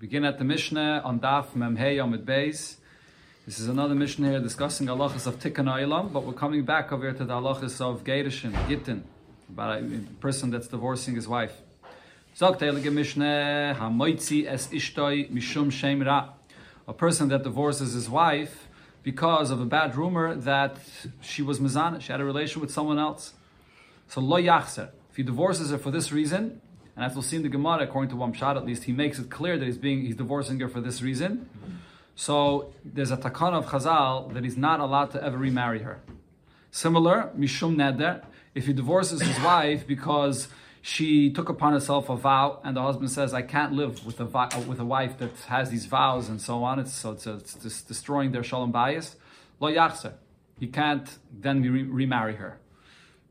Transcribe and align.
Begin 0.00 0.24
at 0.24 0.38
the 0.38 0.44
Mishnah 0.44 1.02
on 1.04 1.18
Daf 1.18 1.56
Mem 1.56 1.74
Hey 1.74 1.96
Yomid 1.96 2.24
Beis. 2.24 2.76
This 3.44 3.58
is 3.58 3.66
another 3.66 3.96
Mishnah 3.96 4.28
here 4.28 4.38
discussing 4.38 4.86
halachas 4.86 5.26
of 5.26 5.40
Tikkun 5.40 5.66
Olam, 5.66 6.12
but 6.12 6.22
we're 6.22 6.34
coming 6.34 6.64
back 6.64 6.92
over 6.92 7.02
here 7.02 7.14
to 7.14 7.24
the 7.24 7.34
halachas 7.34 7.80
of 7.80 8.04
Geirushin, 8.04 8.52
Gittin, 8.68 9.02
about 9.48 9.82
a 9.82 10.00
person 10.20 10.52
that's 10.52 10.68
divorcing 10.68 11.16
his 11.16 11.26
wife. 11.26 11.62
Sagt 12.32 12.60
Heilige 12.60 12.92
Mishnah, 12.92 13.76
Hamoitzi 13.76 14.46
es 14.46 14.68
ishtoi 14.68 15.32
mishum 15.32 15.72
shem. 15.72 16.00
A 16.06 16.92
person 16.92 17.28
that 17.30 17.42
divorces 17.42 17.94
his 17.94 18.08
wife 18.08 18.68
because 19.02 19.50
of 19.50 19.60
a 19.60 19.66
bad 19.66 19.96
rumor 19.96 20.36
that 20.36 20.76
she 21.20 21.42
was 21.42 21.58
mizana, 21.58 22.00
she 22.00 22.12
had 22.12 22.20
a 22.20 22.24
relation 22.24 22.60
with 22.60 22.70
someone 22.70 23.00
else. 23.00 23.34
So 24.06 24.20
lo 24.20 24.40
yachzer. 24.40 24.90
If 25.10 25.16
he 25.16 25.24
divorces 25.24 25.72
her 25.72 25.78
for 25.78 25.90
this 25.90 26.12
reason, 26.12 26.60
and 26.98 27.04
as 27.04 27.14
we'll 27.14 27.22
see 27.22 27.36
in 27.36 27.44
the 27.44 27.48
Gemara, 27.48 27.84
according 27.84 28.10
to 28.10 28.16
Wamshad 28.16 28.56
at 28.56 28.66
least, 28.66 28.82
he 28.82 28.92
makes 28.92 29.20
it 29.20 29.30
clear 29.30 29.56
that 29.56 29.64
he's 29.64 29.78
being 29.78 30.00
he's 30.02 30.16
divorcing 30.16 30.58
her 30.58 30.68
for 30.68 30.80
this 30.80 31.00
reason. 31.00 31.48
So 32.16 32.74
there's 32.84 33.12
a 33.12 33.16
takana 33.16 33.58
of 33.58 33.66
Chazal 33.66 34.34
that 34.34 34.42
he's 34.42 34.56
not 34.56 34.80
allowed 34.80 35.12
to 35.12 35.22
ever 35.22 35.38
remarry 35.38 35.82
her. 35.82 36.00
Similar, 36.72 37.30
Mishum 37.38 37.76
Neder, 37.76 38.24
if 38.52 38.66
he 38.66 38.72
divorces 38.72 39.22
his 39.22 39.38
wife 39.44 39.86
because 39.86 40.48
she 40.82 41.30
took 41.30 41.48
upon 41.48 41.72
herself 41.72 42.08
a 42.08 42.16
vow, 42.16 42.58
and 42.64 42.76
the 42.76 42.82
husband 42.82 43.12
says, 43.12 43.32
"I 43.32 43.42
can't 43.42 43.74
live 43.74 44.04
with 44.04 44.18
a 44.18 44.24
with 44.66 44.80
a 44.80 44.84
wife 44.84 45.18
that 45.18 45.36
has 45.46 45.70
these 45.70 45.86
vows 45.86 46.28
and 46.28 46.40
so 46.40 46.64
on." 46.64 46.80
It's, 46.80 46.94
so 46.94 47.12
it's, 47.12 47.28
it's, 47.28 47.82
destroying 47.82 48.32
their 48.32 48.42
shalom 48.42 48.72
bayis. 48.72 49.14
Lo 49.60 49.70
yachser, 49.70 50.14
he 50.58 50.66
can't 50.66 51.08
then 51.32 51.62
re- 51.62 51.82
remarry 51.84 52.34
her. 52.34 52.58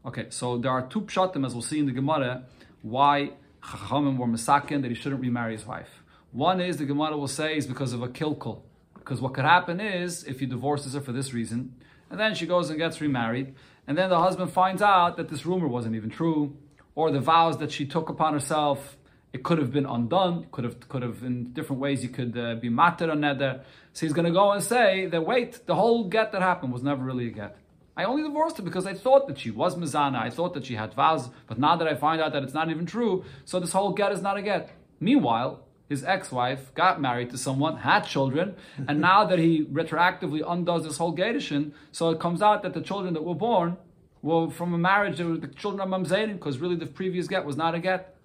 Okay, 0.06 0.28
so 0.30 0.58
there 0.58 0.72
are 0.72 0.84
two 0.84 1.02
pshatim, 1.02 1.46
as 1.46 1.52
we'll 1.52 1.62
see 1.62 1.80
in 1.80 1.86
the 1.86 1.92
Gemara, 1.92 2.44
why 2.82 3.32
Chachamim 3.68 4.18
were 4.18 4.28
misakin 4.28 4.82
that 4.82 4.90
he 4.90 4.96
shouldn't 4.96 5.22
remarry 5.22 5.54
his 5.54 5.66
wife. 5.66 6.04
One 6.32 6.62
is 6.62 6.78
the 6.78 6.86
Gemara 6.86 7.18
will 7.18 7.28
say 7.28 7.58
is 7.58 7.68
because 7.68 7.94
of 7.94 8.02
a 8.02 8.08
kilkul, 8.08 8.62
because 8.94 9.20
what 9.20 9.34
could 9.34 9.46
happen 9.46 9.80
is 9.80 10.24
if 10.24 10.40
he 10.40 10.46
divorces 10.46 10.94
her 10.94 11.02
for 11.02 11.12
this 11.12 11.34
reason, 11.34 11.76
and 12.10 12.20
then 12.20 12.36
she 12.36 12.46
goes 12.46 12.70
and 12.70 12.80
gets 12.80 13.02
remarried, 13.02 13.56
and 13.86 13.98
then 13.98 14.10
the 14.10 14.20
husband 14.20 14.52
finds 14.52 14.82
out 14.82 15.18
that 15.18 15.30
this 15.30 15.46
rumor 15.46 15.68
wasn't 15.68 15.96
even 15.96 16.10
true, 16.10 16.56
or 16.96 17.12
the 17.12 17.20
vows 17.20 17.58
that 17.58 17.72
she 17.72 17.86
took 17.86 18.10
upon 18.10 18.34
herself 18.34 18.98
it 19.34 19.44
could 19.44 19.58
have 19.58 19.72
been 19.72 19.86
undone, 19.86 20.48
could 20.52 20.64
have 20.64 20.88
could 20.88 21.02
have 21.02 21.22
in 21.22 21.52
different 21.52 21.82
ways 21.82 22.02
you 22.02 22.10
could 22.10 22.38
uh, 22.38 22.56
be 22.56 22.70
matter 22.70 23.12
on 23.12 23.20
neder. 23.20 23.62
So 23.94 24.06
he's 24.06 24.14
going 24.14 24.26
to 24.26 24.32
go 24.32 24.52
and 24.52 24.64
say 24.64 25.06
that 25.08 25.26
wait, 25.26 25.66
the 25.66 25.76
whole 25.76 26.06
get 26.06 26.32
that 26.32 26.42
happened 26.42 26.72
was 26.74 26.82
never 26.82 27.04
really 27.04 27.28
a 27.28 27.32
get. 27.32 27.58
I 27.98 28.04
only 28.04 28.22
divorced 28.22 28.58
her 28.58 28.64
because 28.64 28.86
I 28.86 28.94
thought 28.94 29.28
that 29.28 29.40
she 29.40 29.50
was 29.50 29.76
Mizana. 29.76 30.20
I 30.20 30.30
thought 30.30 30.54
that 30.54 30.66
she 30.68 30.76
had 30.76 30.94
vows, 30.94 31.30
but 31.48 31.58
now 31.58 31.76
that 31.76 31.88
I 31.88 31.96
find 31.96 32.22
out 32.22 32.32
that 32.34 32.44
it's 32.44 32.54
not 32.54 32.70
even 32.70 32.86
true, 32.86 33.26
so 33.44 33.60
this 33.60 33.72
whole 33.72 33.92
get 33.92 34.12
is 34.12 34.22
not 34.22 34.38
a 34.38 34.44
get. 34.44 34.70
Meanwhile, 35.00 35.64
his 35.90 36.04
ex-wife 36.04 36.74
got 36.76 37.02
married 37.02 37.32
to 37.32 37.38
someone, 37.38 37.78
had 37.78 38.02
children, 38.02 38.56
and 38.88 39.02
now 39.02 39.26
that 39.26 39.40
he 39.40 39.66
retroactively 39.66 40.44
undoes 40.48 40.84
this 40.84 40.98
whole 40.98 41.16
Gedishin, 41.16 41.72
so 41.92 42.12
it 42.12 42.20
comes 42.20 42.42
out 42.44 42.62
that 42.62 42.76
the 42.76 42.82
children 42.82 43.16
that 43.16 43.24
were 43.24 43.34
born 43.34 43.78
were 44.22 44.52
from 44.52 44.76
a 44.76 44.78
marriage, 44.78 45.18
they 45.18 45.24
were 45.24 45.38
the 45.38 45.48
children 45.48 45.82
of 45.82 45.90
Mamzedim, 45.90 46.34
because 46.34 46.60
really 46.60 46.76
the 46.76 46.86
previous 46.86 47.28
get 47.28 47.46
was 47.46 47.58
not 47.58 47.74
a 47.74 47.80
get. 47.80 48.16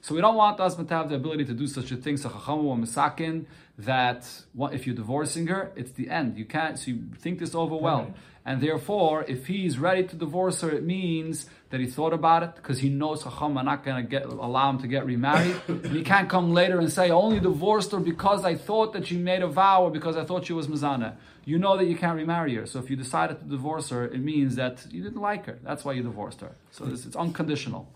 So 0.00 0.14
we 0.14 0.20
don't 0.20 0.36
want 0.36 0.58
husband 0.58 0.88
to 0.88 0.94
have 0.94 1.08
the 1.08 1.16
ability 1.16 1.44
to 1.46 1.54
do 1.54 1.66
such 1.66 1.90
a 1.90 1.96
thing. 1.96 2.16
So 2.16 2.30
Chacham 2.30 2.64
or 2.64 2.76
Misakin 2.76 3.46
that 3.78 4.28
if 4.72 4.86
you're 4.86 4.96
divorcing 4.96 5.46
her, 5.46 5.72
it's 5.76 5.92
the 5.92 6.10
end. 6.10 6.36
You 6.36 6.44
can't. 6.44 6.78
So 6.78 6.90
you 6.90 7.04
think 7.18 7.38
this 7.38 7.54
over 7.54 7.76
well, 7.76 8.02
right. 8.02 8.14
and 8.44 8.60
therefore, 8.60 9.24
if 9.28 9.46
he's 9.46 9.78
ready 9.78 10.02
to 10.02 10.16
divorce 10.16 10.60
her, 10.62 10.70
it 10.70 10.84
means 10.84 11.46
that 11.70 11.78
he 11.78 11.86
thought 11.86 12.12
about 12.12 12.42
it 12.42 12.56
because 12.56 12.80
he 12.80 12.88
knows 12.88 13.22
Chacham 13.22 13.56
are 13.56 13.62
not 13.62 13.84
going 13.84 14.02
to 14.02 14.08
get 14.08 14.24
allow 14.24 14.70
him 14.70 14.78
to 14.80 14.88
get 14.88 15.06
remarried. 15.06 15.60
and 15.68 15.86
he 15.86 16.02
can't 16.02 16.28
come 16.28 16.52
later 16.52 16.80
and 16.80 16.90
say, 16.90 17.06
I 17.06 17.10
"Only 17.10 17.38
divorced 17.38 17.92
her 17.92 18.00
because 18.00 18.44
I 18.44 18.56
thought 18.56 18.92
that 18.94 19.06
she 19.06 19.16
made 19.16 19.42
a 19.42 19.48
vow 19.48 19.84
or 19.84 19.90
because 19.92 20.16
I 20.16 20.24
thought 20.24 20.46
she 20.46 20.52
was 20.52 20.66
Mizana." 20.66 21.14
You 21.44 21.58
know 21.58 21.78
that 21.78 21.86
you 21.86 21.96
can't 21.96 22.16
remarry 22.16 22.56
her. 22.56 22.66
So 22.66 22.80
if 22.80 22.90
you 22.90 22.96
decided 22.96 23.38
to 23.38 23.44
divorce 23.44 23.88
her, 23.90 24.04
it 24.04 24.20
means 24.20 24.56
that 24.56 24.84
you 24.90 25.02
didn't 25.02 25.22
like 25.22 25.46
her. 25.46 25.58
That's 25.62 25.84
why 25.84 25.92
you 25.92 26.02
divorced 26.02 26.42
her. 26.42 26.52
So 26.72 26.84
it's, 26.86 27.06
it's 27.06 27.16
unconditional. 27.16 27.88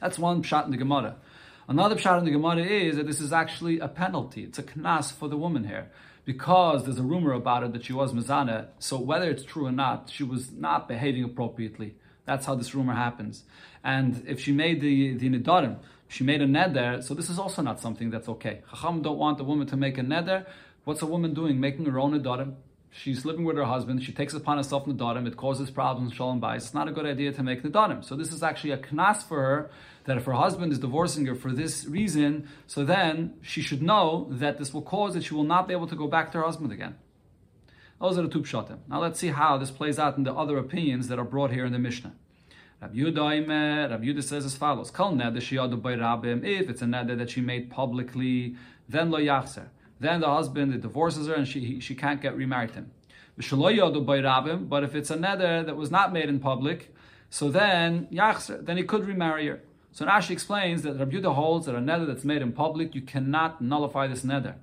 That's 0.00 0.18
one 0.18 0.42
pshat 0.42 0.66
in 0.66 0.72
the 0.72 0.76
Gemara. 0.76 1.16
Another 1.68 1.96
pshat 1.96 2.18
in 2.20 2.24
the 2.24 2.30
Gemara 2.30 2.62
is 2.62 2.96
that 2.96 3.06
this 3.06 3.20
is 3.20 3.32
actually 3.32 3.80
a 3.80 3.88
penalty. 3.88 4.44
It's 4.44 4.58
a 4.58 4.62
knas 4.62 5.12
for 5.12 5.28
the 5.28 5.36
woman 5.36 5.64
here. 5.64 5.90
Because 6.24 6.84
there's 6.84 6.98
a 6.98 7.02
rumor 7.02 7.32
about 7.32 7.62
her 7.62 7.68
that 7.68 7.84
she 7.84 7.92
was 7.92 8.12
mizana, 8.12 8.68
so 8.78 8.98
whether 9.00 9.30
it's 9.30 9.44
true 9.44 9.66
or 9.66 9.72
not, 9.72 10.10
she 10.10 10.22
was 10.22 10.52
not 10.52 10.88
behaving 10.88 11.24
appropriately. 11.24 11.94
That's 12.24 12.46
how 12.46 12.54
this 12.54 12.74
rumor 12.74 12.94
happens. 12.94 13.44
And 13.82 14.24
if 14.26 14.40
she 14.40 14.52
made 14.52 14.80
the, 14.80 15.14
the 15.14 15.28
nidarim, 15.28 15.78
she 16.08 16.24
made 16.24 16.42
a 16.42 16.46
neder, 16.46 17.02
so 17.02 17.14
this 17.14 17.30
is 17.30 17.38
also 17.38 17.62
not 17.62 17.80
something 17.80 18.10
that's 18.10 18.28
okay. 18.28 18.62
Chacham 18.70 19.02
don't 19.02 19.18
want 19.18 19.38
the 19.38 19.44
woman 19.44 19.66
to 19.68 19.76
make 19.76 19.98
a 19.98 20.02
neder. 20.02 20.46
What's 20.84 21.02
a 21.02 21.06
woman 21.06 21.34
doing? 21.34 21.58
Making 21.58 21.86
her 21.86 21.98
own 21.98 22.12
nidarim. 22.20 22.54
She's 22.90 23.24
living 23.24 23.44
with 23.44 23.56
her 23.56 23.64
husband. 23.64 24.02
She 24.02 24.12
takes 24.12 24.34
upon 24.34 24.56
herself 24.56 24.86
nidarim. 24.86 25.26
It 25.26 25.36
causes 25.36 25.70
problems. 25.70 26.14
Shalom 26.14 26.40
bayis. 26.40 26.56
It's 26.56 26.74
not 26.74 26.88
a 26.88 26.92
good 26.92 27.06
idea 27.06 27.32
to 27.32 27.42
make 27.42 27.62
nidarim. 27.62 28.04
So 28.04 28.16
this 28.16 28.32
is 28.32 28.42
actually 28.42 28.70
a 28.70 28.78
knas 28.78 29.22
for 29.22 29.40
her 29.40 29.70
that 30.06 30.16
if 30.16 30.24
her 30.24 30.32
husband 30.32 30.72
is 30.72 30.78
divorcing 30.78 31.26
her 31.26 31.34
for 31.34 31.52
this 31.52 31.84
reason, 31.84 32.48
so 32.66 32.84
then 32.84 33.34
she 33.42 33.60
should 33.60 33.82
know 33.82 34.28
that 34.30 34.56
this 34.58 34.72
will 34.72 34.82
cause 34.82 35.14
that 35.14 35.24
she 35.24 35.34
will 35.34 35.44
not 35.44 35.68
be 35.68 35.74
able 35.74 35.86
to 35.88 35.96
go 35.96 36.06
back 36.06 36.32
to 36.32 36.38
her 36.38 36.44
husband 36.44 36.72
again. 36.72 36.96
Those 38.00 38.16
are 38.18 38.22
the 38.22 38.28
two 38.28 38.42
pshatim. 38.42 38.78
Now 38.88 39.00
let's 39.00 39.18
see 39.18 39.28
how 39.28 39.58
this 39.58 39.70
plays 39.70 39.98
out 39.98 40.16
in 40.16 40.24
the 40.24 40.32
other 40.32 40.58
opinions 40.58 41.08
that 41.08 41.18
are 41.18 41.24
brought 41.24 41.50
here 41.50 41.64
in 41.64 41.72
the 41.72 41.78
Mishnah. 41.78 42.14
Rabbi 42.80 42.98
Yehuda, 42.98 43.90
Rabbi 43.90 44.20
says 44.20 44.44
as 44.44 44.54
follows: 44.54 44.90
Kol 44.90 45.12
neder 45.12 45.36
sheyadu 45.36 45.80
by 45.80 45.94
rabim. 45.94 46.44
If 46.44 46.68
it's 46.68 46.82
a 46.82 46.84
neder 46.84 47.16
that 47.16 47.30
she 47.30 47.40
made 47.40 47.70
publicly, 47.70 48.56
then 48.88 49.10
lo 49.10 49.18
yachzer. 49.18 49.68
Then 49.98 50.20
the 50.20 50.28
husband 50.28 50.80
divorces 50.82 51.26
her 51.26 51.34
and 51.34 51.48
she 51.48 51.80
she 51.80 51.94
can't 51.94 52.20
get 52.20 52.36
remarried 52.36 52.72
him. 52.72 52.90
But 53.36 53.44
if 53.46 54.94
it's 54.94 55.10
a 55.10 55.16
neder 55.16 55.64
that 55.64 55.76
was 55.76 55.90
not 55.90 56.12
made 56.12 56.28
in 56.28 56.38
public, 56.38 56.94
so 57.30 57.50
then 57.50 58.08
yachzer, 58.12 58.64
then 58.64 58.76
he 58.76 58.82
could 58.82 59.06
remarry 59.06 59.46
her. 59.48 59.62
So 59.96 60.04
Rashi 60.04 60.32
explains 60.32 60.82
that 60.82 60.98
Rabbi 60.98 61.16
Yehuda 61.16 61.34
holds 61.34 61.64
that 61.64 61.74
a 61.74 61.78
neder 61.78 62.06
that's 62.06 62.22
made 62.22 62.42
in 62.42 62.52
public, 62.52 62.94
you 62.94 63.00
cannot 63.00 63.62
nullify 63.62 64.06
this 64.06 64.24
neder. 64.24 64.56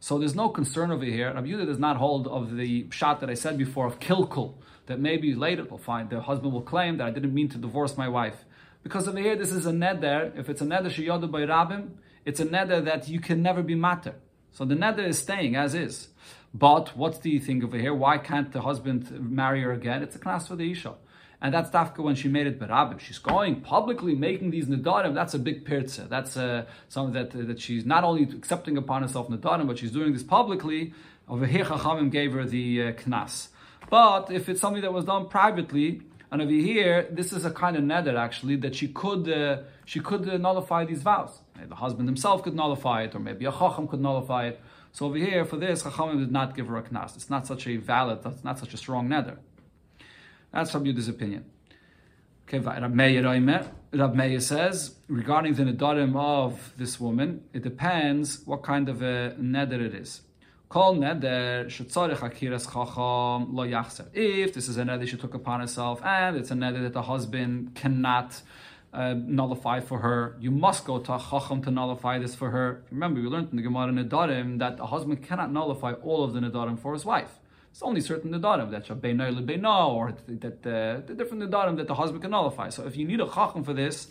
So 0.00 0.18
there's 0.18 0.34
no 0.34 0.48
concern 0.48 0.90
over 0.90 1.04
here. 1.04 1.32
Rabbi 1.32 1.46
Yehuda 1.46 1.66
does 1.66 1.78
not 1.78 1.96
hold 1.96 2.26
of 2.26 2.56
the 2.56 2.88
shot 2.90 3.20
that 3.20 3.30
I 3.30 3.34
said 3.34 3.56
before 3.56 3.86
of 3.86 4.00
kilkul, 4.00 4.54
that 4.86 4.98
maybe 4.98 5.32
later 5.36 5.62
we'll 5.62 5.78
find 5.78 6.10
the 6.10 6.20
husband 6.20 6.52
will 6.52 6.62
claim 6.62 6.96
that 6.96 7.06
I 7.06 7.12
didn't 7.12 7.32
mean 7.32 7.48
to 7.50 7.58
divorce 7.58 7.96
my 7.96 8.08
wife. 8.08 8.44
Because 8.82 9.06
over 9.06 9.20
here, 9.20 9.36
this 9.36 9.52
is 9.52 9.64
a 9.64 9.70
neder. 9.70 10.36
If 10.36 10.50
it's 10.50 10.60
a 10.60 10.64
neder 10.64 10.90
sheyodu 10.90 11.30
by 11.30 11.42
rabbim, 11.42 11.90
it's 12.24 12.40
a 12.40 12.46
neder 12.46 12.84
that 12.84 13.08
you 13.08 13.20
can 13.20 13.42
never 13.42 13.62
be 13.62 13.76
matter. 13.76 14.16
So 14.50 14.64
the 14.64 14.74
neder 14.74 15.06
is 15.06 15.20
staying 15.20 15.54
as 15.54 15.76
is. 15.76 16.08
But 16.52 16.96
what's 16.96 17.20
the 17.20 17.38
thing 17.38 17.62
over 17.62 17.78
here? 17.78 17.94
Why 17.94 18.18
can't 18.18 18.50
the 18.50 18.62
husband 18.62 19.08
marry 19.20 19.62
her 19.62 19.70
again? 19.70 20.02
It's 20.02 20.16
a 20.16 20.18
knas 20.18 20.48
for 20.48 20.56
the 20.56 20.68
isha. 20.68 20.94
And 21.42 21.54
that's 21.54 21.70
Dafka 21.70 22.00
when 22.00 22.14
she 22.14 22.28
made 22.28 22.46
it 22.46 22.60
Barabim. 22.60 23.00
She's 23.00 23.18
going 23.18 23.62
publicly 23.62 24.14
making 24.14 24.50
these 24.50 24.66
Nadarim. 24.66 25.14
That's 25.14 25.32
a 25.32 25.38
big 25.38 25.64
pirza. 25.64 26.06
That's 26.08 26.36
uh, 26.36 26.66
something 26.88 27.14
that, 27.14 27.30
that 27.48 27.60
she's 27.60 27.86
not 27.86 28.04
only 28.04 28.24
accepting 28.24 28.76
upon 28.76 29.02
herself 29.02 29.28
Nadarim, 29.28 29.66
but 29.66 29.78
she's 29.78 29.92
doing 29.92 30.12
this 30.12 30.22
publicly. 30.22 30.92
Over 31.28 31.46
here, 31.46 31.64
Chachamim 31.64 32.10
gave 32.10 32.32
her 32.34 32.44
the 32.44 32.82
uh, 32.82 32.92
Knas. 32.92 33.48
But 33.88 34.30
if 34.30 34.48
it's 34.48 34.60
something 34.60 34.82
that 34.82 34.92
was 34.92 35.06
done 35.06 35.28
privately, 35.28 36.02
and 36.30 36.42
over 36.42 36.50
here, 36.50 37.08
this 37.10 37.32
is 37.32 37.44
a 37.44 37.50
kind 37.50 37.76
of 37.76 37.82
nether 37.84 38.16
actually 38.16 38.56
that 38.56 38.74
she 38.74 38.88
could 38.88 39.28
uh, 39.28 39.62
she 39.84 40.00
could 40.00 40.28
uh, 40.28 40.36
nullify 40.36 40.84
these 40.84 41.02
vows. 41.02 41.40
Maybe 41.56 41.68
the 41.68 41.74
husband 41.74 42.08
himself 42.08 42.42
could 42.42 42.54
nullify 42.54 43.02
it, 43.02 43.14
or 43.14 43.18
maybe 43.18 43.46
a 43.46 43.52
chacham 43.52 43.88
could 43.88 44.00
nullify 44.00 44.48
it. 44.48 44.60
So 44.92 45.06
over 45.06 45.16
here, 45.16 45.44
for 45.44 45.56
this, 45.56 45.82
chachamim 45.82 46.18
did 46.18 46.30
not 46.30 46.54
give 46.54 46.68
her 46.68 46.76
a 46.76 46.82
knas. 46.82 47.16
It's 47.16 47.30
not 47.30 47.46
such 47.46 47.66
a 47.66 47.76
valid, 47.76 48.20
it's 48.24 48.44
not 48.44 48.58
such 48.58 48.74
a 48.74 48.76
strong 48.76 49.08
nether. 49.08 49.38
That's 50.52 50.74
Rabbi 50.74 50.86
Yehuda's 50.86 51.08
opinion. 51.08 51.44
Okay, 52.44 52.58
Rab 52.58 54.14
Meir, 54.14 54.40
says 54.40 54.96
regarding 55.08 55.54
the 55.54 55.62
nedarim 55.64 56.16
of 56.16 56.72
this 56.76 56.98
woman, 56.98 57.44
it 57.52 57.62
depends 57.62 58.44
what 58.44 58.62
kind 58.62 58.88
of 58.88 59.02
a 59.02 59.36
neder 59.38 59.80
it 59.80 59.94
is. 59.94 60.22
Kol 60.68 60.96
neder 60.96 61.68
lo. 63.52 63.62
If 64.12 64.54
this 64.54 64.68
is 64.68 64.78
a 64.78 64.82
neder 64.82 65.06
she 65.06 65.16
took 65.16 65.34
upon 65.34 65.60
herself, 65.60 66.00
and 66.04 66.36
it's 66.36 66.50
a 66.50 66.54
neder 66.54 66.82
that 66.82 66.92
the 66.92 67.02
husband 67.02 67.74
cannot 67.74 68.42
uh, 68.92 69.14
nullify 69.14 69.80
for 69.80 70.00
her, 70.00 70.36
you 70.40 70.50
must 70.50 70.84
go 70.84 70.98
to 70.98 71.18
chacham 71.18 71.62
to 71.62 71.70
nullify 71.70 72.18
this 72.18 72.34
for 72.34 72.50
her. 72.50 72.84
Remember, 72.90 73.20
we 73.20 73.28
learned 73.28 73.50
in 73.50 73.56
the 73.56 73.62
Gemara 73.62 73.92
Nedarim 73.92 74.58
that 74.58 74.80
a 74.80 74.86
husband 74.86 75.22
cannot 75.22 75.52
nullify 75.52 75.92
all 75.92 76.24
of 76.24 76.32
the 76.32 76.40
nedarim 76.40 76.78
for 76.78 76.92
his 76.94 77.04
wife. 77.04 77.39
It's 77.70 77.82
only 77.82 78.00
certain 78.00 78.32
nedarim 78.32 78.70
that 78.72 78.86
shabeino 78.86 79.32
lebeino, 79.32 79.88
or 79.88 80.14
that 80.28 80.66
uh, 80.66 81.06
the 81.06 81.14
different 81.14 81.42
nedarim 81.44 81.76
that 81.76 81.86
the 81.86 81.94
husband 81.94 82.22
can 82.22 82.32
nullify. 82.32 82.68
So 82.68 82.86
if 82.86 82.96
you 82.96 83.06
need 83.06 83.20
a 83.20 83.28
chacham 83.28 83.64
for 83.64 83.72
this, 83.72 84.08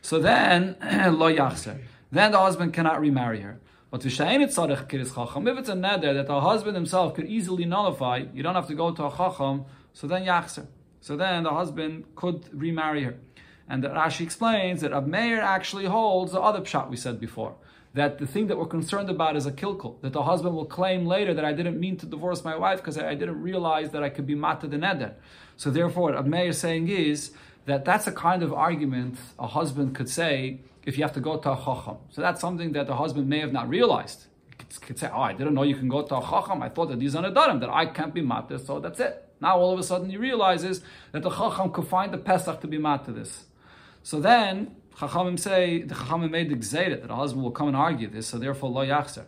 so 0.00 0.18
then 0.18 0.76
lo 0.82 1.32
yachser. 1.32 1.78
then 2.10 2.32
the 2.32 2.38
husband 2.38 2.72
cannot 2.72 3.00
remarry 3.00 3.40
her. 3.40 3.60
But 3.90 4.06
if 4.06 4.18
it's 4.18 4.18
a 4.18 4.62
neder 4.64 6.14
that 6.14 6.26
the 6.26 6.40
husband 6.40 6.74
himself 6.74 7.14
could 7.14 7.26
easily 7.26 7.66
nullify, 7.66 8.24
you 8.32 8.42
don't 8.42 8.54
have 8.54 8.68
to 8.68 8.74
go 8.74 8.90
to 8.90 9.04
a 9.04 9.10
chacham. 9.14 9.66
So 9.92 10.06
then 10.06 10.24
yachser. 10.24 10.66
So 11.02 11.16
then 11.16 11.42
the 11.42 11.50
husband 11.50 12.06
could 12.14 12.48
remarry 12.58 13.04
her. 13.04 13.16
And 13.68 13.84
the 13.84 13.88
Rashi 13.88 14.22
explains 14.22 14.80
that 14.80 14.92
Ab 14.92 15.06
Meir 15.06 15.40
actually 15.40 15.84
holds 15.86 16.32
the 16.32 16.40
other 16.40 16.60
pshat 16.60 16.88
we 16.88 16.96
said 16.96 17.20
before 17.20 17.54
that 17.94 18.18
the 18.18 18.26
thing 18.26 18.46
that 18.46 18.56
we're 18.56 18.66
concerned 18.66 19.10
about 19.10 19.36
is 19.36 19.44
a 19.46 19.52
kilkul, 19.52 20.00
that 20.00 20.12
the 20.12 20.22
husband 20.22 20.54
will 20.54 20.64
claim 20.64 21.06
later 21.06 21.34
that 21.34 21.44
I 21.44 21.52
didn't 21.52 21.78
mean 21.78 21.96
to 21.98 22.06
divorce 22.06 22.42
my 22.42 22.56
wife 22.56 22.78
because 22.78 22.96
I, 22.96 23.14
didn't 23.14 23.42
realize 23.42 23.90
that 23.90 24.02
I 24.02 24.08
could 24.08 24.26
be 24.26 24.34
mata 24.34 24.66
the 24.66 24.78
neder. 24.78 25.12
So 25.56 25.70
therefore, 25.70 26.12
what 26.12 26.14
Abmeir 26.14 26.48
is 26.48 26.58
saying 26.58 26.88
is 26.88 27.32
that 27.66 27.84
that's 27.84 28.06
a 28.06 28.12
kind 28.12 28.42
of 28.42 28.52
argument 28.52 29.18
a 29.38 29.46
husband 29.46 29.94
could 29.94 30.08
say 30.08 30.60
if 30.84 30.96
you 30.96 31.04
have 31.04 31.12
to 31.12 31.20
go 31.20 31.36
to 31.36 31.52
a 31.52 31.56
chacham. 31.56 31.98
So 32.10 32.22
that's 32.22 32.40
something 32.40 32.72
that 32.72 32.86
the 32.86 32.96
husband 32.96 33.28
may 33.28 33.40
have 33.40 33.52
not 33.52 33.68
realized. 33.68 34.26
He 34.48 34.54
could, 34.56 34.80
could 34.80 34.98
say, 34.98 35.10
oh, 35.12 35.20
I 35.20 35.34
didn't 35.34 35.54
know 35.54 35.62
you 35.62 35.76
can 35.76 35.88
go 35.88 36.02
to 36.02 36.16
a 36.16 36.20
chacham. 36.22 36.62
I 36.62 36.70
thought 36.70 36.88
that 36.88 36.98
these 36.98 37.14
are 37.14 37.22
nedarim, 37.22 37.60
that 37.60 37.70
I 37.70 37.86
can't 37.86 38.14
be 38.14 38.22
mata, 38.22 38.58
so 38.58 38.80
that's 38.80 39.00
it. 39.00 39.28
Now 39.40 39.58
all 39.58 39.72
of 39.72 39.78
a 39.78 39.82
sudden 39.82 40.08
he 40.08 40.16
realizes 40.16 40.82
that 41.12 41.22
the 41.22 41.30
chacham 41.30 41.70
could 41.72 41.86
find 41.86 42.12
the 42.12 42.18
Pesach 42.18 42.60
to 42.62 42.66
be 42.66 42.78
mata 42.78 43.12
this. 43.12 43.44
So 44.02 44.18
then 44.18 44.74
Chachamim 44.96 45.38
say 45.38 45.82
the 45.82 45.94
Chachamim 45.94 46.30
made 46.30 46.50
the 46.50 46.56
gzeiret 46.56 47.02
that 47.02 47.10
a 47.10 47.16
husband 47.16 47.42
will 47.42 47.50
come 47.50 47.68
and 47.68 47.76
argue 47.76 48.08
this, 48.08 48.28
so 48.28 48.38
therefore 48.38 48.70
lo 48.70 48.86
yachzer. 48.86 49.24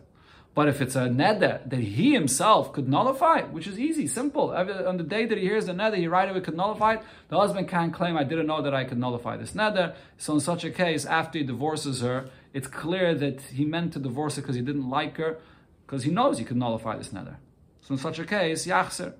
But 0.55 0.69
if 0.69 0.81
it's 0.81 0.95
a 0.95 1.09
neder 1.09 1.69
that 1.69 1.79
he 1.79 2.13
himself 2.13 2.71
could 2.71 2.87
nullify, 2.87 3.41
which 3.41 3.67
is 3.67 3.77
easy, 3.77 4.07
simple. 4.07 4.51
On 4.51 4.95
the 4.95 5.03
day 5.03 5.25
that 5.25 5.37
he 5.37 5.43
hears 5.43 5.65
the 5.65 5.73
neder, 5.73 5.97
he 5.97 6.07
right 6.07 6.29
away 6.29 6.39
could 6.39 6.55
nullify 6.55 6.93
it. 6.93 7.01
The 7.27 7.37
husband 7.37 7.67
can't 7.67 7.93
claim, 7.93 8.15
I 8.15 8.23
didn't 8.23 8.47
know 8.47 8.61
that 8.61 8.73
I 8.73 8.85
could 8.85 8.97
nullify 8.97 9.35
this 9.35 9.51
neder. 9.51 9.95
So 10.17 10.35
in 10.35 10.39
such 10.39 10.63
a 10.63 10.71
case, 10.71 11.05
after 11.05 11.39
he 11.39 11.43
divorces 11.43 11.99
her, 11.99 12.29
it's 12.53 12.67
clear 12.67 13.13
that 13.15 13.41
he 13.41 13.65
meant 13.65 13.91
to 13.93 13.99
divorce 13.99 14.37
her 14.37 14.41
because 14.41 14.55
he 14.55 14.61
didn't 14.61 14.89
like 14.89 15.17
her, 15.17 15.39
because 15.85 16.03
he 16.03 16.11
knows 16.11 16.37
he 16.37 16.45
could 16.45 16.55
nullify 16.55 16.95
this 16.95 17.09
neder. 17.09 17.35
So 17.81 17.95
in 17.95 17.97
such 17.97 18.17
a 18.19 18.25
case, 18.25 18.65
yachzer. 18.65 19.13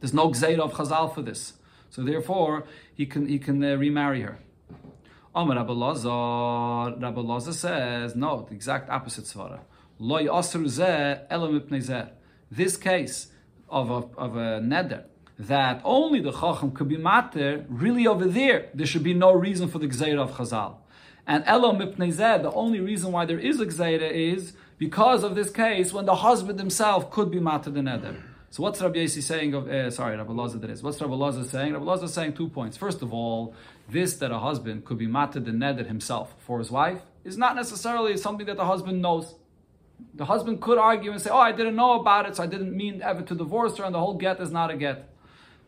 There's 0.00 0.14
no 0.14 0.30
gzeira 0.30 0.60
of 0.60 0.72
chazal 0.72 1.14
for 1.14 1.20
this. 1.20 1.54
So 1.90 2.02
therefore, 2.02 2.64
he 2.94 3.04
can, 3.04 3.28
he 3.28 3.38
can 3.38 3.62
uh, 3.62 3.74
remarry 3.74 4.22
her. 4.22 4.38
Amar 5.38 5.54
Rabbi 5.54 5.72
Lazar, 5.72 6.98
Rabbi 6.98 7.20
Lazar 7.20 7.52
says, 7.52 8.16
no, 8.16 8.44
the 8.48 8.56
exact 8.56 8.90
opposite 8.90 9.24
svara. 9.24 9.60
Lo 10.00 10.18
yasru 10.18 10.64
zeh 10.64 11.20
elam. 11.30 12.08
This 12.50 12.76
case 12.76 13.28
of 13.68 13.88
a, 13.88 14.18
of 14.18 14.34
a 14.34 14.60
neder, 14.60 15.04
that 15.38 15.80
only 15.84 16.18
the 16.20 16.32
chacham 16.32 16.72
could 16.72 16.88
be 16.88 16.96
mater, 16.96 17.64
really 17.68 18.04
over 18.08 18.26
there, 18.26 18.68
there 18.74 18.84
should 18.84 19.04
be 19.04 19.14
no 19.14 19.30
reason 19.30 19.68
for 19.68 19.78
the 19.78 19.86
gzeira 19.86 20.18
of 20.18 20.32
chazal. 20.32 20.78
And 21.24 21.44
elam 21.46 21.78
the 21.78 22.52
only 22.52 22.80
reason 22.80 23.12
why 23.12 23.24
there 23.24 23.38
is 23.38 23.60
a 23.60 23.66
gzeira 23.66 24.10
is 24.10 24.54
because 24.76 25.22
of 25.22 25.36
this 25.36 25.50
case 25.50 25.92
when 25.92 26.06
the 26.06 26.16
husband 26.16 26.58
himself 26.58 27.12
could 27.12 27.30
be 27.30 27.38
mater 27.38 27.70
the 27.70 27.80
neder. 27.80 28.20
So 28.50 28.62
what's 28.62 28.80
Rabbi 28.80 29.00
Yossi 29.00 29.22
saying 29.22 29.54
of, 29.54 29.68
uh, 29.68 29.90
sorry, 29.90 30.16
Rabbi 30.16 30.32
Lazar 30.32 30.58
that 30.58 30.70
is. 30.70 30.82
What's 30.82 31.00
Rabbi 31.00 31.14
Lazar 31.14 31.44
saying? 31.44 31.74
Rabbi 31.74 31.84
Lazar 31.84 32.06
is 32.06 32.14
saying 32.14 32.32
two 32.32 32.48
points. 32.48 32.76
First 32.78 33.02
of 33.02 33.12
all, 33.12 33.54
this 33.88 34.14
that 34.16 34.30
a 34.30 34.38
husband 34.38 34.84
could 34.84 34.98
be 34.98 35.06
mated 35.06 35.44
the 35.44 35.50
neder 35.50 35.86
himself 35.86 36.34
for 36.38 36.58
his 36.58 36.70
wife 36.70 37.00
is 37.24 37.36
not 37.36 37.56
necessarily 37.56 38.16
something 38.16 38.46
that 38.46 38.56
the 38.56 38.64
husband 38.64 39.00
knows. 39.02 39.34
The 40.14 40.26
husband 40.26 40.60
could 40.60 40.78
argue 40.78 41.10
and 41.10 41.20
say, 41.20 41.30
oh, 41.30 41.38
I 41.38 41.52
didn't 41.52 41.76
know 41.76 42.00
about 42.00 42.28
it, 42.28 42.36
so 42.36 42.42
I 42.42 42.46
didn't 42.46 42.76
mean 42.76 43.02
ever 43.02 43.22
to 43.22 43.34
divorce 43.34 43.76
her, 43.78 43.84
and 43.84 43.94
the 43.94 43.98
whole 43.98 44.14
get 44.14 44.40
is 44.40 44.50
not 44.50 44.70
a 44.70 44.76
get. 44.76 45.08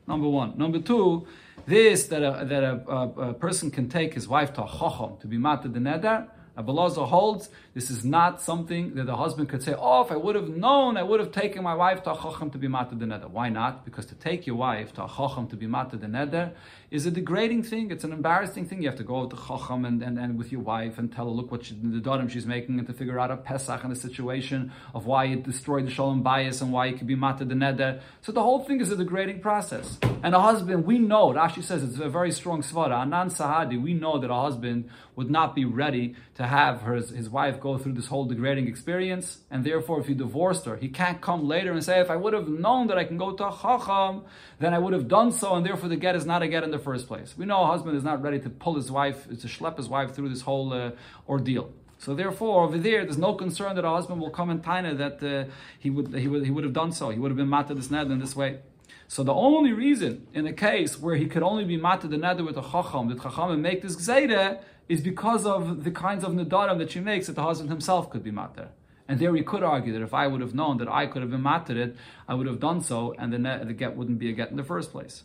Number 0.07 0.29
one. 0.29 0.57
Number 0.57 0.81
two, 0.81 1.27
this 1.67 2.07
that 2.09 2.23
a, 2.23 2.45
that 2.45 2.63
a, 2.63 2.75
a, 2.89 3.31
a 3.31 3.35
person 3.35 3.71
can 3.71 3.89
take 3.89 4.15
his 4.15 4.29
wife 4.29 4.53
to 4.55 4.65
a 4.65 4.69
chacham 4.69 5.17
to 5.21 5.27
be 5.27 5.39
mated 5.39 5.75
the 5.75 5.81
neder, 5.81 6.29
Abelazar 6.61 7.09
holds 7.09 7.49
this 7.75 7.91
is 7.91 8.05
not 8.05 8.41
something 8.41 8.95
that 8.95 9.07
the 9.07 9.17
husband 9.17 9.49
could 9.49 9.63
say, 9.63 9.75
oh, 9.79 10.03
if 10.03 10.11
I 10.11 10.17
would 10.17 10.35
have 10.35 10.49
known, 10.49 10.97
I 10.97 11.03
would 11.03 11.21
have 11.21 11.33
taken 11.33 11.63
my 11.63 11.75
wife 11.75 12.03
to 12.05 12.13
a 12.13 12.17
chacham 12.17 12.51
to 12.51 12.59
be 12.59 12.69
mated 12.69 12.99
the 12.99 13.07
neder. 13.07 13.31
Why 13.31 13.49
not? 13.49 13.85
Because 13.85 14.07
to 14.07 14.15
take 14.15 14.47
your 14.47 14.57
wife 14.57 14.93
to 14.95 15.05
a 15.05 15.09
chacham 15.09 15.47
to 15.49 15.57
be 15.57 15.67
mated 15.67 16.01
the 16.01 16.07
neder 16.07 16.53
is 16.91 17.07
a 17.07 17.11
degrading 17.11 17.63
thing. 17.63 17.91
It's 17.91 18.05
an 18.05 18.13
embarrassing 18.13 18.67
thing. 18.67 18.83
You 18.83 18.89
have 18.89 18.99
to 18.99 19.05
go 19.05 19.27
to 19.27 19.37
chacham 19.37 19.85
and, 19.85 20.03
and, 20.03 20.19
and 20.19 20.37
with 20.37 20.51
your 20.51 20.61
wife 20.61 20.99
and 20.99 21.13
tell 21.13 21.27
her, 21.27 21.31
look 21.31 21.51
what 21.51 21.65
she, 21.65 21.75
the 21.75 22.01
darim 22.01 22.29
she's 22.29 22.47
making 22.47 22.79
and 22.79 22.87
to 22.87 22.93
figure 22.93 23.19
out 23.19 23.31
a 23.31 23.37
Pesach 23.37 23.83
and 23.85 23.93
the 23.93 23.97
situation 23.99 24.73
of 24.93 25.07
why 25.07 25.27
it 25.27 25.45
destroyed 25.45 25.87
the 25.87 25.91
shalom 25.91 26.23
bias 26.23 26.61
and 26.61 26.73
why 26.73 26.87
it 26.87 26.99
could 26.99 27.07
be 27.07 27.15
mated 27.15 27.49
the 27.49 27.55
neder. 27.55 28.01
So 28.23 28.33
the 28.33 28.43
whole 28.43 28.65
thing 28.65 28.81
is 28.81 28.91
a 28.91 28.97
degrading 28.97 29.41
process. 29.41 29.99
And 30.23 30.35
a 30.35 30.41
husband, 30.41 30.85
we 30.85 30.99
know, 30.99 31.33
Rashi 31.33 31.63
says 31.63 31.83
it's 31.83 31.99
a 31.99 32.09
very 32.09 32.33
strong 32.33 32.63
svara. 32.63 33.03
Anan 33.03 33.31
Sahadi, 33.31 33.81
we 33.81 33.95
know 33.95 34.19
that 34.19 34.31
a 34.31 34.35
husband 34.35 34.91
would 35.17 35.31
not 35.31 35.55
be 35.55 35.65
ready 35.65 36.15
to 36.35 36.47
have 36.47 36.83
her, 36.83 36.95
his 36.95 37.29
wife 37.29 37.61
go 37.61 37.77
through 37.77 37.93
this 37.93 38.07
whole 38.07 38.25
degrading 38.25 38.67
experience, 38.67 39.41
and 39.51 39.65
therefore, 39.65 40.01
if 40.01 40.07
he 40.07 40.15
divorced 40.15 40.65
her, 40.65 40.77
he 40.77 40.89
can't 40.89 41.21
come 41.21 41.47
later 41.47 41.73
and 41.73 41.85
say, 41.85 42.01
if 42.01 42.11
I 42.11 42.17
would 42.17 42.33
have 42.33 42.49
known 42.49 42.87
that 42.87 42.97
I 42.97 43.05
can 43.05 43.19
go 43.19 43.33
to 43.33 43.49
a 43.49 43.53
chacham, 43.53 44.25
then 44.59 44.73
I 44.73 44.79
would 44.79 44.95
have 44.95 45.09
done 45.09 45.33
so, 45.33 45.55
and 45.55 45.67
therefore 45.67 45.91
the 45.91 45.97
get 45.97 46.17
is 46.17 46.25
not 46.25 46.43
a 46.43 46.49
get 46.49 46.65
in 46.65 46.71
the 46.71 46.79
first 46.81 47.07
place. 47.07 47.35
We 47.39 47.47
know 47.47 47.63
a 47.63 47.67
husband 47.67 47.97
is 47.97 48.05
not 48.05 48.23
ready 48.23 48.41
to 48.41 48.51
pull 48.51 48.75
his 48.75 48.91
wife, 48.91 49.29
to 49.29 49.47
schlep 49.47 49.77
his 49.77 49.89
wife 49.89 50.13
through 50.15 50.31
this 50.31 50.43
whole 50.43 50.73
uh, 50.73 50.91
ordeal. 51.29 51.73
So 51.99 52.15
therefore, 52.15 52.65
over 52.65 52.79
there, 52.79 53.05
there's 53.05 53.19
no 53.19 53.35
concern 53.35 53.77
that 53.77 53.85
a 53.85 53.91
husband 53.91 54.21
will 54.23 54.31
come 54.31 54.49
and 54.49 54.63
taina 54.63 54.97
that 54.97 55.23
uh, 55.23 55.51
he 55.79 55.91
would 55.91 56.15
he 56.15 56.29
would 56.29 56.45
he 56.47 56.51
would 56.51 56.65
have 56.65 56.73
done 56.73 56.93
so. 56.93 57.11
He 57.11 57.19
would 57.19 57.31
have 57.31 57.37
been 57.37 57.51
matter 57.51 57.75
this 57.75 57.91
ned 57.91 58.11
in 58.11 58.19
this 58.19 58.35
way. 58.35 58.61
So 59.07 59.23
the 59.23 59.35
only 59.35 59.73
reason 59.73 60.27
in 60.33 60.47
a 60.47 60.53
case 60.53 60.99
where 60.99 61.17
he 61.17 61.27
could 61.27 61.43
only 61.43 61.65
be 61.65 61.77
matter 61.77 62.09
the 62.09 62.17
nether 62.17 62.45
with 62.45 62.57
a 62.57 62.63
chacham, 62.63 63.09
that 63.09 63.21
chacham 63.21 63.61
make 63.61 63.83
this 63.83 63.97
gzeire, 63.97 64.61
is 64.89 65.01
because 65.01 65.45
of 65.45 65.85
the 65.85 65.91
kinds 65.91 66.25
of 66.25 66.33
nedarim 66.33 66.79
that 66.79 66.91
she 66.93 67.01
makes 67.01 67.27
that 67.27 67.37
the 67.37 67.43
husband 67.43 67.71
himself 67.71 68.09
could 68.09 68.25
be 68.25 68.31
matter. 68.31 68.69
And 69.07 69.19
there 69.19 69.33
we 69.33 69.43
could 69.43 69.65
argue 69.65 69.93
that 69.93 70.03
if 70.03 70.15
I 70.15 70.29
would 70.29 70.41
have 70.41 70.55
known 70.55 70.79
that 70.79 70.89
I 70.89 71.07
could 71.07 71.23
have 71.23 71.33
been 71.33 71.43
matter 71.43 71.77
it, 71.77 71.97
I 72.29 72.35
would 72.35 72.47
have 72.47 72.61
done 72.61 72.81
so, 72.81 73.13
and 73.19 73.33
the, 73.33 73.65
the 73.65 73.73
get 73.73 73.97
wouldn't 73.97 74.21
be 74.21 74.31
a 74.31 74.33
get 74.33 74.51
in 74.53 74.57
the 74.57 74.65
first 74.65 74.93
place. 74.93 75.25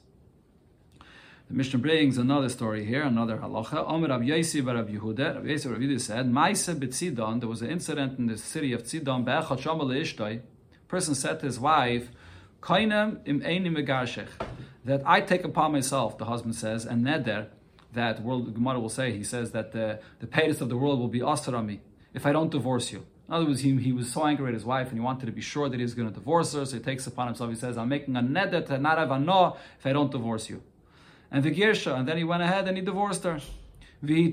The 1.47 1.53
Mishnah 1.53 1.77
brings 1.77 2.17
another 2.17 2.49
story 2.49 2.85
here, 2.85 3.03
another 3.03 3.37
halacha. 3.37 3.87
Omer 3.87 4.07
Rav 4.07 4.21
Yossi 4.21 4.65
Rav 4.65 4.87
Yehuda. 4.87 5.35
Rav 5.35 5.43
Yossi 5.43 5.69
Rav 5.69 5.79
Yehuda 5.79 6.01
said, 6.01 6.25
"Ma'ase 6.25 6.73
b'Tzidon." 6.73 7.39
There 7.39 7.47
was 7.47 7.61
an 7.61 7.69
incident 7.69 8.17
in 8.17 8.25
the 8.25 8.37
city 8.37 8.73
of 8.73 8.81
Tzidon. 8.81 9.23
Be'echad 9.23 9.59
shamal 9.59 9.85
leishtoi. 9.85 10.41
Person 10.87 11.13
said 11.13 11.39
to 11.41 11.45
his 11.45 11.59
wife, 11.59 12.09
"Kainem 12.61 13.19
im 13.25 13.41
eini 13.41 13.67
megarshech." 13.67 14.29
That 14.85 15.03
I 15.05 15.21
take 15.21 15.43
upon 15.43 15.73
myself, 15.73 16.17
the 16.17 16.25
husband 16.25 16.55
says, 16.55 16.83
and 16.83 17.05
neder 17.05 17.47
that 17.93 18.23
world 18.23 18.53
Gemara 18.53 18.79
will 18.79 18.89
say, 18.89 19.11
he 19.11 19.23
says 19.23 19.51
that 19.51 19.71
the, 19.71 19.99
the 20.19 20.27
paytas 20.27 20.61
of 20.61 20.69
the 20.69 20.77
world 20.77 20.99
will 20.99 21.07
be 21.07 21.19
asarami 21.19 21.79
if 22.13 22.25
I 22.25 22.31
don't 22.31 22.51
divorce 22.51 22.91
you. 22.91 23.05
In 23.27 23.33
other 23.33 23.45
words, 23.45 23.61
he, 23.61 23.75
he 23.77 23.91
was 23.91 24.11
so 24.11 24.25
angry 24.25 24.47
at 24.47 24.53
his 24.53 24.65
wife 24.65 24.89
and 24.89 24.97
he 24.97 24.99
wanted 24.99 25.25
to 25.27 25.31
be 25.31 25.41
sure 25.41 25.69
that 25.69 25.77
he 25.77 25.83
was 25.83 25.93
going 25.93 26.07
to 26.07 26.13
divorce 26.13 26.53
her, 26.53 26.65
so 26.65 26.77
he 26.77 26.83
takes 26.83 27.07
upon 27.07 27.27
himself, 27.27 27.49
he 27.49 27.55
says, 27.55 27.77
I'm 27.77 27.89
making 27.89 28.15
a 28.15 28.21
neder 28.21 28.65
to 28.67 28.77
not 28.77 28.97
have 28.97 29.11
a 29.11 29.19
no 29.19 29.57
if 29.79 29.85
I 29.85 29.93
don't 29.93 30.11
divorce 30.11 30.49
you. 30.49 30.61
And 31.31 31.43
the 31.43 31.51
Girsha, 31.51 31.97
and 31.97 32.07
then 32.07 32.17
he 32.17 32.23
went 32.23 32.43
ahead 32.43 32.67
and 32.67 32.77
he 32.77 32.83
divorced 32.83 33.23
her. 33.23 33.39
The 34.01 34.31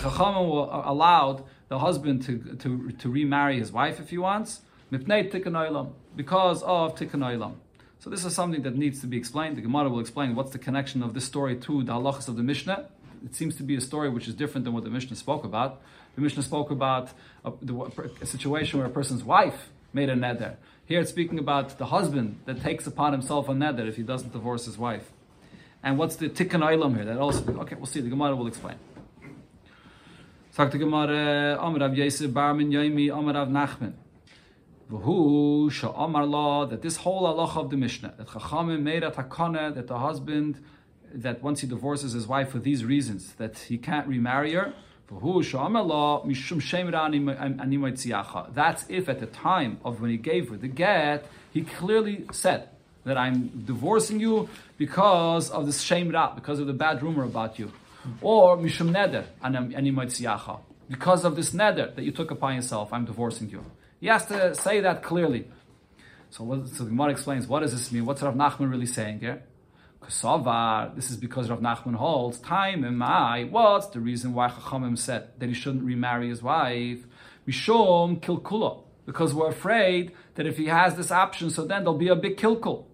Chachamim 0.00 0.86
allowed 0.86 1.44
the 1.68 1.78
husband 1.78 2.22
to, 2.24 2.38
to, 2.56 2.92
to 2.92 3.08
remarry 3.08 3.58
his 3.58 3.72
wife 3.72 3.98
if 4.00 4.10
he 4.10 4.18
wants, 4.18 4.60
because 4.90 6.62
of 6.62 6.94
Tikkun 6.96 7.54
so 8.04 8.10
this 8.10 8.26
is 8.26 8.34
something 8.34 8.60
that 8.64 8.76
needs 8.76 9.00
to 9.00 9.06
be 9.06 9.16
explained. 9.16 9.56
The 9.56 9.62
Gemara 9.62 9.88
will 9.88 10.00
explain 10.00 10.34
what's 10.34 10.50
the 10.50 10.58
connection 10.58 11.02
of 11.02 11.14
this 11.14 11.24
story 11.24 11.56
to 11.56 11.82
the 11.82 11.92
halachas 11.94 12.28
of 12.28 12.36
the 12.36 12.42
Mishnah. 12.42 12.90
It 13.24 13.34
seems 13.34 13.56
to 13.56 13.62
be 13.62 13.76
a 13.76 13.80
story 13.80 14.10
which 14.10 14.28
is 14.28 14.34
different 14.34 14.66
than 14.66 14.74
what 14.74 14.84
the 14.84 14.90
Mishnah 14.90 15.16
spoke 15.16 15.42
about. 15.42 15.80
The 16.14 16.20
Mishnah 16.20 16.42
spoke 16.42 16.70
about 16.70 17.08
a, 17.46 17.52
a 18.20 18.26
situation 18.26 18.78
where 18.78 18.86
a 18.86 18.90
person's 18.90 19.24
wife 19.24 19.70
made 19.94 20.10
a 20.10 20.14
neder. 20.14 20.56
Here 20.86 21.00
it's 21.00 21.08
speaking 21.08 21.38
about 21.38 21.78
the 21.78 21.86
husband 21.86 22.40
that 22.44 22.60
takes 22.62 22.86
upon 22.86 23.12
himself 23.12 23.48
a 23.48 23.52
neder 23.52 23.88
if 23.88 23.96
he 23.96 24.02
doesn't 24.02 24.32
divorce 24.32 24.66
his 24.66 24.76
wife. 24.76 25.10
And 25.82 25.96
what's 25.98 26.16
the 26.16 26.28
tikkun 26.28 26.60
olam 26.60 26.94
here? 26.94 27.06
That 27.06 27.16
also 27.16 27.42
okay, 27.60 27.76
we'll 27.76 27.86
see. 27.86 28.02
The 28.02 28.10
Gemara 28.10 28.36
will 28.36 28.46
explain. 28.46 28.76
Sagt 30.52 30.72
the 30.72 30.78
Gemara, 30.78 31.58
Amrav 31.58 31.96
Yosef 31.96 32.32
Barmin 32.32 32.70
Yoimi 32.70 33.06
Amrav 33.06 33.48
Nachman. 33.48 33.94
V'hu 34.90 35.70
sha'amar 35.70 36.28
law, 36.28 36.66
that 36.66 36.82
this 36.82 36.96
whole 36.98 37.22
halacha 37.22 37.56
of 37.64 37.70
the 37.70 37.78
Mishnah, 37.78 38.12
that 38.18 38.26
Chachamim 38.26 38.82
made 38.82 39.02
a 39.02 39.10
takana, 39.10 39.74
that 39.74 39.86
the 39.86 39.98
husband, 39.98 40.62
that 41.14 41.42
once 41.42 41.62
he 41.62 41.66
divorces 41.66 42.12
his 42.12 42.26
wife 42.26 42.50
for 42.50 42.58
these 42.58 42.84
reasons, 42.84 43.32
that 43.36 43.56
he 43.56 43.78
can't 43.78 44.06
remarry 44.06 44.52
her, 44.52 44.74
That's 45.08 45.22
if 48.88 49.08
at 49.08 49.20
the 49.20 49.26
time 49.26 49.78
of 49.84 50.00
when 50.00 50.10
he 50.10 50.16
gave 50.16 50.50
her 50.50 50.56
the 50.56 50.68
get, 50.68 51.26
he 51.52 51.62
clearly 51.62 52.24
said 52.32 52.68
that 53.04 53.18
I'm 53.18 53.64
divorcing 53.66 54.18
you 54.18 54.48
because 54.78 55.50
of 55.50 55.66
this 55.66 55.82
shame 55.82 56.10
ra, 56.10 56.34
because 56.34 56.58
of 56.58 56.66
the 56.66 56.72
bad 56.72 57.02
rumor 57.02 57.24
about 57.24 57.58
you. 57.58 57.70
Or 58.20 58.56
mishum 58.56 58.90
neder, 58.90 59.24
because 60.88 61.24
of 61.24 61.36
this 61.36 61.50
neder 61.50 61.94
that 61.94 62.04
you 62.04 62.12
took 62.12 62.30
upon 62.30 62.56
yourself, 62.56 62.92
I'm 62.92 63.04
divorcing 63.04 63.50
you. 63.50 63.64
He 64.00 64.08
has 64.08 64.26
to 64.26 64.54
say 64.54 64.80
that 64.80 65.02
clearly. 65.02 65.46
So, 66.30 66.44
what, 66.44 66.68
so 66.68 66.84
the 66.84 66.90
Gemara 66.90 67.10
explains, 67.10 67.46
what 67.46 67.60
does 67.60 67.72
this 67.72 67.92
mean? 67.92 68.04
What's 68.04 68.22
Rav 68.22 68.34
Nachman 68.34 68.70
really 68.70 68.86
saying 68.86 69.20
here? 69.20 69.42
Kasavar, 70.06 70.94
this 70.94 71.10
is 71.10 71.16
because 71.16 71.50
Rav 71.50 71.60
Nachman 71.60 71.94
holds, 71.94 72.38
time 72.38 72.84
in 72.84 72.96
my, 72.96 73.44
what's 73.44 73.86
the 73.88 74.00
reason 74.00 74.34
why 74.34 74.48
Chachamim 74.48 74.98
said 74.98 75.28
that 75.38 75.48
he 75.48 75.54
shouldn't 75.54 75.84
remarry 75.84 76.28
his 76.28 76.42
wife? 76.42 77.06
Mishom 77.48 78.20
kilkula. 78.20 78.82
Because 79.06 79.34
we're 79.34 79.48
afraid 79.48 80.12
that 80.34 80.46
if 80.46 80.56
he 80.56 80.66
has 80.66 80.96
this 80.96 81.10
option, 81.10 81.50
so 81.50 81.64
then 81.64 81.84
there'll 81.84 81.98
be 81.98 82.08
a 82.08 82.16
big 82.16 82.36
kilkul. 82.36 82.84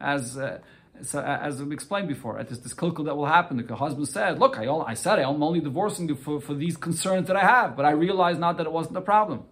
As 0.00 0.36
uh, 0.36 0.58
so, 1.02 1.20
as 1.20 1.62
we 1.62 1.72
explained 1.72 2.08
before, 2.08 2.38
at 2.38 2.48
this, 2.48 2.58
this 2.58 2.74
kilkel 2.74 3.04
that 3.06 3.16
will 3.16 3.26
happen, 3.26 3.64
the 3.64 3.76
husband 3.76 4.08
said, 4.08 4.38
"Look, 4.38 4.58
I, 4.58 4.66
all, 4.66 4.82
I 4.82 4.94
said 4.94 5.18
I'm 5.18 5.42
only 5.42 5.60
divorcing 5.60 6.08
you 6.08 6.14
for, 6.16 6.40
for 6.40 6.54
these 6.54 6.76
concerns 6.76 7.28
that 7.28 7.36
I 7.36 7.40
have, 7.40 7.76
but 7.76 7.84
I 7.86 7.90
realized 7.90 8.40
now 8.40 8.52
that 8.52 8.66
it 8.66 8.72
wasn't 8.72 8.96
a 8.96 9.00
problem." 9.00 9.44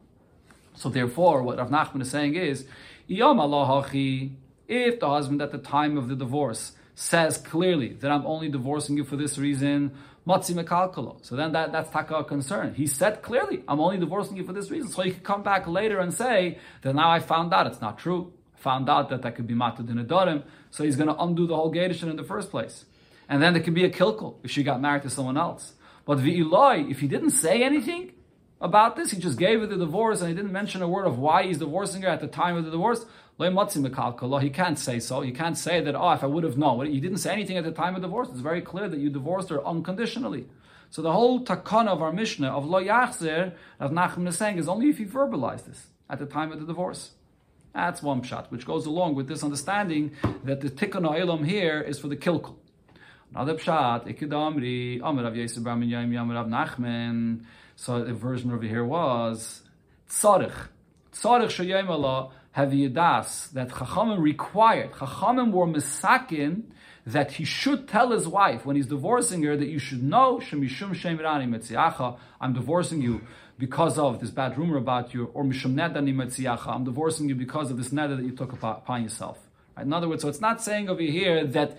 So 0.75 0.89
therefore, 0.89 1.43
what 1.43 1.59
Rav 1.59 1.71
Nachman 1.71 2.03
is 2.03 2.11
saying 2.11 2.35
is, 2.35 2.67
if 3.09 5.01
the 5.01 5.09
husband 5.09 5.41
at 5.41 5.53
the 5.53 5.59
time 5.59 5.97
of 5.97 6.09
the 6.09 6.17
divorce 6.17 6.73
says 6.99 7.39
clearly 7.39 7.93
that 7.93 8.11
I'm 8.11 8.27
only 8.27 8.49
divorcing 8.49 8.97
you 8.97 9.05
for 9.05 9.15
this 9.15 9.39
reason, 9.39 9.93
matzi 10.27 10.53
mekalkalo. 10.53 11.25
So 11.25 11.37
then 11.37 11.53
that, 11.53 11.71
that's 11.71 11.89
taka 11.91 12.25
concern. 12.25 12.75
He 12.75 12.89
said 12.89 13.23
clearly, 13.23 13.63
I'm 13.69 13.79
only 13.79 13.99
divorcing 13.99 14.37
you 14.37 14.43
for 14.43 14.53
this 14.53 14.69
reason. 14.69 14.91
So 14.91 15.03
he 15.03 15.13
could 15.13 15.23
come 15.23 15.45
back 15.45 15.69
later 15.69 16.01
and 16.01 16.13
say 16.13 16.59
that 16.83 16.97
now 16.97 17.09
I 17.09 17.21
found 17.21 17.55
out 17.55 17.69
it's 17.69 17.81
not 17.81 18.01
true. 18.01 18.33
Found 18.57 18.91
out 18.91 19.11
that 19.11 19.23
that 19.23 19.37
could 19.37 19.47
be 19.47 19.55
matad 19.55 19.89
in 19.89 19.97
a 19.97 20.05
darim. 20.05 20.43
So 20.73 20.83
he's 20.83 20.97
going 20.97 21.09
to 21.09 21.15
undo 21.23 21.47
the 21.47 21.55
whole 21.55 21.73
Gedishin 21.73 22.11
in 22.11 22.17
the 22.17 22.25
first 22.25 22.51
place. 22.51 22.85
And 23.29 23.41
then 23.41 23.53
there 23.53 23.63
could 23.63 23.75
be 23.75 23.85
a 23.85 23.91
kilkel 23.91 24.35
if 24.43 24.51
she 24.51 24.65
got 24.65 24.81
married 24.81 25.03
to 25.03 25.11
someone 25.11 25.37
else. 25.37 25.75
But 26.05 26.19
v'iloi, 26.19 26.91
if 26.91 26.99
he 26.99 27.07
didn't 27.07 27.31
say 27.31 27.63
anything 27.63 28.11
about 28.61 28.97
this, 28.97 29.13
he 29.13 29.19
just 29.19 29.39
gave 29.39 29.61
her 29.61 29.67
the 29.67 29.77
divorce 29.77 30.21
and 30.21 30.29
he 30.29 30.35
didn't 30.35 30.53
mention 30.53 30.83
a 30.83 30.89
word 30.89 31.07
of 31.07 31.19
why 31.19 31.45
he's 31.45 31.59
divorcing 31.59 32.03
her 32.03 32.09
at 32.09 32.21
the 32.21 32.27
time 32.27 32.57
of 32.57 32.65
the 32.65 32.71
divorce. 32.71 33.05
He 33.41 34.51
can't 34.51 34.79
say 34.79 34.99
so. 34.99 35.21
He 35.21 35.31
can't 35.31 35.57
say 35.57 35.81
that, 35.81 35.95
oh, 35.95 36.11
if 36.11 36.25
I 36.25 36.27
would 36.27 36.43
have 36.43 36.59
known. 36.59 36.93
You 36.93 37.01
didn't 37.01 37.19
say 37.19 37.33
anything 37.33 37.57
at 37.57 37.63
the 37.63 37.71
time 37.71 37.95
of 37.95 38.03
divorce. 38.03 38.29
It's 38.31 38.41
very 38.41 38.61
clear 38.61 38.89
that 38.89 38.99
you 38.99 39.11
divorced 39.11 39.51
her 39.51 39.65
unconditionally. 39.65 40.49
So 40.91 41.03
the 41.03 41.13
whole 41.13 41.45
takana 41.45 41.89
of 41.89 42.03
our 42.03 42.13
Mishnah 42.13 42.49
of 42.49 42.65
lo 42.65 42.83
yachzer, 42.83 43.53
of 43.79 43.93
Nachum 43.93 44.27
is 44.27 44.37
saying, 44.37 44.59
is 44.59 44.69
only 44.69 44.89
if 44.89 44.99
you 44.99 45.07
verbalize 45.07 45.67
this 45.67 45.89
at 46.11 46.19
the 46.19 46.27
time 46.27 46.51
of 46.51 46.59
the 46.59 46.67
divorce. 46.67 47.13
That's 47.75 48.03
one 48.03 48.23
shot, 48.23 48.51
which 48.51 48.67
goes 48.67 48.87
along 48.87 49.15
with 49.15 49.29
this 49.29 49.45
understanding 49.45 50.13
that 50.43 50.61
the 50.63 50.71
tikkun 50.71 51.07
ha'ilam 51.07 51.47
here 51.47 51.81
is 51.81 52.01
for 52.01 52.09
the 52.09 52.17
kilkul. 52.17 52.57
Another 53.33 53.55
pshat, 53.55 54.09
ikidamri, 54.09 55.01
amar 55.05 55.23
Rav 55.25 55.35
Yisrael 55.35 55.63
bar 55.63 55.77
Minyam, 55.77 56.19
amar 56.19 56.43
Rav 56.43 56.47
Nachman. 56.47 57.45
So 57.81 58.03
the 58.03 58.13
version 58.13 58.51
over 58.51 58.65
here 58.67 58.85
was 58.85 59.63
tzarich. 60.11 60.67
Tzarich 61.13 61.89
Allah 61.89 62.31
have 62.51 62.71
yadas 62.71 63.53
that 63.53 63.69
Chachamim 63.69 64.21
required. 64.21 64.91
Chachamim 64.95 65.53
were 65.53 65.65
misakin 65.65 66.65
that 67.07 67.31
he 67.31 67.45
should 67.45 67.87
tell 67.87 68.11
his 68.11 68.27
wife 68.27 68.67
when 68.67 68.75
he's 68.75 68.89
divorcing 68.89 69.45
her 69.45 69.57
that 69.57 69.69
you 69.69 69.79
should 69.79 70.03
know 70.03 70.41
shemishum 70.45 70.91
shemirani 70.91 71.49
metziacha. 71.49 72.19
I'm 72.41 72.53
divorcing 72.53 73.01
you 73.01 73.21
because 73.61 73.97
of 73.97 74.19
this 74.19 74.31
bad 74.31 74.59
rumor 74.59 74.77
about 74.77 75.15
you, 75.15 75.27
or 75.33 75.45
mishum 75.45 75.75
nedani 75.75 76.13
metziacha. 76.13 76.67
I'm 76.67 76.83
divorcing 76.83 77.29
you 77.29 77.37
because 77.37 77.71
of 77.71 77.77
this 77.77 77.91
neder 77.91 78.17
that 78.17 78.25
you 78.25 78.33
took 78.33 78.53
upon 78.55 79.05
yourself. 79.05 79.39
Right? 79.77 79.87
In 79.87 79.93
other 79.93 80.09
words, 80.09 80.23
so 80.23 80.29
it's 80.29 80.41
not 80.41 80.61
saying 80.61 80.89
over 80.89 81.01
here 81.01 81.47
that 81.47 81.79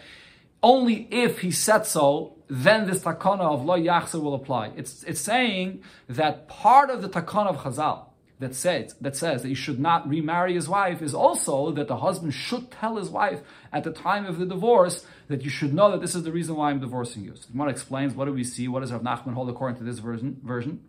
only 0.62 1.08
if 1.12 1.40
he 1.40 1.52
said 1.52 1.86
so, 1.86 2.36
then 2.50 2.88
this 2.88 3.04
takana 3.04 3.42
of 3.42 3.64
lo 3.64 3.78
yachzer 3.78 4.22
will 4.22 4.34
apply. 4.34 4.72
It's, 4.76 5.04
it's 5.04 5.22
saying 5.22 5.84
that 6.08 6.48
part 6.48 6.90
of 6.90 7.02
the 7.02 7.10
takana 7.10 7.50
of 7.50 7.58
Chazal 7.58 8.06
that 8.40 8.56
says 8.56 8.96
that 9.02 9.16
says 9.16 9.42
that 9.42 9.50
he 9.50 9.54
should 9.54 9.80
not 9.80 10.08
remarry 10.08 10.54
his 10.54 10.68
wife 10.68 11.02
is 11.02 11.14
also 11.14 11.72
that 11.72 11.88
the 11.88 11.98
husband 11.98 12.34
should 12.34 12.72
tell 12.72 12.96
his 12.96 13.10
wife 13.10 13.42
at 13.74 13.84
the 13.84 13.92
time 13.92 14.26
of 14.26 14.40
the 14.40 14.46
divorce 14.46 15.06
that 15.28 15.44
you 15.44 15.50
should 15.50 15.74
know 15.74 15.92
that 15.92 16.00
this 16.00 16.16
is 16.16 16.24
the 16.24 16.32
reason 16.32 16.56
why 16.56 16.72
I'm 16.72 16.80
divorcing 16.80 17.24
you. 17.24 17.36
So 17.36 17.42
the 17.48 17.52
Gemara 17.52 17.70
explains 17.70 18.14
what 18.16 18.26
do 18.26 18.34
we 18.34 18.46
see? 18.46 18.68
What 18.68 18.80
does 18.80 18.94
Rav 18.94 19.02
Nachman 19.02 19.34
hold 19.34 19.50
according 19.50 19.78
to 19.80 19.84
this 19.84 20.00
version? 20.00 20.40
Version. 20.44 20.82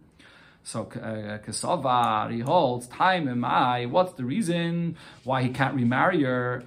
So 0.63 0.85
Kesavar, 0.85 2.27
uh, 2.27 2.29
he 2.29 2.41
holds 2.41 2.87
time 2.87 3.27
in 3.27 3.41
my. 3.41 3.87
What's 3.87 4.13
the 4.13 4.25
reason 4.25 4.97
why 5.25 5.43
he 5.43 5.49
can't 5.49 5.75
remarry 5.75 6.23
her? 6.23 6.65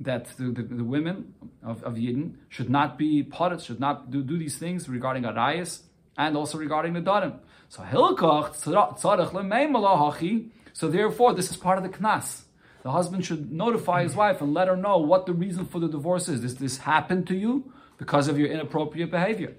That 0.00 0.26
the, 0.36 0.44
the, 0.50 0.62
the, 0.62 0.84
women 0.84 1.34
of, 1.62 1.82
of 1.84 1.94
Yidden 1.94 2.34
should 2.48 2.68
not 2.68 2.98
be 2.98 3.22
potted, 3.22 3.62
should 3.62 3.78
not 3.78 4.10
do, 4.10 4.22
do 4.22 4.36
these 4.36 4.58
things 4.58 4.88
regarding 4.88 5.22
arayis 5.22 5.82
and 6.18 6.36
also 6.36 6.58
regarding 6.58 6.94
the 6.94 7.00
darim. 7.00 7.38
So 7.68 7.82
hilkach 7.82 8.60
tzarech 8.60 10.50
So 10.72 10.88
therefore, 10.88 11.32
this 11.34 11.50
is 11.50 11.56
part 11.56 11.78
of 11.78 11.84
the 11.84 11.90
knas. 11.90 12.42
The 12.82 12.90
husband 12.90 13.24
should 13.24 13.50
notify 13.50 14.02
his 14.02 14.14
wife 14.14 14.42
and 14.42 14.52
let 14.52 14.68
her 14.68 14.76
know 14.76 14.98
what 14.98 15.26
the 15.26 15.32
reason 15.32 15.64
for 15.64 15.78
the 15.78 15.88
divorce 15.88 16.28
is. 16.28 16.40
Does 16.40 16.56
this 16.56 16.78
happen 16.78 17.24
to 17.24 17.34
you 17.34 17.72
because 17.96 18.28
of 18.28 18.38
your 18.38 18.48
inappropriate 18.48 19.10
behavior? 19.10 19.54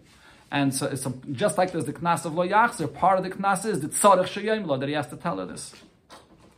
And 0.51 0.73
so 0.73 0.85
it's 0.85 1.05
a, 1.05 1.13
just 1.31 1.57
like 1.57 1.71
there's 1.71 1.85
the 1.85 1.93
knas 1.93 2.25
of 2.25 2.35
lo 2.35 2.47
yachzer, 2.47 2.93
part 2.93 3.17
of 3.17 3.23
the 3.23 3.31
knas 3.31 3.65
is 3.65 3.79
the 3.79 3.87
tzarech 3.87 4.27
sheyim 4.27 4.79
that 4.79 4.87
he 4.87 4.93
has 4.93 5.07
to 5.07 5.17
tell 5.17 5.37
her 5.37 5.45
this. 5.45 5.73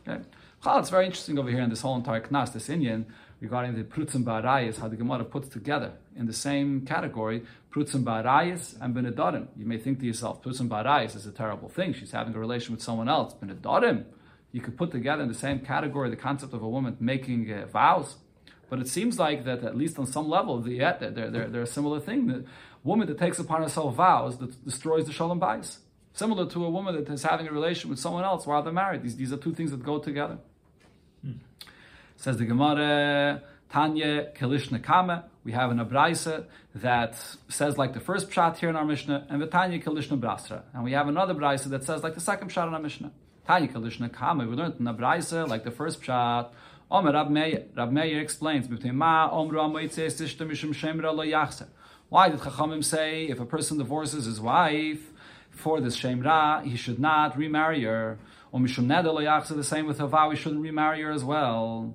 Okay. 0.08 0.22
It's 0.66 0.90
very 0.90 1.06
interesting 1.06 1.38
over 1.38 1.50
here 1.50 1.60
in 1.60 1.70
this 1.70 1.82
whole 1.82 1.96
entire 1.96 2.20
knas, 2.20 2.52
this 2.52 2.68
Indian, 2.68 3.06
regarding 3.40 3.74
the 3.74 3.84
prutzim 3.84 4.24
ba'arayis, 4.24 4.80
how 4.80 4.88
the 4.88 4.96
Gemara 4.96 5.24
puts 5.24 5.48
together 5.48 5.92
in 6.16 6.26
the 6.26 6.32
same 6.32 6.84
category 6.84 7.42
prutzim 7.70 8.04
ba'arayis 8.04 8.80
and 8.80 8.94
benedarim. 8.94 9.48
You 9.56 9.66
may 9.66 9.78
think 9.78 10.00
to 10.00 10.06
yourself, 10.06 10.42
prutzim 10.42 10.68
ba'arayis 10.68 11.14
is 11.14 11.26
a 11.26 11.32
terrible 11.32 11.68
thing. 11.68 11.92
She's 11.92 12.10
having 12.10 12.34
a 12.34 12.38
relation 12.38 12.74
with 12.74 12.82
someone 12.82 13.08
else. 13.08 13.34
Benedarim, 13.34 14.04
you 14.52 14.60
could 14.60 14.76
put 14.76 14.90
together 14.90 15.22
in 15.22 15.28
the 15.28 15.34
same 15.34 15.60
category 15.60 16.10
the 16.10 16.16
concept 16.16 16.54
of 16.54 16.62
a 16.62 16.68
woman 16.68 16.96
making 17.00 17.52
uh, 17.52 17.66
vows. 17.66 18.16
But 18.70 18.80
it 18.80 18.88
seems 18.88 19.18
like 19.18 19.44
that 19.44 19.62
at 19.62 19.76
least 19.76 19.98
on 19.98 20.06
some 20.06 20.28
level, 20.28 20.60
the, 20.60 20.72
yeah, 20.72 20.96
they're, 20.96 21.30
they're, 21.30 21.48
they're 21.48 21.62
a 21.62 21.66
similar 21.66 22.00
thing. 22.00 22.26
The 22.26 22.44
woman 22.82 23.06
that 23.06 23.18
takes 23.18 23.38
upon 23.38 23.62
herself 23.62 23.94
vows 23.94 24.38
that 24.38 24.64
destroys 24.64 25.06
the 25.06 25.12
shalom 25.12 25.40
bayis. 25.40 25.78
Similar 26.18 26.50
to 26.50 26.64
a 26.64 26.70
woman 26.70 26.96
that 26.96 27.08
is 27.12 27.22
having 27.22 27.46
a 27.46 27.52
relation 27.52 27.88
with 27.90 28.00
someone 28.00 28.24
else 28.24 28.44
while 28.44 28.60
they're 28.60 28.72
married. 28.72 29.04
These, 29.04 29.14
these 29.14 29.32
are 29.32 29.36
two 29.36 29.54
things 29.54 29.70
that 29.70 29.84
go 29.84 30.00
together. 30.00 30.38
Hmm. 31.22 31.34
Says 32.16 32.38
the 32.38 32.44
Gemara, 32.44 33.40
Tanya 33.70 34.32
Kelishna 34.34 34.82
Kame. 34.84 35.22
We 35.44 35.52
have 35.52 35.70
an 35.70 35.78
Abraisa 35.78 36.46
that 36.74 37.14
says 37.48 37.78
like 37.78 37.92
the 37.92 38.00
first 38.00 38.30
pshat 38.30 38.56
here 38.56 38.68
in 38.68 38.74
our 38.74 38.84
Mishnah, 38.84 39.28
and 39.30 39.48
Tanya 39.48 39.78
Kelishna 39.80 40.18
Brasra. 40.18 40.62
And 40.74 40.82
we 40.82 40.90
have 40.90 41.06
another 41.06 41.34
Abraisa 41.34 41.66
that 41.66 41.84
says 41.84 42.02
like 42.02 42.14
the 42.14 42.20
second 42.20 42.50
pshat 42.50 42.66
in 42.66 42.74
our 42.74 42.80
Mishnah. 42.80 43.12
Tanya 43.46 43.68
Kelishna 43.68 44.12
Kame. 44.12 44.38
We 44.38 44.56
learned 44.56 44.74
in 44.80 44.86
Abraisa 44.86 45.46
like 45.46 45.62
the 45.62 45.70
first 45.70 46.02
pshat. 46.02 46.50
Omer 46.90 47.12
Rab 47.12 47.30
Meir. 47.30 47.66
Rab 47.76 47.92
Meir 47.92 48.18
explains, 48.20 48.66
Why 48.66 48.80
did 52.28 52.40
Chachamim 52.40 52.82
say 52.84 53.26
if 53.26 53.38
a 53.38 53.46
person 53.46 53.78
divorces 53.78 54.24
his 54.24 54.40
wife 54.40 55.12
for 55.58 55.80
this 55.80 55.98
shemra, 55.98 56.64
he 56.64 56.76
should 56.76 56.98
not 56.98 57.36
remarry 57.36 57.84
her? 57.84 58.18
Or 58.52 58.60
mishum 58.60 58.88
the 59.56 59.64
same 59.64 59.86
with 59.86 60.00
a 60.00 60.06
vow, 60.06 60.30
he 60.30 60.36
shouldn't 60.36 60.62
remarry 60.62 61.02
her 61.02 61.10
as 61.10 61.24
well 61.24 61.94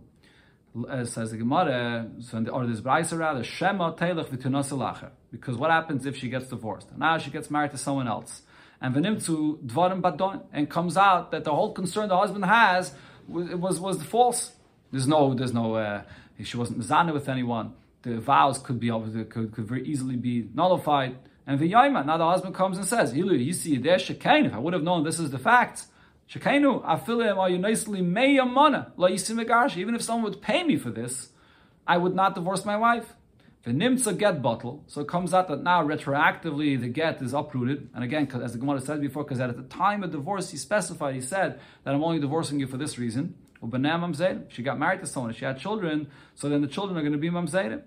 uh, 0.88 1.06
says 1.06 1.32
the 1.32 1.38
Gemara, 1.38 2.10
or 2.52 2.66
this 2.66 2.82
Braisa 2.82 3.18
rather, 3.18 3.44
Shema 3.44 3.94
Telech 3.94 4.28
v'tunasalacher. 4.28 5.12
Because 5.32 5.58
what 5.58 5.72
happens 5.72 6.06
if 6.06 6.18
she 6.18 6.30
gets 6.30 6.48
divorced? 6.48 6.88
Now 6.98 7.18
she 7.18 7.32
gets 7.32 7.50
married 7.52 7.72
to 7.72 7.78
someone 7.78 8.08
else. 8.08 8.42
And 8.82 8.94
v'nimtzu 8.96 9.60
dvarim 9.66 10.02
badon, 10.02 10.44
and 10.52 10.70
comes 10.70 10.98
out 10.98 11.32
that 11.32 11.44
the 11.44 11.54
whole 11.54 11.74
concern 11.74 12.10
the 12.10 12.18
husband 12.18 12.46
has 12.46 12.94
was, 13.28 13.50
was, 13.56 13.80
was 13.80 14.04
false. 14.04 14.52
There's 14.92 15.08
no, 15.08 15.34
there's 15.34 15.54
no, 15.54 15.76
uh, 15.76 16.04
she 16.44 16.58
wasn't 16.58 16.80
mizana 16.80 17.14
with 17.14 17.30
anyone. 17.30 17.74
The 18.02 18.20
vows 18.20 18.58
could 18.58 18.80
be, 18.80 18.90
could, 18.90 19.54
could 19.54 19.66
very 19.66 19.88
easily 19.88 20.18
be 20.18 20.50
nullified. 20.54 21.18
And 21.46 21.60
v'yayma, 21.60 22.06
now 22.06 22.18
the 22.18 22.26
husband 22.26 22.56
comes 22.56 22.78
and 22.78 22.86
says, 22.86 23.14
Ilu, 23.14 23.36
you 23.36 23.54
see, 23.54 23.78
there's 23.78 24.04
shekain, 24.04 24.46
if 24.46 24.54
I 24.54 24.60
would 24.60 24.74
have 24.74 24.84
known 24.84 25.04
this 25.04 25.20
is 25.20 25.32
the 25.32 25.40
facts, 25.40 25.88
Shekainu 26.30 26.84
afilim 26.84 27.38
are 27.38 27.50
you 27.50 27.58
nicely 27.58 28.02
meyamana 28.02 28.92
la 28.98 29.10
yisimegash. 29.10 29.78
Even 29.78 29.94
if 29.94 30.02
someone 30.02 30.32
would 30.32 30.42
pay 30.42 30.64
me 30.64 30.78
for 30.78 30.90
this, 30.90 31.30
I 31.86 31.98
would 31.98 32.16
not 32.16 32.34
divorce 32.36 32.66
my 32.66 32.78
wife. 32.78 33.14
The 33.64 33.72
nimtza 33.72 34.18
get 34.18 34.42
bottle, 34.42 34.84
so 34.88 35.02
it 35.02 35.08
comes 35.08 35.34
out 35.34 35.48
that 35.48 35.64
now 35.64 35.86
retroactively 35.86 36.80
the 36.80 36.90
get 36.90 37.22
is 37.22 37.34
uprooted. 37.34 37.90
And 37.94 38.04
again, 38.04 38.30
as 38.44 38.52
the 38.54 38.58
Gemara 38.58 38.82
said 38.82 39.00
before, 39.00 39.24
because 39.24 39.40
at 39.40 39.56
the 39.56 39.64
time 39.64 40.04
of 40.04 40.12
divorce 40.12 40.50
he 40.50 40.58
specified, 40.58 41.16
he 41.16 41.22
said 41.22 41.60
that 41.84 41.94
I'm 41.94 42.04
only 42.04 42.20
divorcing 42.20 42.60
you 42.60 42.68
for 42.68 42.76
this 42.76 42.98
reason. 42.98 43.36
She 44.50 44.64
got 44.64 44.78
married 44.78 45.00
to 45.00 45.08
someone, 45.08 45.34
she 45.34 45.46
had 45.46 45.58
children, 45.58 46.08
so 46.36 46.50
then 46.50 46.62
the 46.62 46.68
children 46.68 46.98
are 46.98 47.02
going 47.02 47.14
to 47.14 47.18
be 47.18 47.30
mamzeidim. 47.30 47.84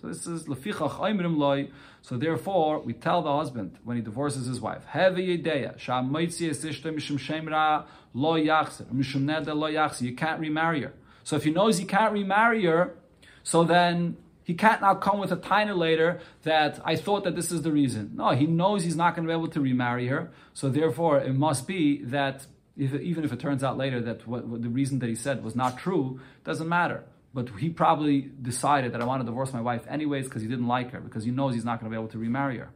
So 0.00 0.08
this 0.08 0.26
is 0.26 0.44
lefichach 0.44 0.98
oimrim 0.98 1.36
loy. 1.36 1.70
So 2.02 2.16
therefore, 2.16 2.80
we 2.80 2.92
tell 2.92 3.22
the 3.22 3.34
husband 3.34 3.78
when 3.84 3.96
he 3.96 4.02
divorces 4.02 4.46
his 4.46 4.60
wife, 4.60 4.84
heavy 4.84 5.38
yedeya 5.38 5.78
shamoitzi 5.78 6.50
esishta 6.50 6.94
mishum 6.94 7.18
shemra 7.18 7.84
lo 8.14 8.34
yachzer 8.34 8.86
mishum 8.92 9.24
neda 9.24 9.54
lo 9.54 9.70
yachzer. 9.70 10.02
You 10.02 10.14
can't 10.14 10.40
remarry 10.40 10.82
her. 10.82 10.92
So 11.24 11.36
if 11.36 11.44
he 11.44 11.50
knows 11.50 11.78
he 11.78 11.84
can't 11.84 12.12
remarry 12.12 12.64
her, 12.66 12.94
so 13.42 13.64
then 13.64 14.16
he 14.44 14.54
can't 14.54 14.80
now 14.80 14.94
come 14.94 15.18
with 15.18 15.32
a 15.32 15.36
tiny 15.36 15.72
later 15.72 16.20
that 16.42 16.80
I 16.84 16.96
thought 16.96 17.24
that 17.24 17.34
this 17.34 17.50
is 17.50 17.62
the 17.62 17.72
reason. 17.72 18.12
No, 18.14 18.30
he 18.30 18.46
knows 18.46 18.84
he's 18.84 18.96
not 18.96 19.14
going 19.14 19.26
to 19.26 19.32
be 19.32 19.36
able 19.36 19.48
to 19.48 19.60
remarry 19.60 20.06
her. 20.06 20.30
So 20.54 20.68
therefore, 20.68 21.18
it 21.18 21.34
must 21.34 21.66
be 21.66 22.02
that 22.04 22.46
if, 22.76 22.94
even 22.94 23.24
if 23.24 23.32
it 23.32 23.40
turns 23.40 23.64
out 23.64 23.76
later 23.76 24.00
that 24.02 24.26
what, 24.26 24.46
what 24.46 24.62
the 24.62 24.68
reason 24.68 25.00
that 25.00 25.08
he 25.08 25.16
said 25.16 25.42
was 25.42 25.56
not 25.56 25.76
true, 25.78 26.20
doesn't 26.44 26.68
matter 26.68 27.04
but 27.34 27.50
he 27.58 27.68
probably 27.68 28.30
decided 28.42 28.92
that 28.92 29.02
I 29.02 29.04
want 29.04 29.20
to 29.22 29.26
divorce 29.26 29.52
my 29.52 29.60
wife 29.60 29.84
anyways 29.88 30.24
because 30.24 30.42
he 30.42 30.48
didn't 30.48 30.66
like 30.66 30.90
her, 30.92 31.00
because 31.00 31.24
he 31.24 31.30
knows 31.30 31.54
he's 31.54 31.64
not 31.64 31.80
going 31.80 31.90
to 31.90 31.96
be 31.96 32.00
able 32.00 32.10
to 32.12 32.18
remarry 32.18 32.58
her. 32.58 32.70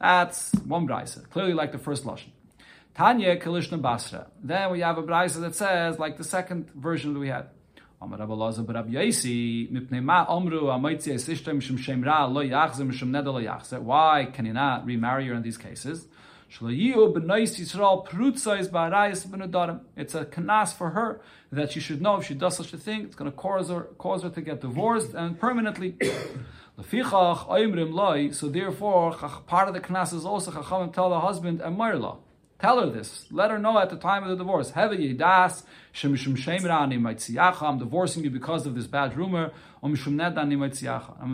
That's 0.00 0.52
one 0.64 0.86
brisa, 0.86 1.28
clearly 1.28 1.52
like 1.52 1.72
the 1.72 1.78
first 1.78 2.04
lashon. 2.04 2.30
Tanya 2.94 3.36
Kalishna 3.36 3.80
Basra. 3.80 4.28
Then 4.42 4.70
we 4.70 4.80
have 4.80 4.98
a 4.98 5.02
brisa 5.02 5.40
that 5.40 5.54
says, 5.54 5.98
like 5.98 6.16
the 6.16 6.24
second 6.24 6.70
version 6.74 7.12
that 7.14 7.20
we 7.20 7.28
had. 7.28 7.48
Why 7.98 8.16
can 14.32 14.46
you 14.46 14.52
not 14.54 14.86
remarry 14.86 15.26
her 15.26 15.34
in 15.34 15.42
these 15.42 15.58
cases? 15.58 16.06
It's 16.50 16.60
a 20.14 20.24
kanas 20.24 20.74
for 20.74 20.90
her 20.90 21.20
that 21.52 21.72
she 21.72 21.80
should 21.80 22.02
know 22.02 22.16
if 22.16 22.26
she 22.26 22.34
does 22.34 22.56
such 22.56 22.72
a 22.72 22.76
thing, 22.76 23.04
it's 23.04 23.14
going 23.14 23.30
to 23.30 23.36
cause 23.36 23.68
her, 23.68 23.82
cause 23.98 24.24
her 24.24 24.30
to 24.30 24.40
get 24.40 24.60
divorced 24.60 25.14
and 25.14 25.38
permanently. 25.38 25.96
So 26.76 28.48
therefore, 28.48 29.12
part 29.46 29.68
of 29.68 29.74
the 29.74 29.80
knas 29.80 30.14
is 30.14 30.24
also 30.24 30.50
chachamim 30.50 30.92
tell 30.92 31.10
the 31.10 31.20
husband 31.20 31.60
and 31.60 31.76
Marla. 31.76 32.16
Tell 32.58 32.80
her 32.80 32.90
this. 32.90 33.26
Let 33.30 33.50
her 33.50 33.58
know 33.58 33.78
at 33.78 33.90
the 33.90 33.96
time 33.96 34.24
of 34.24 34.30
the 34.30 34.36
divorce. 34.36 34.72
I'm 34.74 34.90
divorcing 37.78 38.24
you 38.24 38.30
because 38.30 38.66
of 38.66 38.74
this 38.74 38.86
bad 38.86 39.16
rumor. 39.16 39.52
I'm 39.82 39.94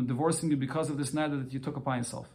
divorcing 0.06 0.50
you 0.50 0.56
because 0.56 0.90
of 0.90 0.98
this 0.98 1.10
neder 1.12 1.42
that 1.42 1.52
you 1.52 1.58
took 1.58 1.76
upon 1.76 1.98
yourself. 1.98 2.28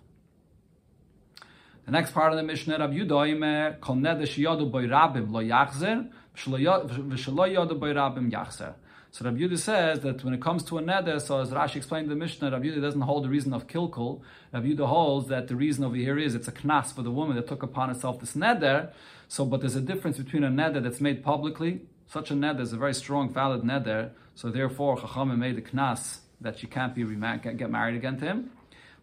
The 1.86 1.92
next 1.92 2.12
part 2.12 2.32
of 2.32 2.38
the 2.38 2.44
Mishnah, 2.44 2.78
Rabbi 2.78 2.94
Yudoim, 2.94 3.80
kol 3.82 3.96
neder 3.96 4.22
shiyadu 4.22 4.72
boy 4.72 4.84
rabim 4.84 5.32
lo 5.32 5.42
yachzer, 5.42 6.10
v'shelo 6.36 7.52
yadu 7.52 7.80
boy 7.80 7.94
rabim 7.94 8.32
yachzer. 8.32 8.76
So 9.14 9.26
Rabbi 9.26 9.40
Yudah 9.40 9.58
says 9.58 10.00
that 10.02 10.24
when 10.24 10.36
it 10.36 10.42
comes 10.42 10.64
to 10.66 10.78
a 10.78 10.82
neder, 10.82 11.20
so 11.20 11.42
as 11.42 11.50
Rashi 11.50 11.78
explained 11.78 12.04
in 12.04 12.10
the 12.10 12.16
Mishnah, 12.16 12.52
Rabbi 12.52 12.68
Yudah 12.68 12.82
doesn't 12.82 13.02
hold 13.02 13.26
the 13.26 13.30
reason 13.30 13.52
of 13.52 13.66
kilkul. 13.66 14.22
Rabbi 14.54 14.68
Yudah 14.68 14.88
holds 14.88 15.28
that 15.30 15.48
the 15.48 15.56
reason 15.56 15.84
over 15.84 15.96
here 15.96 16.20
is 16.20 16.36
it's 16.36 16.48
a 16.48 16.52
knas 16.52 16.94
for 16.94 17.02
the 17.02 17.12
woman 17.12 17.36
that 17.36 17.48
took 17.48 17.64
upon 17.64 17.90
herself 17.90 18.20
this 18.20 18.36
neder. 18.36 18.94
So, 19.28 19.44
but 19.44 19.60
there's 19.62 19.76
a 19.76 19.82
difference 19.82 20.18
between 20.18 20.44
a 20.44 20.50
neder 20.50 20.82
that's 20.84 21.02
made 21.02 21.24
publicly. 21.24 21.82
Such 22.08 22.30
a 22.30 22.36
neder 22.36 22.62
is 22.62 22.74
a 22.74 22.78
very 22.78 22.94
strong, 22.94 23.34
valid 23.34 23.64
neder. 23.64 24.12
So 24.36 24.50
therefore, 24.50 24.98
Chachamim 24.98 25.40
made 25.40 25.58
a 25.58 25.62
knas 25.62 26.20
that 26.40 26.60
she 26.60 26.68
can't 26.68 26.94
be 26.94 27.04
get 27.04 27.70
married 27.70 27.96
again 27.96 28.18
to 28.20 28.26
him. 28.26 28.52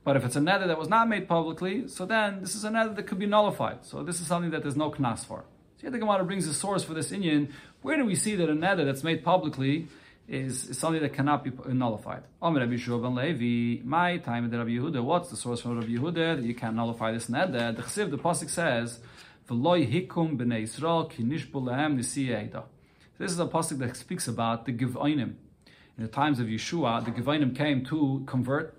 But 0.05 0.17
if 0.17 0.25
it's 0.25 0.37
a 0.37 0.41
neder 0.41 0.67
that 0.67 0.79
was 0.79 0.89
not 0.89 1.09
made 1.09 1.29
publicly, 1.29 1.89
so 1.89 2.07
then 2.07 2.41
this 2.41 2.55
is 2.55 2.65
a 2.65 2.71
neder 2.71 2.95
that 2.97 3.03
could 3.07 3.19
be 3.19 3.27
nullified. 3.27 3.85
So 3.85 4.03
this 4.03 4.21
is 4.21 4.27
something 4.27 4.51
that 4.53 4.63
there's 4.63 4.77
no 4.77 4.91
knas 4.91 5.25
for. 5.25 5.45
So 5.77 5.83
here 5.83 5.91
the 5.91 5.99
Gemara 5.99 6.25
brings 6.25 6.47
a 6.49 6.55
source 6.55 6.83
for 6.83 6.95
this 6.95 7.13
Indian. 7.13 7.53
Where 7.83 7.97
do 7.97 8.05
we 8.05 8.15
see 8.15 8.35
that 8.37 8.49
a 8.49 8.55
neder 8.55 8.85
that's 8.85 9.05
made 9.05 9.23
publicly 9.23 9.89
is, 10.27 10.71
is 10.71 10.79
something 10.79 11.03
that 11.03 11.13
cannot 11.13 11.45
be 11.45 11.51
nullified? 11.73 12.23
Omer 12.41 12.61
Rabbi 12.61 12.77
ben 12.77 13.15
Levi, 13.15 13.83
my 13.85 14.19
time 14.19 14.47
of 14.47 14.53
Rabbi 14.53 14.71
Yehuda. 14.71 15.03
What's 15.03 15.31
the 15.31 15.37
source 15.37 15.61
from 15.61 15.79
Rabbi 15.79 15.93
Yehuda 15.93 16.37
that 16.37 16.45
you 16.45 16.55
can't 16.55 16.75
nullify 16.75 17.13
this 17.13 17.27
neder? 17.27 17.77
The 17.77 17.83
Chsiv, 17.83 18.11
the 18.11 18.19
pasuk 18.19 18.51
says, 18.51 19.01
"V'loy 19.49 19.87
hikum 19.87 20.39
b'nei 20.39 20.63
Yisrael 20.63 21.11
ki 21.11 21.23
nishbu 21.23 21.63
lehem 21.63 21.97
This 23.19 23.33
is 23.33 23.39
a 23.39 23.47
pasuk 23.47 23.79
that 23.79 23.97
speaks 23.97 24.27
about 24.27 24.65
the 24.65 24.73
Givonim. 24.73 25.35
In 25.97 26.05
the 26.05 26.09
times 26.09 26.41
of 26.41 26.47
Yeshua, 26.47 27.05
the 27.05 27.11
Givonim 27.11 27.55
came 27.57 27.85
to 27.87 28.23
convert 28.27 28.78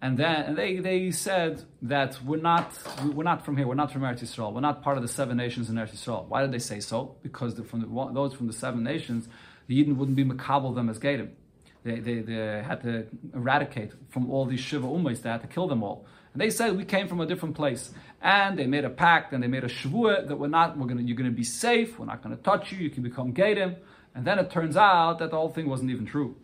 and 0.00 0.16
then 0.16 0.42
and 0.42 0.56
they, 0.56 0.76
they 0.76 1.10
said 1.10 1.64
that 1.82 2.22
we're 2.24 2.36
not 2.40 2.72
we're 3.14 3.24
not 3.24 3.44
from 3.44 3.56
here. 3.56 3.66
We're 3.66 3.74
not 3.74 3.92
from 3.92 4.02
Eretz 4.02 4.20
Yisrael. 4.20 4.52
We're 4.52 4.60
not 4.60 4.82
part 4.82 4.96
of 4.96 5.02
the 5.02 5.08
seven 5.08 5.36
nations 5.36 5.70
in 5.70 5.76
Eretz 5.76 5.94
Yisrael. 5.94 6.26
Why 6.28 6.42
did 6.42 6.52
they 6.52 6.60
say 6.60 6.80
so? 6.80 7.16
Because 7.22 7.58
from 7.68 7.80
the, 7.80 8.12
those 8.12 8.34
from 8.34 8.46
the 8.46 8.52
seven 8.52 8.84
nations, 8.84 9.28
the 9.66 9.76
Eden 9.76 9.98
wouldn't 9.98 10.16
be 10.16 10.24
makabel 10.24 10.74
them 10.74 10.88
as 10.88 10.98
Gadim. 10.98 11.30
They, 11.84 12.00
they, 12.00 12.20
they 12.20 12.62
had 12.62 12.82
to 12.82 13.06
eradicate 13.34 13.92
from 14.08 14.30
all 14.30 14.44
these 14.44 14.60
Shiva 14.60 14.86
Ummahs. 14.86 15.22
They 15.22 15.30
had 15.30 15.42
to 15.42 15.46
kill 15.46 15.68
them 15.68 15.82
all. 15.82 16.06
And 16.32 16.40
they 16.40 16.50
said 16.50 16.76
we 16.76 16.84
came 16.84 17.08
from 17.08 17.20
a 17.20 17.26
different 17.26 17.56
place. 17.56 17.92
And 18.20 18.58
they 18.58 18.66
made 18.66 18.84
a 18.84 18.90
pact 18.90 19.32
and 19.32 19.42
they 19.42 19.46
made 19.46 19.64
a 19.64 19.68
shvuah 19.68 20.28
that 20.28 20.36
we're 20.36 20.48
not, 20.48 20.76
we're 20.76 20.86
gonna, 20.86 21.02
you're 21.02 21.16
to 21.16 21.30
be 21.30 21.44
safe. 21.44 21.98
We're 21.98 22.06
not 22.06 22.22
to 22.22 22.36
touch 22.36 22.72
you. 22.72 22.78
You 22.78 22.90
can 22.90 23.02
become 23.02 23.32
Gadim. 23.32 23.76
And 24.14 24.24
then 24.24 24.38
it 24.38 24.50
turns 24.50 24.76
out 24.76 25.18
that 25.20 25.30
the 25.30 25.36
whole 25.36 25.50
thing 25.50 25.68
wasn't 25.68 25.90
even 25.90 26.06
true. 26.06 26.36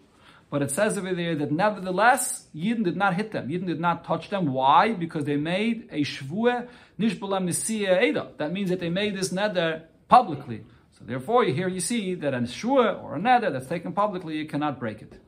But 0.55 0.63
it 0.63 0.71
says 0.71 0.97
over 0.97 1.13
there 1.13 1.35
that 1.35 1.51
nevertheless, 1.51 2.47
Yidden 2.55 2.85
did 2.85 2.97
not 2.97 3.15
hit 3.15 3.33
them. 3.33 3.49
Yidden 3.49 3.67
did 3.67 3.81
not 3.81 4.05
touch 4.05 4.31
them. 4.31 4.53
Why? 4.53 4.93
Because 4.93 5.25
they 5.25 5.35
made 5.35 5.89
a 5.91 6.03
shvuah 6.03 6.69
nishbalam 6.97 7.49
nisiya 7.49 8.01
eda. 8.05 8.31
That 8.37 8.53
means 8.53 8.71
that 8.71 8.79
they 8.79 8.89
made 8.89 9.17
this 9.17 9.31
neder 9.31 9.83
publicly. 10.07 10.63
So 10.93 11.05
therefore, 11.05 11.43
here 11.43 11.67
you 11.67 11.81
see 11.81 12.15
that 12.15 12.35
a 12.35 12.39
shvuah 12.39 13.03
or 13.03 13.17
a 13.17 13.19
neder 13.19 13.53
that's 13.53 13.67
taken 13.67 13.95
publicly, 13.95 14.37
you 14.37 14.47
cannot 14.47 14.79
break 14.79 15.03
it. 15.03 15.21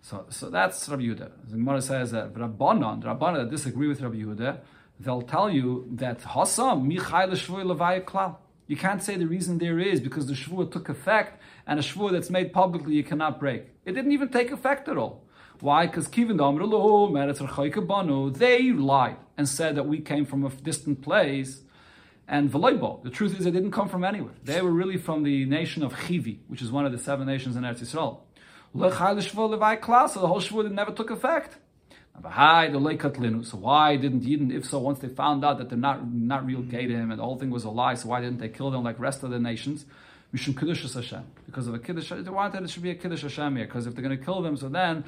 So, 0.00 0.24
so 0.30 0.48
that's 0.48 0.88
Rabbi 0.88 1.02
Yehuda. 1.02 1.30
The 1.50 1.56
Gemara 1.58 1.82
says 1.82 2.12
that 2.12 2.32
Rabbanon, 2.32 3.02
Rabbanon 3.02 3.42
that 3.42 3.50
disagree 3.50 3.88
with 3.88 4.00
Rabbi 4.00 4.22
Yehuda, 4.22 4.60
they'll 5.00 5.20
tell 5.20 5.50
you 5.50 5.86
that 5.96 6.20
Hasam 6.20 6.90
michayla 6.90 7.32
shvuah 7.32 7.76
levaya 7.76 8.02
klal. 8.02 8.36
You 8.68 8.78
can't 8.78 9.02
say 9.02 9.18
the 9.18 9.26
reason 9.26 9.58
there 9.58 9.78
is 9.78 10.00
because 10.00 10.28
the 10.28 10.32
shvuah 10.32 10.72
took 10.72 10.88
effect, 10.88 11.42
and 11.70 11.78
a 11.78 11.82
shvuah 11.82 12.10
that's 12.10 12.30
made 12.30 12.52
publicly 12.52 12.96
you 12.96 13.04
cannot 13.04 13.38
break. 13.38 13.62
It 13.84 13.92
didn't 13.92 14.10
even 14.10 14.28
take 14.28 14.50
effect 14.50 14.88
at 14.88 14.96
all. 14.98 15.24
Why? 15.60 15.86
Because 15.86 16.08
they 16.08 16.24
lied 18.72 19.16
and 19.38 19.48
said 19.48 19.76
that 19.76 19.86
we 19.86 20.00
came 20.00 20.24
from 20.26 20.44
a 20.44 20.50
distant 20.50 21.00
place. 21.00 21.60
And 22.26 22.50
Veloibo, 22.50 23.04
the 23.04 23.10
truth 23.10 23.38
is 23.38 23.44
they 23.44 23.52
didn't 23.52 23.70
come 23.70 23.88
from 23.88 24.02
anywhere. 24.02 24.34
They 24.42 24.60
were 24.60 24.72
really 24.72 24.96
from 24.96 25.22
the 25.22 25.44
nation 25.44 25.84
of 25.84 25.92
Chivi, 25.92 26.38
which 26.48 26.60
is 26.60 26.72
one 26.72 26.86
of 26.86 26.92
the 26.92 26.98
seven 26.98 27.28
nations 27.28 27.54
in 27.54 27.62
Eretz 27.62 27.82
Yisrael. 27.82 28.18
So 28.72 30.20
the 30.20 30.26
whole 30.26 30.40
shvuah 30.40 30.72
never 30.72 30.90
took 30.90 31.10
effect. 31.10 31.56
So 32.22 33.56
why 33.58 33.96
didn't 33.96 34.22
Yidden, 34.22 34.52
if 34.52 34.64
so, 34.66 34.78
once 34.80 34.98
they 34.98 35.08
found 35.08 35.44
out 35.44 35.58
that 35.58 35.68
they're 35.68 35.78
not 35.78 36.12
not 36.12 36.44
real 36.44 36.62
Gadim 36.62 37.10
and 37.10 37.18
the 37.18 37.22
whole 37.22 37.38
thing 37.38 37.50
was 37.50 37.64
a 37.64 37.70
lie, 37.70 37.94
so 37.94 38.08
why 38.08 38.20
didn't 38.20 38.38
they 38.38 38.48
kill 38.48 38.72
them 38.72 38.82
like 38.82 38.98
rest 38.98 39.22
of 39.22 39.30
the 39.30 39.38
nations? 39.38 39.86
Mishum 40.34 40.58
Kiddush 40.58 40.92
Hashem. 40.92 41.24
Because 41.46 41.66
of 41.66 41.74
a 41.74 41.78
Kiddush, 41.78 42.10
they 42.10 42.30
wanted 42.30 42.62
it 42.62 42.70
should 42.70 42.82
be 42.82 42.90
a 42.90 42.94
Kiddush 42.94 43.22
Hashem 43.22 43.56
here, 43.56 43.66
because 43.66 43.86
if 43.86 43.94
they're 43.94 44.04
going 44.04 44.16
to 44.16 44.24
kill 44.24 44.42
them, 44.42 44.56
so 44.56 44.68
then 44.68 45.04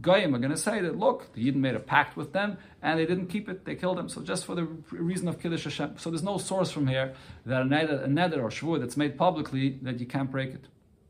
Goyim 0.00 0.34
are 0.34 0.38
going 0.38 0.50
to 0.50 0.56
say 0.56 0.80
that, 0.80 0.98
look, 0.98 1.32
the 1.34 1.46
Yidden 1.46 1.56
made 1.56 1.76
a 1.76 1.80
pact 1.80 2.16
with 2.16 2.32
them, 2.32 2.58
and 2.82 2.98
they 2.98 3.06
didn't 3.06 3.28
keep 3.28 3.48
it, 3.48 3.64
they 3.64 3.76
killed 3.76 3.98
them, 3.98 4.08
so 4.08 4.22
just 4.22 4.44
for 4.44 4.54
the 4.56 4.64
reason 4.90 5.28
of 5.28 5.40
Kiddush 5.40 5.64
Hashem. 5.64 5.98
So 5.98 6.10
there's 6.10 6.24
no 6.24 6.38
source 6.38 6.72
from 6.72 6.88
here 6.88 7.14
that 7.44 7.62
a 7.62 7.64
neder, 7.64 8.04
a 8.04 8.08
neder 8.08 8.38
or 8.38 8.50
shvur 8.50 8.80
that's 8.80 8.96
made 8.96 9.16
publicly, 9.16 9.78
that 9.82 10.00
you 10.00 10.06
can't 10.06 10.30
break 10.30 10.50
it, 10.50 10.64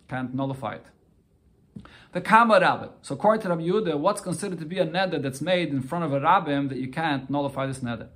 can't 0.09 0.35
nullify 0.35 0.75
it. 0.75 0.85
The 2.13 2.21
Kama 2.21 2.61
Rabbim. 2.61 2.91
So 3.03 3.15
according 3.15 3.43
to 3.43 3.49
Rabbi 3.51 3.63
Yehuda, 3.63 3.99
what's 3.99 4.21
considered 4.21 4.59
to 4.59 4.65
be 4.65 4.79
a 4.79 4.87
neder 4.87 5.21
that's 5.21 5.41
made 5.41 5.69
in 5.71 5.83
front 5.83 6.05
of 6.05 6.13
a 6.13 6.21
Rabbim 6.21 6.69
that 6.69 6.79
you 6.79 6.89
can't 6.89 7.29
nullify 7.31 7.67
this 7.67 7.81
neder? 7.81 8.09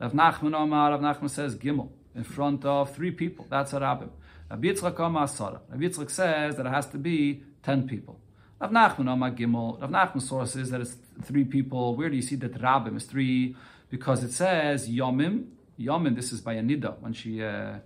Rav 0.00 0.12
Nachman 0.12 0.54
Omar, 0.54 0.90
Rav 0.90 1.00
Nachman 1.00 1.30
says 1.30 1.56
Gimel, 1.56 1.88
in 2.14 2.24
front 2.24 2.64
of 2.64 2.94
three 2.94 3.10
people. 3.10 3.46
That's 3.48 3.72
a 3.72 3.80
Rabbim. 3.80 4.10
Rabbi 4.50 4.68
Yitzchak 4.68 4.98
Omar. 5.00 5.28
Rabbi 5.70 5.84
Yitzchak 5.84 6.10
says 6.10 6.56
that 6.56 6.66
it 6.66 6.72
has 6.72 6.86
to 6.86 6.98
be 6.98 7.42
ten 7.62 7.86
people. 7.86 8.18
Rav 8.60 8.70
Nachman 8.70 9.08
Omar 9.08 9.30
Gimel. 9.32 9.80
Rav 9.80 10.56
is 10.56 10.70
that 10.70 10.80
it's 10.80 10.96
three 11.22 11.44
people. 11.44 11.96
Where 11.96 12.08
do 12.08 12.16
you 12.16 12.22
see 12.22 12.36
that 12.36 12.54
Rabbim 12.54 12.96
is 12.96 13.04
three? 13.04 13.56
Because 13.90 14.24
it 14.24 14.32
says 14.32 14.88
Yomim. 14.88 15.46
Yomim, 15.78 16.16
this 16.16 16.32
is 16.32 16.40
by 16.40 16.56
Anida, 16.56 16.98
when 17.00 17.12
she... 17.12 17.42
Uh, 17.42 17.78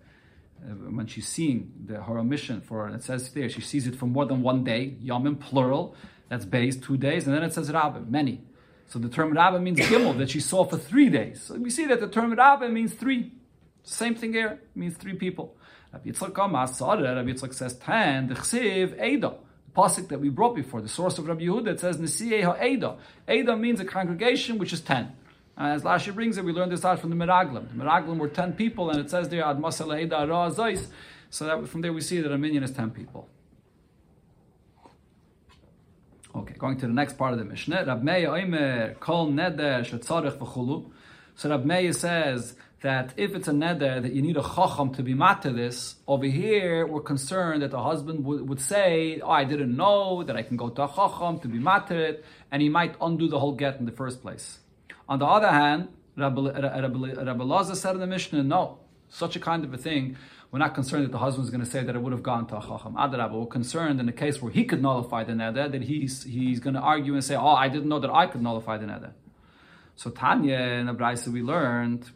uh, 0.62 0.74
when 0.90 1.08
she's 1.08 1.26
seeing 1.26 1.72
the, 1.86 2.00
her 2.00 2.18
omission 2.18 2.60
for 2.60 2.88
it 2.88 3.02
says 3.02 3.30
there 3.30 3.48
she 3.48 3.60
sees 3.60 3.88
it 3.88 3.96
for 3.96 4.06
more 4.06 4.26
than 4.26 4.42
one 4.42 4.62
day 4.62 4.94
yomim 5.02 5.36
plural 5.40 5.96
that's 6.28 6.44
based 6.44 6.84
two 6.84 6.96
days 6.96 7.26
and 7.26 7.34
then 7.34 7.42
it 7.42 7.52
says 7.52 7.68
rabbi 7.72 7.98
many 8.08 8.40
so 8.86 9.00
the 9.00 9.08
term 9.08 9.32
rabbi 9.32 9.58
means 9.58 9.80
gimel 9.80 10.16
that 10.16 10.30
she 10.30 10.38
saw 10.38 10.62
for 10.64 10.76
three 10.76 11.08
days 11.08 11.42
so 11.42 11.56
we 11.56 11.68
see 11.68 11.84
that 11.84 11.98
the 11.98 12.06
term 12.06 12.32
rabbi 12.32 12.68
means 12.68 12.94
three 12.94 13.32
same 13.82 14.14
thing 14.14 14.32
here 14.32 14.60
means 14.76 14.96
three 14.96 15.14
people 15.14 15.56
Rabbi 15.92 16.10
Yitzchak 16.10 16.36
Rabbi 16.36 17.30
Yitzchak 17.30 17.54
says 17.54 17.74
ten 17.74 18.28
the 18.28 18.34
chsiv 18.34 19.36
pasuk 19.74 20.08
that 20.08 20.20
we 20.20 20.28
brought 20.28 20.54
before 20.54 20.80
the 20.80 20.88
source 20.88 21.18
of 21.18 21.26
Rabbi 21.26 21.42
Yehuda 21.44 21.68
it 21.68 21.80
says 21.80 21.96
nisiyeh 21.96 22.44
ha'eda 22.44 22.96
eda 23.28 23.56
means 23.56 23.80
a 23.80 23.84
congregation 23.84 24.58
which 24.58 24.72
is 24.72 24.80
ten 24.80 25.12
uh, 25.56 25.64
as 25.64 25.82
Rashi 25.82 26.14
brings 26.14 26.38
it, 26.38 26.44
we 26.44 26.52
learned 26.52 26.72
this 26.72 26.84
out 26.84 26.98
from 26.98 27.10
the 27.10 27.16
Miraglim. 27.16 27.68
The 27.68 27.84
Miraglim 27.84 28.18
were 28.18 28.28
10 28.28 28.54
people, 28.54 28.90
and 28.90 29.00
it 29.00 29.10
says 29.10 29.28
there, 29.28 29.44
Ad 29.44 29.58
Masalaida 29.58 30.88
So 31.28 31.44
that 31.44 31.68
from 31.68 31.82
there 31.82 31.92
we 31.92 32.00
see 32.00 32.20
that 32.20 32.32
a 32.32 32.38
minyan 32.38 32.62
is 32.62 32.72
10 32.72 32.90
people. 32.90 33.28
Okay, 36.34 36.54
going 36.54 36.78
to 36.78 36.86
the 36.86 36.92
next 36.92 37.18
part 37.18 37.34
of 37.34 37.38
the 37.38 37.44
Mishnah. 37.44 37.84
Rab 37.86 38.02
Meir 38.02 38.30
Oimer 38.30 38.98
Kol 38.98 39.28
Neder 39.28 39.80
Shetzarech 39.80 40.38
V'chulu. 40.38 40.90
So 41.34 41.50
Rab 41.50 41.66
Meir 41.66 41.92
says 41.92 42.56
that 42.82 43.14
if 43.16 43.34
it's 43.34 43.48
a 43.48 43.52
neder 43.52 44.02
that 44.02 44.12
you 44.12 44.22
need 44.22 44.36
a 44.36 44.42
chacham 44.42 44.92
to 44.94 45.02
be 45.02 45.14
mat 45.14 45.42
to 45.42 45.50
this, 45.50 45.96
over 46.06 46.26
here 46.26 46.86
we're 46.86 47.00
concerned 47.00 47.62
that 47.62 47.70
the 47.70 47.82
husband 47.82 48.24
would, 48.24 48.48
would 48.48 48.60
say, 48.60 49.20
"Oh, 49.20 49.30
I 49.30 49.44
didn't 49.44 49.74
know 49.76 50.22
that 50.24 50.36
I 50.36 50.42
can 50.42 50.56
go 50.56 50.68
to 50.68 50.84
a 50.84 50.88
chacham 50.88 51.38
to 51.40 51.48
be 51.48 51.58
mat 51.58 51.86
to 51.88 51.96
it," 51.96 52.24
and 52.50 52.60
he 52.60 52.68
might 52.68 52.94
undo 53.00 53.28
the 53.28 53.38
whole 53.38 53.52
get 53.52 53.78
in 53.78 53.86
the 53.86 53.92
first 53.92 54.20
place. 54.20 54.58
On 55.08 55.18
the 55.18 55.26
other 55.26 55.50
hand, 55.50 55.88
Rabbi, 56.16 56.40
Rabbi, 56.40 57.74
said 57.74 57.94
in 57.94 58.00
the 58.00 58.06
Mishnah, 58.06 58.42
no, 58.42 58.78
such 59.08 59.36
a 59.36 59.40
kind 59.40 59.64
of 59.64 59.72
a 59.72 59.78
thing, 59.78 60.16
we're 60.50 60.58
not 60.58 60.74
concerned 60.74 61.04
that 61.04 61.12
the 61.12 61.18
husband 61.18 61.44
is 61.44 61.50
going 61.50 61.64
to 61.64 61.70
say 61.70 61.82
that 61.82 61.94
it 61.94 62.02
would 62.02 62.12
have 62.12 62.22
gone 62.22 62.46
to 62.48 62.56
a 62.58 62.60
chacham. 62.60 62.94
Adarabba, 62.94 63.40
we're 63.40 63.46
concerned 63.46 64.00
in 64.00 64.06
the 64.06 64.12
case 64.12 64.42
where 64.42 64.52
he 64.52 64.64
could 64.64 64.82
nullify 64.82 65.24
the 65.24 65.32
neder, 65.32 65.70
that 65.72 65.82
he's 65.82 66.24
he's 66.24 66.60
going 66.60 66.74
to 66.74 66.80
argue 66.80 67.14
and 67.14 67.24
say, 67.24 67.34
oh, 67.34 67.54
I 67.64 67.68
didn't 67.68 67.88
know 67.88 68.00
that 68.00 68.10
I 68.10 68.26
could 68.26 68.42
nullify 68.42 68.76
the 68.76 68.86
neder. 68.86 69.12
So 69.96 70.10
Tanya 70.10 70.58
in 70.58 70.86
the 70.86 70.94
Brisa 70.94 71.28
we 71.28 71.42
learned, 71.42 72.10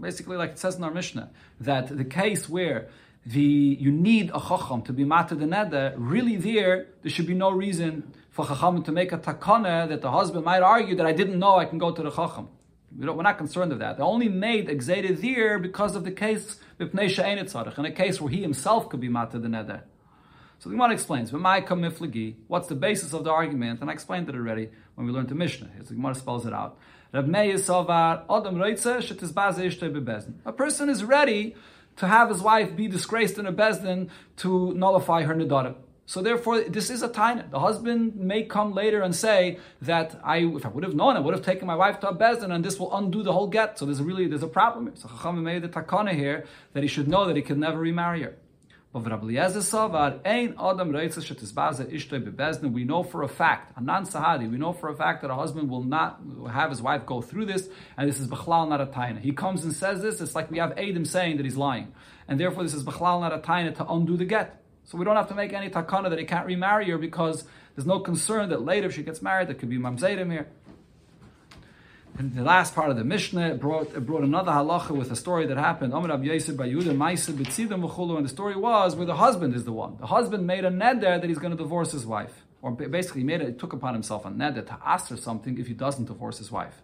Basically, 0.00 0.36
like 0.36 0.50
it 0.50 0.58
says 0.58 0.76
in 0.76 0.84
our 0.84 0.90
Mishnah, 0.90 1.30
that 1.60 1.96
the 1.96 2.04
case 2.04 2.50
where 2.50 2.88
the 3.24 3.40
you 3.40 3.90
need 3.90 4.30
a 4.34 4.40
chacham 4.40 4.82
to 4.82 4.92
be 4.92 5.04
matter 5.04 5.34
the 5.34 5.46
neder, 5.46 5.94
really 5.96 6.36
there, 6.36 6.88
there 7.00 7.10
should 7.10 7.26
be 7.26 7.32
no 7.32 7.50
reason 7.50 8.12
for 8.30 8.46
chacham 8.46 8.82
to 8.82 8.92
make 8.92 9.12
a 9.12 9.16
takana 9.16 9.88
that 9.88 10.02
the 10.02 10.10
husband 10.10 10.44
might 10.44 10.60
argue 10.60 10.94
that 10.96 11.06
I 11.06 11.12
didn't 11.12 11.38
know 11.38 11.56
I 11.56 11.64
can 11.64 11.78
go 11.78 11.92
to 11.92 12.02
the 12.02 12.10
chacham. 12.10 12.48
We 12.98 13.08
are 13.08 13.22
not 13.22 13.38
concerned 13.38 13.72
of 13.72 13.78
that. 13.78 13.96
They 13.96 14.02
only 14.02 14.28
made 14.28 14.68
exated 14.68 15.22
there 15.22 15.58
because 15.58 15.96
of 15.96 16.04
the 16.04 16.10
case 16.10 16.58
in 16.78 16.88
a 16.88 17.90
case 17.90 18.20
where 18.20 18.30
he 18.30 18.42
himself 18.42 18.90
could 18.90 19.00
be 19.00 19.08
matter 19.08 19.38
the 19.38 19.48
neder. 19.48 19.82
So 20.62 20.68
the 20.68 20.76
Gemara 20.76 20.92
explains, 20.92 21.32
what's 21.32 22.68
the 22.68 22.76
basis 22.76 23.12
of 23.12 23.24
the 23.24 23.32
argument? 23.32 23.80
And 23.80 23.90
I 23.90 23.92
explained 23.92 24.28
it 24.28 24.36
already 24.36 24.68
when 24.94 25.08
we 25.08 25.12
learned 25.12 25.28
the 25.28 25.34
Mishnah. 25.34 25.68
Here, 25.74 25.82
the 25.82 25.94
Gemara 25.94 26.14
spells 26.14 26.46
it 26.46 26.52
out. 26.52 26.78
A 27.12 27.20
person 30.52 30.88
is 30.88 31.02
ready 31.02 31.56
to 31.96 32.06
have 32.06 32.28
his 32.28 32.40
wife 32.40 32.76
be 32.76 32.86
disgraced 32.86 33.38
in 33.38 33.46
a 33.46 33.52
bezdin 33.52 34.08
to 34.36 34.72
nullify 34.74 35.24
her 35.24 35.34
nidara. 35.34 35.74
So 36.06 36.22
therefore, 36.22 36.60
this 36.60 36.90
is 36.90 37.02
a 37.02 37.08
taina. 37.08 37.50
The 37.50 37.58
husband 37.58 38.14
may 38.14 38.44
come 38.44 38.72
later 38.72 39.02
and 39.02 39.16
say 39.16 39.58
that 39.80 40.20
I, 40.22 40.44
if 40.44 40.64
I 40.64 40.68
would 40.68 40.84
have 40.84 40.94
known, 40.94 41.16
I 41.16 41.20
would 41.20 41.34
have 41.34 41.44
taken 41.44 41.66
my 41.66 41.74
wife 41.74 41.98
to 42.00 42.08
a 42.10 42.16
bezdin, 42.16 42.54
and 42.54 42.64
this 42.64 42.78
will 42.78 42.96
undo 42.96 43.24
the 43.24 43.32
whole 43.32 43.48
get. 43.48 43.80
So 43.80 43.84
there's 43.84 44.00
really 44.00 44.28
there's 44.28 44.44
a 44.44 44.46
problem 44.46 44.86
here. 44.86 44.94
So 44.94 45.08
Chacham 45.08 45.42
made 45.42 45.62
the 45.62 45.68
takana 45.68 46.14
here 46.14 46.46
that 46.72 46.84
he 46.84 46.88
should 46.88 47.08
know 47.08 47.26
that 47.26 47.34
he 47.34 47.42
can 47.42 47.58
never 47.58 47.78
remarry 47.78 48.22
her. 48.22 48.36
We 48.94 49.00
know 52.84 53.02
for 53.02 53.22
a 53.22 53.28
fact, 53.28 53.72
Anan 53.78 54.04
Sahadi, 54.04 54.50
we 54.50 54.58
know 54.58 54.74
for 54.74 54.90
a 54.90 54.94
fact 54.94 55.22
that 55.22 55.30
a 55.30 55.34
husband 55.34 55.70
will 55.70 55.82
not 55.82 56.20
have 56.50 56.68
his 56.68 56.82
wife 56.82 57.06
go 57.06 57.22
through 57.22 57.46
this, 57.46 57.70
and 57.96 58.06
this 58.06 58.20
is 58.20 58.28
Bechlal 58.28 58.68
not 58.68 58.82
a 58.82 58.86
taina. 58.86 59.18
He 59.18 59.32
comes 59.32 59.64
and 59.64 59.72
says 59.72 60.02
this, 60.02 60.20
it's 60.20 60.34
like 60.34 60.50
we 60.50 60.58
have 60.58 60.72
Adam 60.76 61.06
saying 61.06 61.38
that 61.38 61.44
he's 61.44 61.56
lying. 61.56 61.94
And 62.28 62.38
therefore 62.38 62.64
this 62.64 62.74
is 62.74 62.84
Bechlal 62.84 63.20
not 63.22 63.32
a 63.32 63.38
taina 63.38 63.74
to 63.76 63.86
undo 63.90 64.18
the 64.18 64.26
get. 64.26 64.62
So 64.84 64.98
we 64.98 65.06
don't 65.06 65.16
have 65.16 65.28
to 65.28 65.34
make 65.34 65.54
any 65.54 65.70
takana 65.70 66.10
that 66.10 66.18
he 66.18 66.26
can't 66.26 66.44
remarry 66.44 66.90
her 66.90 66.98
because 66.98 67.44
there's 67.74 67.86
no 67.86 68.00
concern 68.00 68.50
that 68.50 68.60
later 68.60 68.88
if 68.88 68.94
she 68.94 69.02
gets 69.02 69.22
married, 69.22 69.48
there 69.48 69.54
could 69.54 69.70
be 69.70 69.78
mamzedim 69.78 70.30
here. 70.30 70.48
The 72.22 72.42
last 72.42 72.76
part 72.76 72.88
of 72.88 72.96
the 72.96 73.02
Mishnah 73.02 73.56
brought, 73.56 73.92
brought 74.06 74.22
another 74.22 74.52
halacha 74.52 74.90
with 74.90 75.10
a 75.10 75.16
story 75.16 75.44
that 75.46 75.56
happened. 75.56 75.92
And 75.92 76.04
the 76.04 77.48
story 78.28 78.56
was 78.56 78.94
where 78.94 79.06
the 79.06 79.16
husband 79.16 79.56
is 79.56 79.64
the 79.64 79.72
one. 79.72 79.96
The 79.98 80.06
husband 80.06 80.46
made 80.46 80.64
a 80.64 80.70
neder 80.70 81.20
that 81.20 81.24
he's 81.24 81.38
going 81.38 81.50
to 81.50 81.56
divorce 81.56 81.90
his 81.90 82.06
wife. 82.06 82.44
Or 82.60 82.70
basically 82.70 83.24
made 83.24 83.40
it, 83.40 83.58
took 83.58 83.72
upon 83.72 83.94
himself 83.94 84.24
a 84.24 84.28
neder 84.28 84.64
to 84.64 84.78
ask 84.86 85.08
her 85.08 85.16
something 85.16 85.58
if 85.58 85.66
he 85.66 85.74
doesn't 85.74 86.04
divorce 86.04 86.38
his 86.38 86.52
wife. 86.52 86.80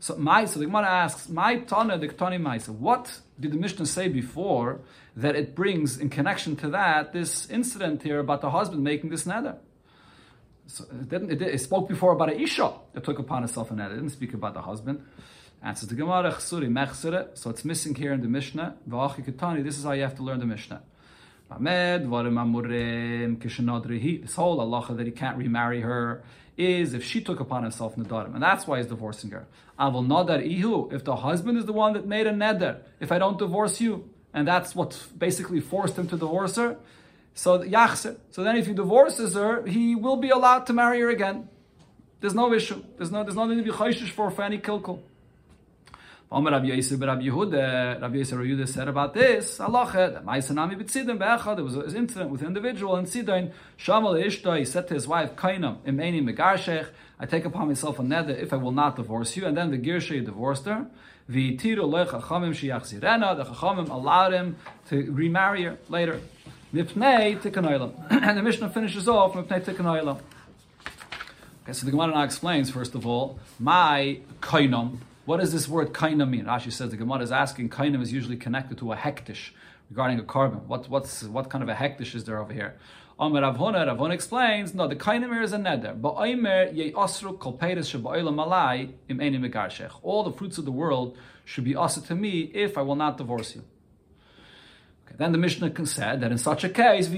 So 0.00 0.16
my 0.16 0.44
so 0.44 0.58
the 0.58 0.66
Gemara 0.66 0.86
asks, 0.86 1.30
my 1.30 1.60
tana 1.60 1.96
the 1.96 2.08
Ketani 2.08 2.38
Maisa, 2.38 2.68
what 2.68 3.20
did 3.40 3.52
the 3.52 3.56
Mishnah 3.56 3.86
say 3.86 4.08
before 4.08 4.80
that 5.16 5.34
it 5.34 5.54
brings 5.54 5.98
in 5.98 6.10
connection 6.10 6.56
to 6.56 6.68
that 6.68 7.14
this 7.14 7.48
incident 7.48 8.02
here 8.02 8.18
about 8.18 8.42
the 8.42 8.50
husband 8.50 8.84
making 8.84 9.08
this 9.08 9.24
neder? 9.24 9.56
So 10.68 10.84
it, 10.84 11.08
didn't, 11.08 11.32
it, 11.32 11.40
it, 11.40 11.60
spoke 11.60 11.88
before 11.88 12.12
about 12.12 12.28
a 12.28 12.38
isha 12.38 12.72
that 12.92 13.02
took 13.02 13.18
upon 13.18 13.40
herself 13.40 13.70
an 13.70 13.78
neder. 13.78 13.92
It 13.92 13.96
didn't 13.96 14.10
speak 14.10 14.34
about 14.34 14.52
the 14.52 14.60
husband. 14.60 15.02
Answers 15.62 15.88
the 15.88 15.94
Gemara, 15.94 16.36
so 16.40 17.50
it's 17.50 17.64
missing 17.64 17.94
here 17.94 18.12
in 18.12 18.20
the 18.20 18.28
Mishnah. 18.28 18.76
This 18.86 19.78
is 19.78 19.84
how 19.84 19.92
you 19.92 20.02
have 20.02 20.14
to 20.16 20.22
learn 20.22 20.38
the 20.38 20.46
Mishnah. 20.46 20.82
This 21.50 21.56
whole 24.36 24.58
halacha 24.58 24.96
that 24.96 25.06
he 25.06 25.12
can't 25.12 25.38
remarry 25.38 25.80
her 25.80 26.22
is 26.58 26.92
if 26.92 27.02
she 27.02 27.22
took 27.22 27.40
upon 27.40 27.62
herself 27.64 27.96
nadarim, 27.96 28.34
and 28.34 28.42
that's 28.42 28.66
why 28.66 28.76
he's 28.76 28.86
divorcing 28.86 29.30
her. 29.30 29.46
Avol 29.80 30.46
ihu, 30.46 30.90
if 30.92 31.02
the 31.02 31.16
husband 31.16 31.56
is 31.56 31.64
the 31.64 31.72
one 31.72 31.94
that 31.94 32.06
made 32.06 32.26
a 32.26 32.32
neder, 32.32 32.82
if 33.00 33.10
I 33.10 33.18
don't 33.18 33.38
divorce 33.38 33.80
you, 33.80 34.10
and 34.34 34.46
that's 34.46 34.74
what 34.74 35.02
basically 35.16 35.60
forced 35.60 35.96
him 35.96 36.06
to 36.08 36.16
divorce 36.16 36.56
her, 36.56 36.76
so 37.38 37.60
yachse. 37.60 38.16
So 38.32 38.42
then 38.42 38.56
if 38.56 38.66
he 38.66 38.72
divorces 38.72 39.34
her, 39.34 39.64
he 39.64 39.94
will 39.94 40.16
be 40.16 40.30
allowed 40.30 40.66
to 40.66 40.72
marry 40.72 41.00
her 41.00 41.08
again. 41.08 41.48
There's 42.20 42.34
no 42.34 42.52
issue. 42.52 42.82
There's 42.96 43.12
no 43.12 43.22
there's 43.22 43.36
nothing 43.36 43.58
to 43.58 43.62
be 43.62 43.70
chayshish 43.70 44.10
for 44.10 44.32
for 44.32 44.42
any 44.42 44.58
kilkul. 44.58 44.98
Omer 46.32 46.50
Rabbi 46.50 46.66
Yisrael, 46.66 47.06
Rabbi 47.06 47.22
Yehuda, 47.22 48.02
Rabbi 48.02 48.16
Yisrael 48.16 48.44
Yehuda 48.44 48.68
said 48.68 48.88
about 48.88 49.14
this, 49.14 49.58
halacha, 49.58 50.22
Maisanami 50.24 50.76
b'tzidim 50.78 51.18
be'echad, 51.18 51.56
there 51.56 51.64
was 51.64 51.74
an 51.76 51.96
incident 51.96 52.30
with 52.30 52.42
an 52.42 52.48
individual 52.48 52.96
in 52.96 53.06
Sidon, 53.06 53.50
Shamal 53.78 54.22
Ishta, 54.22 54.58
he 54.58 54.66
said 54.66 54.88
to 54.88 54.94
his 54.94 55.08
wife, 55.08 55.34
Kainam, 55.36 55.78
imeni 55.86 56.20
megarshech, 56.22 56.88
I 57.18 57.24
take 57.24 57.46
upon 57.46 57.68
myself 57.68 57.98
a 57.98 58.02
neder 58.02 58.36
if 58.36 58.52
I 58.52 58.56
will 58.56 58.72
not 58.72 58.96
divorce 58.96 59.38
you, 59.38 59.46
and 59.46 59.56
then 59.56 59.70
the 59.70 59.78
Girsha 59.78 60.22
divorced 60.22 60.66
her, 60.66 60.86
v'tiru 61.30 61.88
lech 61.88 62.08
achamim 62.08 62.50
sheyachzirena, 62.50 63.34
the 63.34 63.44
chachamim 63.44 63.88
allowed 63.88 64.34
him 64.34 64.56
to 64.90 65.10
remarry 65.10 65.62
her 65.62 65.78
later. 65.88 66.20
Mipnei 66.72 67.40
tikkun 67.40 67.94
And 68.10 68.36
the 68.38 68.42
Mishnah 68.42 68.68
finishes 68.68 69.08
off, 69.08 69.32
Mipnei 69.32 69.64
tikkun 69.64 70.20
Okay, 71.62 71.72
so 71.72 71.86
the 71.86 71.90
Gemara 71.90 72.08
now 72.08 72.22
explains, 72.22 72.70
first 72.70 72.94
of 72.94 73.06
all, 73.06 73.38
my 73.58 74.20
kainam, 74.42 74.98
what 75.24 75.40
does 75.40 75.50
this 75.50 75.66
word 75.66 75.94
kaina 75.94 76.28
mean? 76.28 76.44
Rashi 76.44 76.70
says 76.70 76.90
the 76.90 76.98
Gemara 76.98 77.20
is 77.20 77.32
asking, 77.32 77.70
kainam 77.70 78.02
is 78.02 78.12
usually 78.12 78.36
connected 78.36 78.76
to 78.78 78.92
a 78.92 78.96
hektish 78.96 79.52
regarding 79.88 80.18
a 80.18 80.22
korban. 80.22 80.66
What, 80.66 80.90
what's, 80.90 81.22
what 81.22 81.48
kind 81.48 81.62
of 81.62 81.70
a 81.70 81.74
hektish 81.74 82.14
is 82.14 82.24
there 82.24 82.38
over 82.38 82.52
here? 82.52 82.76
Omer 83.18 83.40
Rav 83.40 83.56
Huna, 83.56 83.86
Rav 83.86 83.96
Huna 83.96 84.12
explains, 84.12 84.74
no, 84.74 84.86
the 84.86 84.96
kainam 84.96 85.42
is 85.42 85.54
a 85.54 85.58
neder. 85.58 85.98
But 85.98 86.16
Omer 86.16 86.68
ye 86.70 86.92
asru 86.92 87.38
kol 87.38 87.56
peiris 87.56 87.98
malai 87.98 88.92
im 89.08 89.18
megarshech. 89.18 89.92
All 90.02 90.22
the 90.22 90.32
fruits 90.32 90.58
of 90.58 90.66
the 90.66 90.72
world 90.72 91.16
should 91.46 91.64
be 91.64 91.74
also 91.74 92.02
to 92.02 92.14
me 92.14 92.50
if 92.52 92.76
I 92.76 92.82
will 92.82 92.96
not 92.96 93.16
divorce 93.16 93.54
you. 93.54 93.64
Okay, 95.08 95.16
then 95.18 95.32
the 95.32 95.38
Mishnah 95.38 95.86
said 95.86 96.20
that 96.20 96.30
in 96.30 96.38
such 96.38 96.64
a 96.64 96.68
case, 96.68 97.08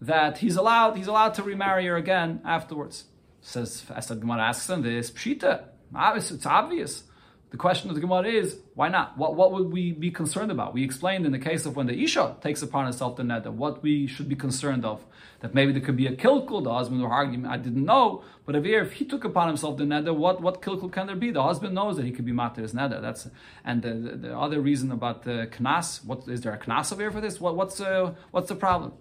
that 0.00 0.38
he's 0.38 0.56
allowed, 0.56 0.96
he's 0.96 1.06
allowed 1.06 1.34
to 1.34 1.42
remarry 1.44 1.86
her 1.86 1.96
again 1.96 2.40
afterwards. 2.44 3.04
Says, 3.40 3.84
as 3.94 4.08
the 4.08 4.16
Gemara 4.16 4.42
asks 4.42 4.68
him 4.68 4.82
this, 4.82 5.12
pshita. 5.12 5.64
It's 5.96 6.46
obvious. 6.46 7.04
The 7.50 7.56
question 7.56 7.88
of 7.88 7.94
the 7.94 8.00
Gemara 8.00 8.26
is, 8.26 8.58
why 8.74 8.88
not? 8.88 9.16
What, 9.16 9.36
what 9.36 9.52
would 9.52 9.72
we 9.72 9.92
be 9.92 10.10
concerned 10.10 10.50
about? 10.50 10.74
We 10.74 10.82
explained 10.82 11.24
in 11.24 11.30
the 11.30 11.38
case 11.38 11.66
of 11.66 11.76
when 11.76 11.86
the 11.86 12.02
Isha 12.02 12.38
takes 12.40 12.62
upon 12.62 12.86
herself 12.86 13.14
the 13.14 13.22
neder, 13.22 13.52
what 13.52 13.80
we 13.80 14.08
should 14.08 14.28
be 14.28 14.34
concerned 14.34 14.84
of. 14.84 15.06
That 15.44 15.52
maybe 15.52 15.72
there 15.72 15.82
could 15.82 15.98
be 15.98 16.06
a 16.06 16.16
kilkul, 16.16 16.64
the 16.64 16.72
husband 16.72 17.02
will 17.02 17.12
argue, 17.12 17.46
I 17.46 17.58
didn't 17.58 17.84
know. 17.84 18.24
But 18.46 18.56
if, 18.56 18.64
if 18.64 18.92
he 18.94 19.04
took 19.04 19.24
upon 19.24 19.48
himself 19.48 19.76
the 19.76 19.84
neder, 19.84 20.16
what, 20.16 20.40
what 20.40 20.62
kilkul 20.62 20.90
can 20.90 21.06
there 21.06 21.16
be? 21.16 21.32
The 21.32 21.42
husband 21.42 21.74
knows 21.74 21.98
that 21.98 22.06
he 22.06 22.12
could 22.12 22.24
be 22.24 22.32
matir 22.32 22.60
neder. 22.72 23.02
That's, 23.02 23.28
and 23.62 23.82
the, 23.82 23.92
the, 23.92 24.16
the, 24.16 24.38
other 24.38 24.58
reason 24.62 24.90
about 24.90 25.24
the 25.24 25.46
knas, 25.52 26.02
what, 26.02 26.26
is 26.28 26.40
there 26.40 26.54
a 26.54 26.58
knas 26.58 26.90
over 26.94 27.02
here 27.02 27.10
for 27.10 27.20
this? 27.20 27.42
What, 27.42 27.56
what's, 27.56 27.78
uh, 27.78 28.14
what's 28.30 28.48
the 28.48 28.54
problem? 28.54 28.94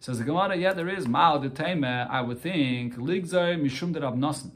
Says 0.00 0.18
the 0.18 0.24
Gemara, 0.24 0.56
yeah, 0.56 0.72
there 0.72 0.88
is. 0.88 1.06
Ma'al 1.06 1.40
de 1.40 1.86
I 2.10 2.20
would 2.20 2.40
think, 2.40 2.96
ligzai 2.96 3.56
mishum 3.56 4.50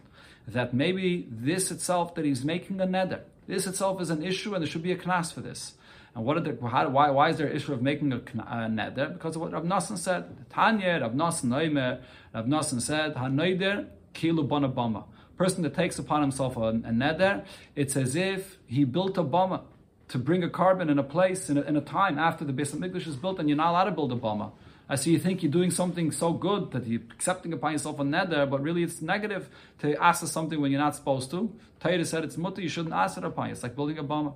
that 0.48 0.74
maybe 0.74 1.28
this 1.30 1.70
itself, 1.70 2.16
that 2.16 2.24
he's 2.24 2.44
making 2.44 2.80
a 2.80 2.88
neder, 2.88 3.20
this 3.46 3.68
itself 3.68 4.00
is 4.00 4.10
an 4.10 4.24
issue 4.24 4.52
and 4.54 4.64
there 4.64 4.68
should 4.68 4.82
be 4.82 4.90
a 4.90 4.96
knas 4.96 5.32
for 5.32 5.42
this. 5.42 5.74
And 6.14 6.24
what 6.24 6.42
the, 6.42 6.68
how, 6.68 6.88
why, 6.88 7.10
why 7.10 7.28
is 7.28 7.36
there 7.36 7.46
an 7.46 7.56
issue 7.56 7.72
of 7.72 7.82
making 7.82 8.12
a, 8.12 8.16
a 8.16 8.68
neder? 8.68 9.12
Because 9.12 9.36
of 9.36 9.42
what 9.42 9.52
Rav 9.52 9.64
Nassan 9.64 9.96
said. 9.96 10.24
Tanya, 10.50 11.00
Rav 11.00 11.12
Nassan 11.12 11.44
Noimer, 11.44 12.00
Rav 12.34 12.46
Nassan 12.46 12.80
said, 12.80 13.14
Ha-noider 13.14 13.86
kilu 14.12 14.46
bama. 14.48 15.04
Person 15.36 15.62
that 15.62 15.74
takes 15.74 15.98
upon 15.98 16.20
himself 16.20 16.56
a, 16.56 16.60
a 16.60 16.72
neder, 16.72 17.44
it's 17.76 17.96
as 17.96 18.16
if 18.16 18.58
he 18.66 18.84
built 18.84 19.16
a 19.18 19.24
bama 19.24 19.62
to 20.08 20.18
bring 20.18 20.42
a 20.42 20.48
korban 20.48 20.90
in 20.90 20.98
a 20.98 21.04
place, 21.04 21.48
in 21.48 21.56
a, 21.56 21.62
in 21.62 21.76
a 21.76 21.80
time 21.80 22.18
after 22.18 22.44
the 22.44 22.52
Beis 22.52 22.74
Hamikdash 22.74 23.06
is 23.06 23.16
built, 23.16 23.38
and 23.38 23.48
you're 23.48 23.56
not 23.56 23.70
allowed 23.70 23.84
to 23.84 23.92
build 23.92 24.12
a 24.12 24.16
bama. 24.16 24.50
I 24.88 24.96
see 24.96 25.12
you 25.12 25.20
think 25.20 25.44
you're 25.44 25.52
doing 25.52 25.70
something 25.70 26.10
so 26.10 26.32
good 26.32 26.72
that 26.72 26.84
you're 26.84 27.02
accepting 27.12 27.52
upon 27.52 27.72
yourself 27.72 28.00
a 28.00 28.02
neder, 28.02 28.50
but 28.50 28.60
really 28.60 28.82
it's 28.82 29.00
negative 29.00 29.48
to 29.78 29.94
ask 30.02 30.20
for 30.20 30.26
something 30.26 30.60
when 30.60 30.72
you're 30.72 30.80
not 30.80 30.96
supposed 30.96 31.30
to. 31.30 31.54
Tayyid 31.80 32.04
said 32.06 32.24
it's 32.24 32.36
mutter, 32.36 32.60
you 32.60 32.68
shouldn't 32.68 32.92
ask 32.92 33.16
it 33.16 33.22
upon 33.22 33.46
you. 33.46 33.52
It's 33.52 33.62
like 33.62 33.76
building 33.76 33.98
a 33.98 34.04
bama. 34.04 34.34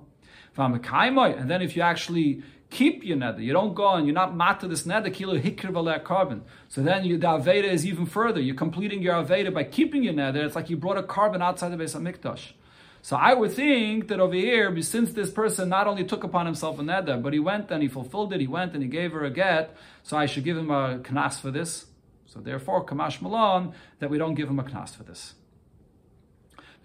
And 0.57 1.49
then 1.49 1.61
if 1.61 1.75
you 1.75 1.81
actually 1.81 2.43
keep 2.69 3.03
your 3.03 3.17
nether, 3.17 3.41
you 3.41 3.53
don't 3.53 3.73
go 3.73 3.93
and 3.93 4.05
you're 4.05 4.13
not 4.13 4.35
mat 4.35 4.59
to 4.61 4.67
this 4.67 4.85
nether, 4.85 5.09
kilo 5.09 5.37
hikriv 5.37 6.03
korban. 6.03 6.41
So 6.69 6.81
then 6.81 7.05
you, 7.05 7.17
the 7.17 7.27
Aveda 7.27 7.65
is 7.65 7.85
even 7.85 8.05
further. 8.05 8.41
You're 8.41 8.55
completing 8.55 9.01
your 9.01 9.15
Aveda 9.23 9.53
by 9.53 9.63
keeping 9.63 10.03
your 10.03 10.13
nether. 10.13 10.43
It's 10.43 10.55
like 10.55 10.69
you 10.69 10.77
brought 10.77 10.97
a 10.97 11.03
korban 11.03 11.41
outside 11.41 11.69
the 11.69 11.77
base 11.77 11.95
of 11.95 12.01
HaMikdash. 12.01 12.53
So 13.01 13.15
I 13.15 13.35
would 13.35 13.51
think 13.51 14.07
that 14.07 14.19
over 14.19 14.33
here, 14.33 14.81
since 14.81 15.13
this 15.13 15.29
person 15.29 15.69
not 15.69 15.85
only 15.85 16.03
took 16.05 16.23
upon 16.23 16.47
himself 16.47 16.79
a 16.79 16.81
neder, 16.81 17.21
but 17.21 17.33
he 17.33 17.39
went 17.39 17.69
and 17.69 17.83
he 17.83 17.87
fulfilled 17.87 18.33
it, 18.33 18.41
he 18.41 18.47
went 18.47 18.73
and 18.73 18.81
he 18.81 18.89
gave 18.89 19.11
her 19.11 19.23
a 19.23 19.29
get, 19.29 19.77
so 20.01 20.17
I 20.17 20.25
should 20.25 20.43
give 20.43 20.57
him 20.57 20.71
a 20.71 20.97
knas 20.97 21.39
for 21.39 21.51
this. 21.51 21.85
So 22.25 22.39
therefore, 22.39 22.83
kamash 22.83 23.21
malon, 23.21 23.73
that 23.99 24.09
we 24.09 24.17
don't 24.17 24.33
give 24.33 24.49
him 24.49 24.57
a 24.57 24.63
knas 24.63 24.95
for 24.95 25.03
this. 25.03 25.35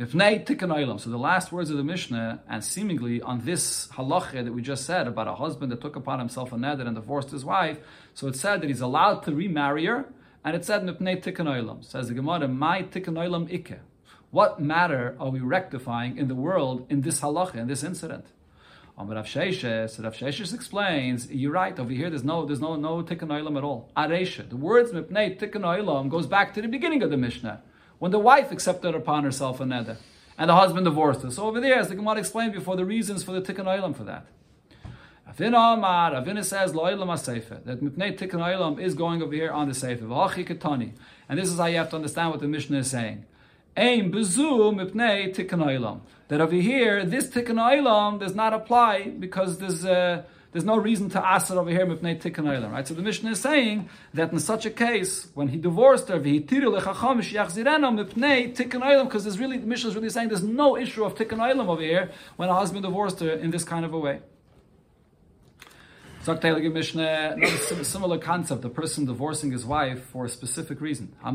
So 0.01 0.07
the 0.07 1.19
last 1.19 1.53
words 1.53 1.69
of 1.69 1.77
the 1.77 1.85
Mishnah, 1.85 2.41
and 2.49 2.65
seemingly 2.65 3.21
on 3.21 3.45
this 3.45 3.87
halacha 3.89 4.43
that 4.43 4.51
we 4.51 4.63
just 4.63 4.87
said 4.87 5.07
about 5.07 5.29
a 5.29 5.35
husband 5.35 5.71
that 5.73 5.83
took 5.83 5.95
upon 5.95 6.19
himself 6.19 6.55
a 6.55 6.57
neder 6.57 6.87
and 6.87 6.95
divorced 6.95 7.31
his 7.31 7.45
wife, 7.45 7.79
so 8.15 8.27
it 8.27 8.35
said 8.35 8.63
that 8.63 8.69
he's 8.69 8.81
allowed 8.81 9.23
to 9.25 9.35
remarry 9.35 9.85
her, 9.85 10.07
and 10.43 10.57
it 10.57 10.65
said 10.65 10.85
mipnei 10.85 11.23
tikkun 11.23 11.85
Says 11.85 12.09
the 12.09 12.15
Gemara, 12.15 12.49
my 12.49 12.85
tikkun 12.85 13.53
ike. 13.53 13.79
What 14.31 14.59
matter 14.59 15.17
are 15.21 15.29
we 15.29 15.41
rectifying 15.41 16.17
in 16.17 16.29
the 16.29 16.35
world 16.35 16.87
in 16.89 17.03
this 17.03 17.21
halacha, 17.21 17.57
in 17.57 17.67
this 17.67 17.85
incident? 17.85 18.25
Amar 18.97 19.17
Rav 19.17 19.27
Sheshes, 19.27 20.55
explains, 20.55 21.31
you're 21.31 21.53
right, 21.53 21.79
over 21.79 21.93
here 21.93 22.09
there's 22.09 22.25
no 22.25 22.47
there's 22.47 22.61
no 22.61 22.75
no 22.75 23.03
tikkun 23.03 23.29
oilam 23.29 23.59
at 23.59 23.65
all. 23.65 23.91
Aresha, 23.95 24.49
the 24.49 24.57
words 24.57 24.93
mipnei 24.93 25.39
tikkun 25.39 25.61
oilam 25.61 26.09
goes 26.09 26.27
back 26.27 26.55
to 26.55 26.63
the 26.63 26.69
beginning 26.69 27.03
of 27.03 27.11
the 27.11 27.19
Mishnah, 27.19 27.61
when 28.01 28.11
the 28.11 28.19
wife 28.19 28.51
accepted 28.51 28.97
upon 28.97 29.23
herself 29.23 29.61
a 29.61 29.65
neder, 29.65 29.99
and 30.37 30.51
the 30.51 30.57
husband 30.57 30.87
divorced 30.87 31.23
her. 31.23 31.31
So 31.31 31.45
over 31.45 31.61
there, 31.61 31.79
as 31.79 31.89
the 31.89 31.95
Gemara 31.95 32.19
explained 32.19 32.55
before, 32.55 32.75
the 32.75 32.85
reasons 32.85 33.23
for 33.23 33.31
the 33.31 33.43
tikkun 33.43 33.67
oilam 33.67 33.95
for 33.95 34.05
that. 34.05 34.27
Avina 35.31 35.75
Amar, 35.75 36.13
Avina 36.13 36.45
says, 36.45 36.75
Lo 36.75 36.85
Olam 36.85 37.65
that 37.65 37.81
Mipnei 37.81 38.19
Tikkun 38.19 38.41
Olam 38.41 38.81
is 38.81 38.95
going 38.95 39.23
over 39.23 39.33
here 39.33 39.53
on 39.53 39.69
the 39.69 39.75
Sefer. 39.75 40.05
V'hachi 40.05 40.49
Ketani. 40.49 40.93
And 41.29 41.39
this 41.39 41.51
is 41.51 41.59
how 41.59 41.67
you 41.67 41.77
have 41.77 41.91
to 41.91 41.97
understand 41.97 42.31
what 42.31 42.41
the 42.41 42.49
Mishnah 42.49 42.79
is 42.79 42.91
saying. 42.91 43.27
Aim 43.77 44.11
Bezu 44.11 44.75
Mipnei 44.75 45.33
Tikkun 45.33 45.63
Olam. 45.63 46.01
That 46.29 46.41
over 46.41 46.57
here, 46.57 47.05
this 47.05 47.29
Tikkun 47.29 47.61
Olam 47.61 48.19
does 48.19 48.35
not 48.35 48.53
apply 48.53 49.11
because 49.11 49.59
there's 49.59 49.85
uh, 49.85 50.23
there's 50.53 50.65
no 50.65 50.77
reason 50.77 51.09
to 51.11 51.25
ask 51.25 51.51
it 51.51 51.57
over 51.57 51.71
here 51.71 51.87
Mipnei 51.87 52.21
Tikkun 52.21 52.45
Olam, 52.45 52.73
right? 52.73 52.87
So 52.87 52.95
the 52.95 53.03
Mishnah 53.03 53.31
is 53.31 53.41
saying 53.41 53.89
that 54.15 54.33
in 54.33 54.41
such 54.41 54.67
a 54.67 54.71
case, 54.71 55.29
when 55.35 55.49
he 55.49 55.57
divorced 55.57 56.09
her, 56.09 56.19
V'hitiru 56.19 56.81
Lechacham 56.81 57.21
Shiachzirena 57.21 58.05
Mipnei 58.05 58.55
Tikkun 58.55 58.83
Olam, 58.83 59.05
because 59.05 59.25
there's 59.25 59.39
really, 59.39 59.59
the 59.59 59.67
Mishnah 59.67 59.91
is 59.91 59.95
really 59.97 60.11
saying 60.11 60.29
there's 60.29 60.43
no 60.43 60.77
issue 60.77 61.05
of 61.05 61.15
Tikkun 61.15 61.39
Olam 61.39 61.69
over 61.69 61.83
here 61.83 62.11
when 62.37 62.49
a 62.49 62.55
husband 62.55 62.83
divorced 62.83 63.21
her 63.21 63.31
in 63.31 63.51
this 63.51 63.63
kind 63.63 63.85
of 63.85 63.95
a 63.95 63.99
way. 63.99 64.21
Sagt 66.23 66.43
Heilige 66.43 66.71
Mishnah, 66.71 67.37
another 67.37 67.83
similar 67.83 68.19
concept, 68.19 68.63
a 68.67 68.69
person 68.69 69.07
divorcing 69.07 69.53
his 69.53 69.65
wife 69.65 70.05
for 70.05 70.27
a 70.27 70.29
specific 70.29 70.79
reason. 70.83 71.15
A 71.25 71.33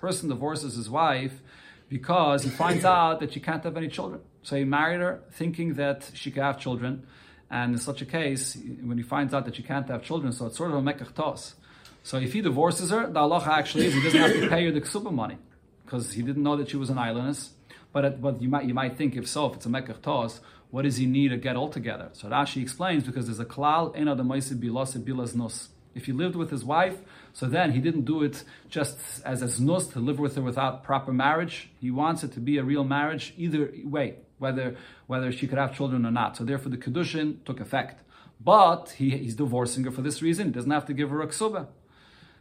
person 0.00 0.28
divorces 0.28 0.74
his 0.74 0.90
wife 0.90 1.40
because 1.88 2.42
he 2.42 2.50
finds 2.50 2.84
out 2.96 3.20
that 3.20 3.32
she 3.32 3.38
can't 3.38 3.62
have 3.62 3.76
any 3.76 3.86
children. 3.86 4.22
So 4.42 4.56
he 4.56 4.64
married 4.64 5.00
her 5.02 5.20
thinking 5.30 5.74
that 5.74 6.10
she 6.14 6.32
could 6.32 6.42
have 6.42 6.58
children. 6.58 7.06
And 7.52 7.74
in 7.74 7.78
such 7.78 8.00
a 8.00 8.06
case, 8.06 8.56
when 8.82 8.96
he 8.96 9.02
finds 9.02 9.34
out 9.34 9.44
that 9.44 9.56
she 9.56 9.62
can't 9.62 9.86
have 9.88 10.02
children, 10.02 10.32
so 10.32 10.46
it's 10.46 10.56
sort 10.56 10.70
of 10.70 10.78
a 10.78 10.80
mekach 10.80 11.14
tos. 11.14 11.54
So 12.02 12.16
if 12.16 12.32
he 12.32 12.40
divorces 12.40 12.88
her, 12.90 13.06
the 13.06 13.20
Allah 13.20 13.44
actually 13.46 13.86
is 13.86 13.94
he 13.94 14.02
doesn't 14.02 14.18
have 14.18 14.32
to 14.32 14.48
pay 14.48 14.64
her 14.64 14.72
the 14.72 14.80
ksuba 14.80 15.12
money 15.12 15.36
because 15.84 16.14
he 16.14 16.22
didn't 16.22 16.42
know 16.42 16.56
that 16.56 16.70
she 16.70 16.78
was 16.78 16.88
an 16.88 16.96
aylonis. 16.96 17.50
But, 17.92 18.22
but 18.22 18.40
you 18.40 18.48
might 18.48 18.64
you 18.64 18.72
might 18.72 18.96
think 18.96 19.16
if 19.16 19.28
so, 19.28 19.50
if 19.50 19.56
it's 19.56 19.66
a 19.66 19.68
mekach 19.68 20.00
tos, 20.00 20.40
what 20.70 20.82
does 20.82 20.96
he 20.96 21.04
need 21.04 21.28
to 21.28 21.36
get 21.36 21.54
altogether? 21.54 22.08
So 22.14 22.30
Rashi 22.30 22.62
explains 22.62 23.04
because 23.04 23.26
there's 23.26 23.38
a 23.38 23.44
klal 23.44 23.94
ena 23.94 24.16
bilas 24.16 25.34
nos. 25.36 25.68
If 25.94 26.06
he 26.06 26.12
lived 26.12 26.36
with 26.36 26.50
his 26.50 26.64
wife, 26.64 26.96
so 27.32 27.46
then 27.46 27.72
he 27.72 27.80
didn't 27.80 28.04
do 28.04 28.22
it 28.22 28.44
just 28.68 28.98
as 29.24 29.42
a 29.42 29.46
znus 29.46 29.92
to 29.92 30.00
live 30.00 30.18
with 30.18 30.36
her 30.36 30.42
without 30.42 30.84
proper 30.84 31.12
marriage. 31.12 31.70
He 31.80 31.90
wants 31.90 32.22
it 32.22 32.32
to 32.32 32.40
be 32.40 32.58
a 32.58 32.62
real 32.62 32.84
marriage 32.84 33.32
either 33.36 33.72
way, 33.84 34.16
whether 34.38 34.76
whether 35.06 35.32
she 35.32 35.46
could 35.46 35.58
have 35.58 35.74
children 35.74 36.04
or 36.04 36.10
not. 36.10 36.36
So 36.36 36.44
therefore, 36.44 36.70
the 36.70 36.76
kedushin 36.76 37.44
took 37.44 37.60
effect. 37.60 38.02
But 38.44 38.90
he, 38.98 39.10
he's 39.10 39.36
divorcing 39.36 39.84
her 39.84 39.90
for 39.90 40.02
this 40.02 40.20
reason. 40.20 40.46
He 40.46 40.52
doesn't 40.52 40.70
have 40.70 40.86
to 40.86 40.94
give 40.94 41.10
her 41.10 41.22
a 41.22 41.28
ksuba. 41.28 41.68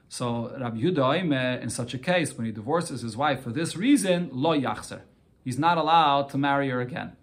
So 0.10 0.54
Rabbi 0.60 0.78
Yudah, 0.78 1.62
in 1.62 1.70
such 1.70 1.94
a 1.94 1.98
case, 1.98 2.36
when 2.36 2.46
he 2.46 2.52
divorces 2.52 3.02
his 3.02 3.16
wife 3.16 3.44
for 3.44 3.52
this 3.52 3.78
reason, 3.78 4.30
lo 4.34 4.58
yachzer. 4.58 5.02
He's 5.44 5.60
not 5.60 5.78
allowed 5.78 6.30
to 6.30 6.38
marry 6.38 6.70
her 6.70 6.82
again. 6.82 7.14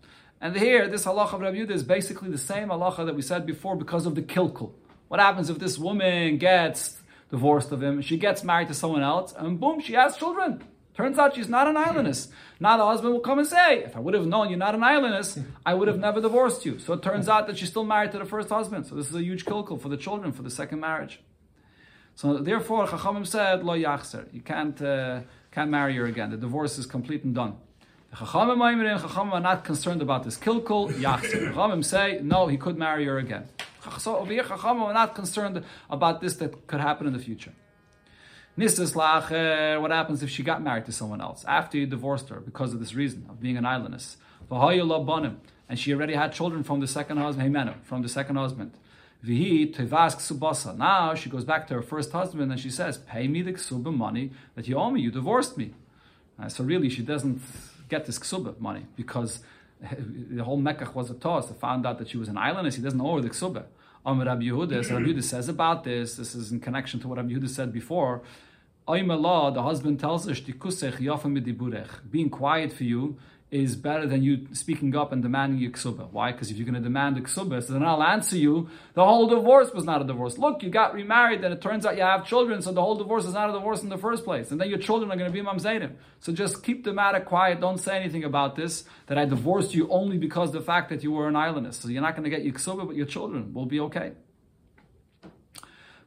And 0.41 0.57
here, 0.57 0.89
this 0.89 1.05
halacha 1.05 1.35
of 1.35 1.41
Rabbi 1.41 1.57
Yehuda 1.57 1.73
is 1.73 1.83
basically 1.83 2.31
the 2.31 2.39
same 2.39 2.69
halacha 2.69 3.05
that 3.05 3.17
we 3.17 3.23
said 3.23 3.45
before 3.45 3.77
because 3.77 4.07
of 4.07 4.15
the 4.15 4.23
kilkul. 4.23 4.73
What 5.09 5.21
happens 5.21 5.51
if 5.51 5.59
this 5.59 5.77
woman 5.77 6.39
gets 6.39 7.01
divorced 7.31 7.73
of 7.73 7.83
him, 7.83 8.01
she 8.01 8.17
gets 8.17 8.43
married 8.43 8.69
to 8.69 8.75
someone 8.75 9.03
else, 9.03 9.35
and 9.37 9.61
boom, 9.61 9.81
she 9.81 9.95
has 9.95 10.17
children. 10.17 10.63
Turns 10.95 11.17
out 11.17 11.37
she's 11.37 11.49
not 11.49 11.69
an 11.69 11.77
aylonis. 11.77 12.27
Now 12.59 12.77
the 12.77 12.85
husband 12.85 13.13
will 13.13 13.21
come 13.21 13.39
and 13.39 13.47
say, 13.47 13.85
if 13.85 13.97
I 13.97 14.01
would 14.01 14.15
have 14.15 14.27
known 14.27 14.49
you're 14.49 14.59
not 14.59 14.75
an 14.75 14.81
aylonis, 14.81 15.45
I 15.65 15.73
would 15.75 15.87
have 15.87 16.01
never 16.01 16.21
divorced 16.21 16.67
you. 16.67 16.81
So 16.81 16.93
it 16.95 17.03
turns 17.03 17.29
out 17.29 17.47
that 17.47 17.57
she's 17.57 17.69
still 17.69 17.85
married 17.85 18.11
to 18.13 18.19
the 18.19 18.25
first 18.25 18.49
husband. 18.49 18.85
So 18.87 18.97
this 18.97 19.09
is 19.09 19.15
a 19.15 19.23
huge 19.23 19.45
kilkul 19.45 19.81
for 19.81 19.89
the 19.89 19.97
children, 19.97 20.33
for 20.33 20.43
the 20.43 20.51
second 20.51 20.81
marriage. 20.81 21.21
So 22.17 22.39
therefore, 22.39 22.89
Chachamim 22.89 23.25
said, 23.25 23.65
lo 23.65 23.75
yachzer. 23.79 24.27
You 24.35 24.41
can't, 24.41 24.83
uh, 24.83 25.21
can't 25.53 25.71
marry 25.71 25.95
her 25.95 26.07
again. 26.07 26.31
The 26.31 26.37
divorce 26.37 26.77
is 26.79 26.87
complete 26.87 27.23
and 27.23 27.33
done. 27.33 27.55
The 28.11 28.17
Chachamim 28.17 28.99
Chachamim 28.99 29.33
are 29.35 29.41
not 29.41 29.63
concerned 29.63 30.03
about 30.03 30.25
this 30.25 30.37
kilkul 30.37 30.93
yachzer. 30.95 31.53
Chachamim 31.53 31.85
say 31.85 32.19
no, 32.25 32.49
he 32.49 32.57
could 32.57 32.77
marry 32.77 33.05
her 33.05 33.19
again. 33.19 33.49
So 33.99 34.17
over 34.17 34.33
here, 34.33 34.45
Chachamim 34.45 34.83
are 34.83 34.93
not 34.93 35.15
concerned 35.15 35.65
about 35.89 36.21
this 36.21 36.37
that 36.37 36.67
could 36.67 36.81
happen 36.81 37.07
in 37.07 37.13
the 37.13 37.19
future. 37.19 37.53
Nisas 38.59 38.97
lacher, 38.97 39.81
what 39.81 39.93
happens 39.93 40.23
if 40.23 40.31
she 40.31 40.43
got 40.43 40.61
married 40.63 40.85
to 40.87 40.93
someone 40.93 41.21
else 41.21 41.45
after 41.47 41.79
you 41.79 41.87
divorced 41.87 42.29
her 42.29 42.41
because 42.41 42.75
of 42.75 42.81
this 42.81 42.93
reason 42.95 43.25
of 43.29 43.41
being 43.41 43.57
an 43.57 43.65
aylonis? 43.65 44.17
And 45.69 45.79
she 45.79 45.93
already 45.95 46.15
had 46.15 46.33
children 46.33 46.65
from 46.65 46.81
the 46.81 46.89
second 46.89 47.19
husband, 47.19 47.75
from 47.85 48.03
the 48.03 48.09
second 48.09 48.37
husband. 48.37 48.73
Now 49.23 51.15
she 51.15 51.31
goes 51.31 51.45
back 51.45 51.67
to 51.69 51.75
her 51.75 51.83
first 51.83 52.13
husband 52.13 52.51
and 52.51 52.61
she 52.61 52.71
says, 52.71 52.99
"Pay 52.99 53.29
me 53.29 53.43
the 53.43 53.53
ksuba 53.53 53.95
money 53.95 54.31
that 54.55 54.67
you 54.69 54.77
owe 54.77 54.91
me. 54.91 55.01
You 55.01 55.11
divorced 55.11 55.57
me." 55.59 55.75
Uh, 56.39 56.49
so 56.49 56.63
really, 56.65 56.89
she 56.89 57.03
doesn't 57.03 57.41
get 57.89 58.07
this 58.07 58.19
ksuba 58.19 58.59
money 58.61 58.87
because 58.97 59.41
the 60.31 60.45
whole 60.45 60.59
Mekach 60.59 60.95
was 60.95 61.11
a 61.11 61.15
toss. 61.15 61.49
They 61.49 61.55
found 61.55 61.87
out 61.87 61.99
that 61.99 62.09
she 62.09 62.17
was 62.17 62.29
an 62.29 62.37
aylonis. 62.37 62.75
He 62.75 62.83
doesn't 62.83 62.99
know 62.99 63.15
her 63.15 63.21
the 63.21 63.31
ksuba. 63.31 63.65
Amr 64.07 64.25
Rabbi 64.25 64.45
Yehuda, 64.45 64.85
so 64.85 64.95
Rabbi 64.95 65.09
Yehuda 65.09 65.23
says 65.23 65.49
about 65.49 65.85
this. 65.85 66.17
This 66.17 66.35
is 66.35 66.51
in 66.51 66.61
connection 66.61 67.01
to 67.01 67.09
what 67.09 67.19
Rabbi 67.19 67.33
Yehuda 67.33 67.49
said 67.49 67.73
before. 67.73 68.23
the 68.87 69.63
husband 69.63 70.01
tells 70.01 70.25
her, 70.27 70.35
being 72.11 72.31
quiet 72.31 72.73
for 72.73 72.85
you 72.85 73.19
is 73.51 73.77
better 73.77 74.07
than 74.07 74.23
you 74.23 74.47
speaking 74.53 74.95
up 74.95 75.11
and 75.11 75.23
demanding 75.23 75.59
your 75.59 75.71
ksuba. 75.71 76.11
Why? 76.11 76.33
Because 76.33 76.51
if 76.51 76.59
you're 76.59 76.67
going 76.67 76.75
to 76.75 76.81
demand 76.81 77.17
a 77.17 77.23
ksuba, 77.23 77.67
so 77.67 77.73
then 77.73 77.83
I'll 77.83 78.03
answer 78.03 78.37
you, 78.37 78.69
the 78.93 79.05
whole 79.05 79.27
divorce 79.27 79.73
was 79.73 79.85
not 79.85 80.03
a 80.03 80.05
divorce. 80.05 80.37
Look, 80.37 80.63
you 80.63 80.69
got 80.69 80.93
remarried, 80.93 81.43
and 81.43 81.55
it 81.55 81.63
turns 81.63 81.87
out 81.87 81.97
you 81.97 82.03
have 82.03 82.27
children, 82.27 82.61
so 82.61 82.73
the 82.73 82.83
whole 82.83 82.97
divorce 82.97 83.25
is 83.25 83.33
not 83.33 83.49
a 83.49 83.53
divorce 83.55 83.83
in 83.83 83.89
the 83.89 83.97
first 83.97 84.25
place. 84.25 84.51
And 84.51 84.61
then 84.61 84.69
your 84.69 84.79
children 84.79 85.11
are 85.11 85.17
going 85.17 85.33
to 85.33 85.33
be 85.33 85.47
mamzaydim. 85.47 85.93
So 86.21 86.33
just 86.33 86.63
keep 86.63 86.85
the 86.85 86.93
matter 86.93 87.21
quiet. 87.21 87.61
Don't 87.61 87.79
say 87.79 87.97
anything 87.97 88.25
about 88.25 88.55
this, 88.55 88.85
that 89.07 89.17
I 89.17 89.25
divorced 89.25 89.75
you 89.75 89.89
only 89.89 90.19
because 90.19 90.53
the 90.53 90.61
fact 90.61 90.91
that 90.91 91.03
you 91.03 91.13
were 91.13 91.27
an 91.29 91.35
aylonis. 91.35 91.75
So 91.75 91.89
you're 91.89 92.03
not 92.03 92.17
going 92.17 92.25
to 92.25 92.31
get 92.31 92.45
your 92.45 92.53
ksuba, 92.55 92.87
but 92.87 92.97
your 92.97 93.07
children 93.07 93.55
will 93.55 93.67
be 93.67 93.81
okay. 93.81 94.13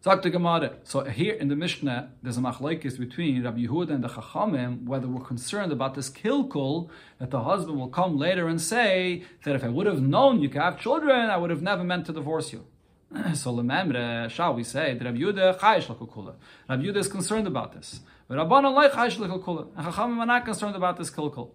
Gemara. 0.04 0.78
So 0.84 1.04
here 1.04 1.36
in 1.36 1.48
the 1.48 1.56
Mishnah, 1.56 2.10
there's 2.24 2.38
a 2.38 2.42
machlekes 2.42 2.98
between 2.98 3.44
Rabbi 3.44 3.68
Yehuda 3.68 3.92
and 3.92 4.04
the 4.04 4.08
Chachamim, 4.08 4.86
whether 4.86 5.08
we're 5.08 5.24
concerned 5.24 5.72
about 5.72 5.94
this 5.94 6.10
kilkul, 6.10 6.90
that 7.20 7.30
the 7.30 7.44
husband 7.44 7.78
will 7.78 7.88
come 7.88 8.18
later 8.18 8.48
and 8.48 8.60
say 8.60 9.24
that 9.46 9.56
if 9.56 9.64
I 9.64 9.70
would 9.70 9.86
have 9.86 10.02
known 10.02 10.42
you 10.42 10.50
could 10.50 10.62
have 10.62 10.80
children, 10.80 11.30
I 11.30 11.38
would 11.38 11.52
have 11.52 11.62
never 11.62 11.84
meant 11.84 12.08
to 12.08 12.14
divorce 12.14 12.52
you. 12.52 12.66
so 13.36 13.54
lememre, 13.54 14.28
shall 14.32 14.56
we 14.56 14.64
say 14.64 14.96
that 14.96 15.06
Rabbi 15.06 15.20
Yehuda 15.20 15.60
chayish 15.60 15.86
lakukula? 15.86 16.34
Rabbi 16.68 16.84
Yehuda 16.84 16.98
is 16.98 17.08
concerned 17.08 17.46
about 17.46 17.74
this. 17.74 18.00
But 18.28 18.40
Rabbanon 18.40 18.74
like 18.74 18.94
chayish 18.94 19.18
lakukula. 19.18 19.68
And 19.76 19.86
Chachamim 19.86 20.18
are 20.18 20.26
not 20.26 20.46
concerned 20.46 20.76
about 20.76 20.98
this 20.98 21.12
kilkul. 21.12 21.52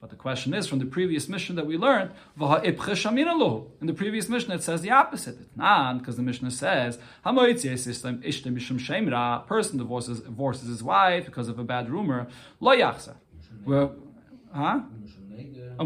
But 0.00 0.08
the 0.08 0.16
question 0.16 0.54
is, 0.54 0.66
from 0.66 0.78
the 0.78 0.86
previous 0.86 1.28
Mishnah 1.28 1.56
that 1.56 1.66
we 1.66 1.76
learned, 1.76 2.12
in 2.40 3.86
the 3.86 3.94
previous 3.94 4.30
Mishnah 4.30 4.54
it 4.54 4.62
says 4.62 4.80
the 4.80 4.90
opposite. 4.90 5.38
It's 5.38 5.54
not, 5.54 5.98
because 5.98 6.16
the 6.16 6.22
Mishnah 6.22 6.52
says, 6.52 6.98
person 7.22 8.56
divorces, 9.76 10.20
divorces 10.20 10.68
his 10.68 10.82
wife 10.82 11.26
because 11.26 11.48
of 11.48 11.58
a 11.58 11.64
bad 11.64 11.90
rumor, 11.90 12.28
lo 12.60 12.74
yachsa. 12.74 13.16
Huh? 14.54 14.80
Oh, 15.78 15.84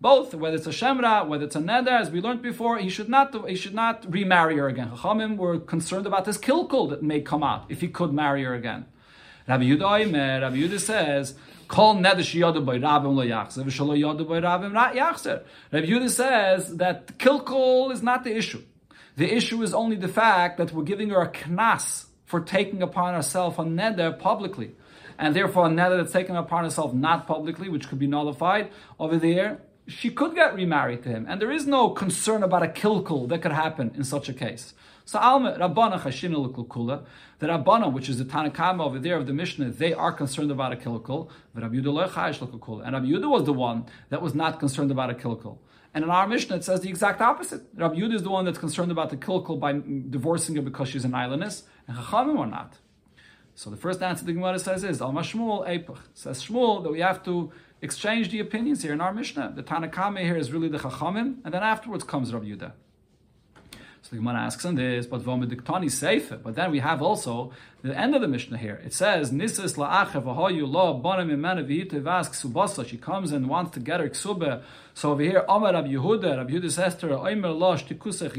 Both, 0.00 0.34
whether 0.34 0.56
it's 0.56 0.66
a 0.66 0.70
shemra, 0.70 1.26
whether 1.26 1.44
it's 1.44 1.56
a 1.56 1.60
neder, 1.60 2.00
as 2.00 2.10
we 2.10 2.22
learned 2.22 2.42
before, 2.42 2.78
he 2.78 2.88
should 2.88 3.08
not 3.08 3.48
he 3.48 3.56
should 3.56 3.74
not 3.74 4.10
remarry 4.10 4.56
her 4.56 4.68
again. 4.68 4.90
Chachamim 4.90 5.36
were 5.36 5.58
concerned 5.58 6.06
about 6.06 6.24
this 6.24 6.38
kilkul 6.38 6.88
that 6.90 7.02
may 7.02 7.20
come 7.20 7.42
out 7.42 7.66
if 7.68 7.82
he 7.82 7.88
could 7.88 8.12
marry 8.12 8.44
her 8.44 8.54
again. 8.54 8.86
Rabbi 9.48 9.64
Yudah, 9.64 10.42
Rabbi 10.42 10.56
Yudah 10.56 10.80
says 10.80 11.34
Kol 11.70 11.94
nedish 11.94 12.34
yodu 12.34 12.64
by 12.64 12.78
rabim 12.78 13.14
lo 13.14 13.24
yachzer, 13.24 13.62
v'shalo 13.62 13.96
yodu 13.96 14.28
by 14.28 14.40
rabim 14.40 14.72
yachzer. 14.72 15.44
Rabbi 15.70 15.86
Yehuda 15.86 16.10
says 16.10 16.76
that 16.78 17.16
kilkul 17.16 17.92
is 17.92 18.02
not 18.02 18.24
the 18.24 18.36
issue. 18.36 18.60
The 19.16 19.32
issue 19.32 19.62
is 19.62 19.72
only 19.72 19.94
the 19.94 20.08
fact 20.08 20.58
that 20.58 20.72
we're 20.72 20.82
giving 20.82 21.10
her 21.10 21.22
a 21.22 21.30
knas 21.30 22.06
for 22.24 22.40
taking 22.40 22.82
upon 22.82 23.14
herself 23.14 23.60
a 23.60 23.62
neder 23.62 24.18
publicly. 24.18 24.72
And 25.16 25.36
therefore, 25.36 25.66
a 25.66 25.68
neder 25.68 25.98
that's 25.98 26.12
taken 26.12 26.34
upon 26.34 26.64
herself 26.64 26.92
not 26.92 27.28
publicly, 27.28 27.68
which 27.68 27.88
could 27.88 28.00
be 28.00 28.08
nullified, 28.08 28.72
over 28.98 29.16
there, 29.16 29.60
she 29.86 30.10
could 30.10 30.34
get 30.34 30.56
remarried 30.56 31.04
to 31.04 31.08
him. 31.08 31.24
And 31.28 31.40
there 31.40 31.52
is 31.52 31.68
no 31.68 31.90
concern 31.90 32.42
about 32.42 32.64
a 32.64 32.68
kilkul 32.68 33.28
that 33.28 33.42
could 33.42 33.52
happen 33.52 33.92
in 33.94 34.02
such 34.02 34.28
a 34.28 34.32
case. 34.32 34.74
So 35.10 35.18
Alma 35.18 35.58
Rabbana 35.58 36.00
Chashina 36.00 36.54
Kula, 36.68 37.04
the 37.40 37.48
Rabbana, 37.48 37.92
which 37.92 38.08
is 38.08 38.18
the 38.18 38.24
Tanakama 38.24 38.86
over 38.86 39.00
there 39.00 39.16
of 39.16 39.26
the 39.26 39.32
Mishnah, 39.32 39.70
they 39.70 39.92
are 39.92 40.12
concerned 40.12 40.52
about 40.52 40.72
a 40.72 40.76
kilkul. 40.76 41.28
But 41.52 41.64
Rabbi 41.64 41.78
Yehuda 41.78 42.84
And 42.84 42.92
Rabbi 42.94 43.06
Yehuda 43.06 43.28
was 43.28 43.42
the 43.42 43.52
one 43.52 43.86
that 44.10 44.22
was 44.22 44.36
not 44.36 44.60
concerned 44.60 44.92
about 44.92 45.10
a 45.10 45.14
kilkul. 45.14 45.58
And 45.94 46.04
in 46.04 46.10
our 46.10 46.28
Mishnah, 46.28 46.54
it 46.54 46.62
says 46.62 46.82
the 46.82 46.88
exact 46.88 47.20
opposite. 47.20 47.62
Rabbi 47.74 47.96
Yehuda 47.96 48.14
is 48.14 48.22
the 48.22 48.30
one 48.30 48.44
that's 48.44 48.58
concerned 48.58 48.92
about 48.92 49.10
the 49.10 49.16
kilkul 49.16 49.58
by 49.58 49.72
divorcing 49.72 50.54
her 50.54 50.62
because 50.62 50.88
she's 50.90 51.04
an 51.04 51.10
aylonis, 51.10 51.64
and 51.88 51.96
Chachamim 51.96 52.38
are 52.38 52.46
not. 52.46 52.78
So 53.56 53.68
the 53.68 53.76
first 53.76 54.00
answer 54.04 54.24
the 54.24 54.32
Gemara 54.32 54.60
says 54.60 54.84
is 54.84 55.02
Al 55.02 55.12
Mashmuel 55.12 55.66
Eipach. 55.66 55.98
Says 56.14 56.40
Shmuel 56.44 56.84
that 56.84 56.92
we 56.92 57.00
have 57.00 57.24
to 57.24 57.50
exchange 57.82 58.30
the 58.30 58.38
opinions 58.38 58.84
here 58.84 58.92
in 58.92 59.00
our 59.00 59.12
Mishnah. 59.12 59.54
The 59.56 59.64
Tanakame 59.64 60.20
here 60.20 60.36
is 60.36 60.52
really 60.52 60.68
the 60.68 60.78
Chachamim, 60.78 61.38
and 61.44 61.52
then 61.52 61.64
afterwards 61.64 62.04
comes 62.04 62.32
Rabbi 62.32 62.46
Yudah. 62.46 62.74
So 64.02 64.10
the 64.10 64.16
Gemara 64.16 64.40
asks 64.40 64.64
on 64.64 64.76
this, 64.76 65.06
but 65.06 65.20
Vomediktani 65.20 65.86
Seife. 65.86 66.42
But 66.42 66.54
then 66.54 66.70
we 66.70 66.78
have 66.80 67.02
also 67.02 67.52
the 67.82 67.96
end 67.96 68.14
of 68.14 68.22
the 68.22 68.28
Mishnah 68.28 68.56
here. 68.56 68.80
It 68.84 68.94
says, 68.94 69.30
Nisis 69.30 69.76
la'achev 69.76 70.24
lo 70.24 71.00
bonim 71.02 71.30
imena 71.30 71.62
v'hitev 71.62 72.06
ask 72.06 72.32
subasa. 72.32 72.86
She 72.86 72.96
comes 72.96 73.30
and 73.30 73.48
wants 73.48 73.72
to 73.72 73.80
get 73.80 74.00
her. 74.00 74.10
So 74.94 75.12
over 75.12 75.22
here, 75.22 75.44
Amar 75.48 75.74
Rabbi 75.74 75.88
Yehuda, 75.88 76.38
Rabbi 76.38 76.52
Yehuda 76.52 76.70
says 76.70 76.94
to 76.96 77.08
her, 77.08 77.16
Oimer 77.16 77.56
lo 77.56 77.76
shtikusech 77.76 78.32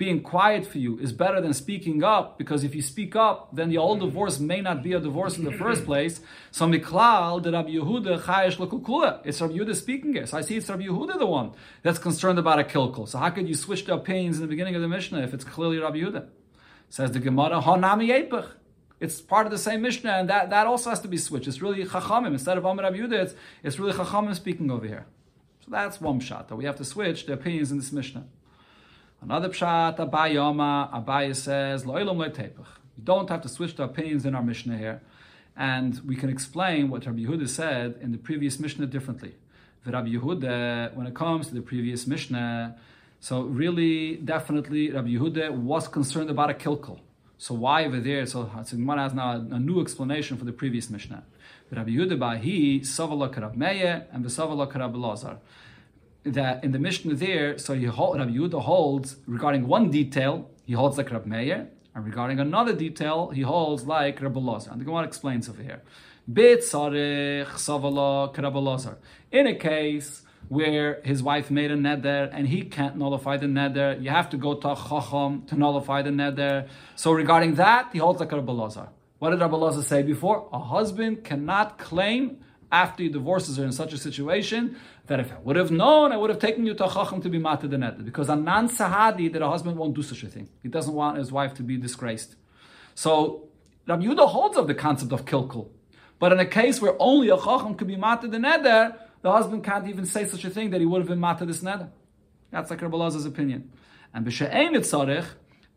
being 0.00 0.22
quiet 0.22 0.66
for 0.66 0.78
you 0.78 0.98
is 0.98 1.12
better 1.12 1.42
than 1.42 1.52
speaking 1.52 2.02
up 2.02 2.38
because 2.38 2.64
if 2.64 2.74
you 2.74 2.80
speak 2.80 3.14
up, 3.14 3.54
then 3.54 3.68
the 3.68 3.76
old 3.76 4.00
divorce 4.00 4.40
may 4.40 4.62
not 4.62 4.82
be 4.82 4.94
a 4.94 4.98
divorce 4.98 5.36
in 5.36 5.44
the 5.44 5.52
first 5.52 5.84
place. 5.84 6.20
So 6.50 6.66
miklal 6.66 7.42
the 7.42 7.52
Rabbi 7.52 7.72
Yehuda 7.72 8.22
chayesh 8.22 8.56
lekukula. 8.56 9.20
It's 9.24 9.42
Rabbi 9.42 9.52
Yehuda 9.58 9.76
speaking 9.76 10.16
it. 10.16 10.30
So 10.30 10.38
I 10.38 10.40
see 10.40 10.56
it's 10.56 10.70
Rabbi 10.70 10.84
Yehuda 10.84 11.18
the 11.18 11.26
one 11.26 11.52
that's 11.82 11.98
concerned 11.98 12.38
about 12.38 12.58
a 12.58 12.64
kilkul. 12.64 13.06
So 13.06 13.18
how 13.18 13.28
could 13.28 13.46
you 13.46 13.54
switch 13.54 13.84
the 13.84 13.92
opinions 13.92 14.36
in 14.36 14.42
the 14.42 14.48
beginning 14.48 14.74
of 14.74 14.80
the 14.80 14.88
Mishnah 14.88 15.20
if 15.20 15.34
it's 15.34 15.44
clearly 15.44 15.78
Rabbi 15.78 15.98
Yehuda? 15.98 16.28
Says 16.88 17.12
the 17.12 17.20
Gemara, 17.20 17.60
Hanami 17.60 18.08
Epech. 18.08 18.48
It's 19.00 19.20
part 19.20 19.44
of 19.46 19.52
the 19.52 19.58
same 19.58 19.82
Mishnah, 19.82 20.12
and 20.12 20.30
that, 20.30 20.48
that 20.48 20.66
also 20.66 20.88
has 20.88 21.00
to 21.00 21.08
be 21.08 21.18
switched. 21.18 21.46
It's 21.46 21.60
really 21.60 21.84
Chachamim. 21.84 22.32
Instead 22.32 22.56
of 22.56 22.64
Amar 22.64 22.84
Rabbi 22.84 22.96
Yehuda, 22.96 23.18
it's, 23.24 23.34
it's 23.62 23.78
really 23.78 23.92
Chachamim 23.92 24.34
speaking 24.34 24.70
over 24.70 24.86
here. 24.86 25.04
So 25.62 25.70
that's 25.70 26.00
one 26.00 26.20
shot, 26.20 26.48
that 26.48 26.56
we 26.56 26.64
have 26.64 26.76
to 26.76 26.86
switch 26.86 27.26
the 27.26 27.34
opinions 27.34 27.70
in 27.70 27.76
this 27.76 27.92
Mishnah. 27.92 28.24
Another 29.22 29.50
pshat, 29.50 29.98
Abaye 29.98 30.34
Yoma, 30.34 30.90
Abaye 30.92 31.36
says, 31.36 31.84
Lo'ilam 31.84 32.16
tepech. 32.32 32.56
We 32.96 33.04
don't 33.04 33.28
have 33.28 33.42
to 33.42 33.50
switch 33.50 33.76
the 33.76 33.82
opinions 33.82 34.24
in 34.24 34.34
our 34.34 34.42
Mishnah 34.42 34.78
here. 34.78 35.02
And 35.54 36.00
we 36.06 36.16
can 36.16 36.30
explain 36.30 36.88
what 36.88 37.04
Rabbi 37.04 37.20
Yehuda 37.20 37.46
said 37.46 37.98
in 38.00 38.12
the 38.12 38.18
previous 38.18 38.58
Mishnah 38.58 38.86
differently. 38.86 39.34
Rabbi 39.84 40.08
Yehuda, 40.08 40.94
when 40.94 41.06
it 41.06 41.14
comes 41.14 41.48
to 41.48 41.54
the 41.54 41.60
previous 41.60 42.06
Mishnah, 42.06 42.78
so 43.20 43.42
really, 43.42 44.16
definitely, 44.16 44.90
Rabbi 44.90 45.08
Yehuda 45.08 45.50
was 45.50 45.86
concerned 45.86 46.30
about 46.30 46.48
a 46.48 46.54
kilkul. 46.54 47.00
So 47.36 47.54
why 47.54 47.84
over 47.84 48.00
there? 48.00 48.24
So, 48.24 48.44
Gemara 48.70 49.02
has 49.02 49.12
now 49.12 49.32
a, 49.32 49.54
a, 49.56 49.58
new 49.58 49.82
explanation 49.82 50.38
for 50.38 50.46
the 50.46 50.52
previous 50.52 50.88
Mishnah. 50.88 51.24
Rabbi 51.70 51.90
Yehuda 51.90 52.18
Bahi, 52.18 52.80
Savala 52.80 53.30
Karab 53.30 53.54
Meir, 53.54 54.06
and 54.12 54.24
Vesavala 54.24 54.70
Karab 54.70 54.98
Lazar 54.98 55.38
that 56.24 56.62
in 56.64 56.72
the 56.72 56.78
Mishnah 56.78 57.14
there, 57.14 57.58
so 57.58 57.72
you 57.72 57.90
hold, 57.90 58.18
Rabbi 58.18 58.32
Yehuda 58.32 58.60
holds 58.62 59.16
regarding 59.26 59.66
one 59.66 59.90
detail, 59.90 60.50
he 60.64 60.74
holds 60.74 60.98
like 60.98 61.10
Rabbi 61.10 61.28
Meir, 61.28 61.68
and 61.94 62.04
regarding 62.04 62.38
another 62.38 62.74
detail, 62.74 63.30
he 63.30 63.42
holds 63.42 63.84
like 63.86 64.20
Rabbi 64.20 64.38
Lazar. 64.38 64.70
And 64.70 64.80
the 64.80 64.84
Gemara 64.84 65.04
explains 65.04 65.48
over 65.48 65.62
here. 65.62 65.82
In 69.32 69.46
a 69.46 69.54
case 69.54 70.22
where 70.48 71.00
his 71.04 71.22
wife 71.22 71.50
made 71.50 71.70
a 71.70 71.76
neder 71.76 72.30
and 72.32 72.46
he 72.46 72.62
can't 72.62 72.96
nullify 72.96 73.36
the 73.36 73.46
neder, 73.46 74.00
you 74.02 74.10
have 74.10 74.30
to 74.30 74.36
go 74.36 74.54
to 74.54 74.68
a 74.70 74.76
chacham 74.76 75.42
to 75.46 75.56
nullify 75.56 76.02
the 76.02 76.10
neder. 76.10 76.68
So 76.94 77.12
regarding 77.12 77.54
that, 77.56 77.90
he 77.92 77.98
holds 77.98 78.20
like 78.20 78.30
Rabbi 78.30 78.52
Lazar. 78.52 78.88
What 79.18 79.30
did 79.30 79.40
Rabbi 79.40 79.56
Lazar 79.56 79.82
say 79.82 80.02
before? 80.02 80.48
A 80.52 80.58
husband 80.58 81.24
cannot 81.24 81.78
claim 81.78 82.38
after 82.72 83.02
he 83.02 83.08
divorces 83.08 83.56
her 83.56 83.64
in 83.64 83.72
such 83.72 83.92
a 83.92 83.98
situation 83.98 84.76
that 85.10 85.18
if 85.18 85.32
I 85.32 85.38
would 85.42 85.56
have 85.56 85.72
known, 85.72 86.12
I 86.12 86.16
would 86.16 86.30
have 86.30 86.38
taken 86.38 86.64
you 86.64 86.72
to 86.74 86.84
a 86.84 86.88
chacham 86.88 87.20
to 87.22 87.28
be 87.28 87.36
mata 87.36 87.66
the 87.66 87.76
net. 87.76 88.04
Because 88.04 88.30
anan 88.30 88.68
sahadi, 88.68 89.32
that 89.32 89.42
a 89.42 89.48
husband 89.48 89.76
won't 89.76 89.92
do 89.92 90.04
such 90.04 90.22
a 90.22 90.28
thing. 90.28 90.48
He 90.62 90.68
doesn't 90.68 90.94
want 90.94 91.18
his 91.18 91.32
wife 91.32 91.52
to 91.54 91.64
be 91.64 91.76
disgraced. 91.76 92.36
So 92.94 93.48
Rabbi 93.88 94.04
Yudah 94.04 94.28
holds 94.28 94.56
of 94.56 94.68
the 94.68 94.74
concept 94.74 95.10
of 95.10 95.24
kilkul. 95.24 95.66
But 96.20 96.30
in 96.30 96.38
a 96.38 96.46
case 96.46 96.80
where 96.80 96.94
only 97.00 97.28
a 97.28 97.36
chacham 97.36 97.74
could 97.74 97.88
be 97.88 97.96
mata 97.96 98.28
the 98.28 98.36
neder, 98.38 98.96
the 99.22 99.32
husband 99.32 99.64
can't 99.64 99.88
even 99.88 100.06
say 100.06 100.26
such 100.26 100.44
a 100.44 100.50
thing 100.50 100.70
that 100.70 100.80
he 100.80 100.86
would 100.86 101.00
have 101.00 101.08
been 101.08 101.18
mata 101.18 101.44
this 101.44 101.60
neder. 101.60 101.90
That's 102.52 102.70
like 102.70 102.80
Rabbi 102.80 102.96
Lazar's 102.96 103.26
opinion. 103.26 103.72
And 104.14 104.24
b'she'ein 104.24 104.76
tzarech, 104.76 105.26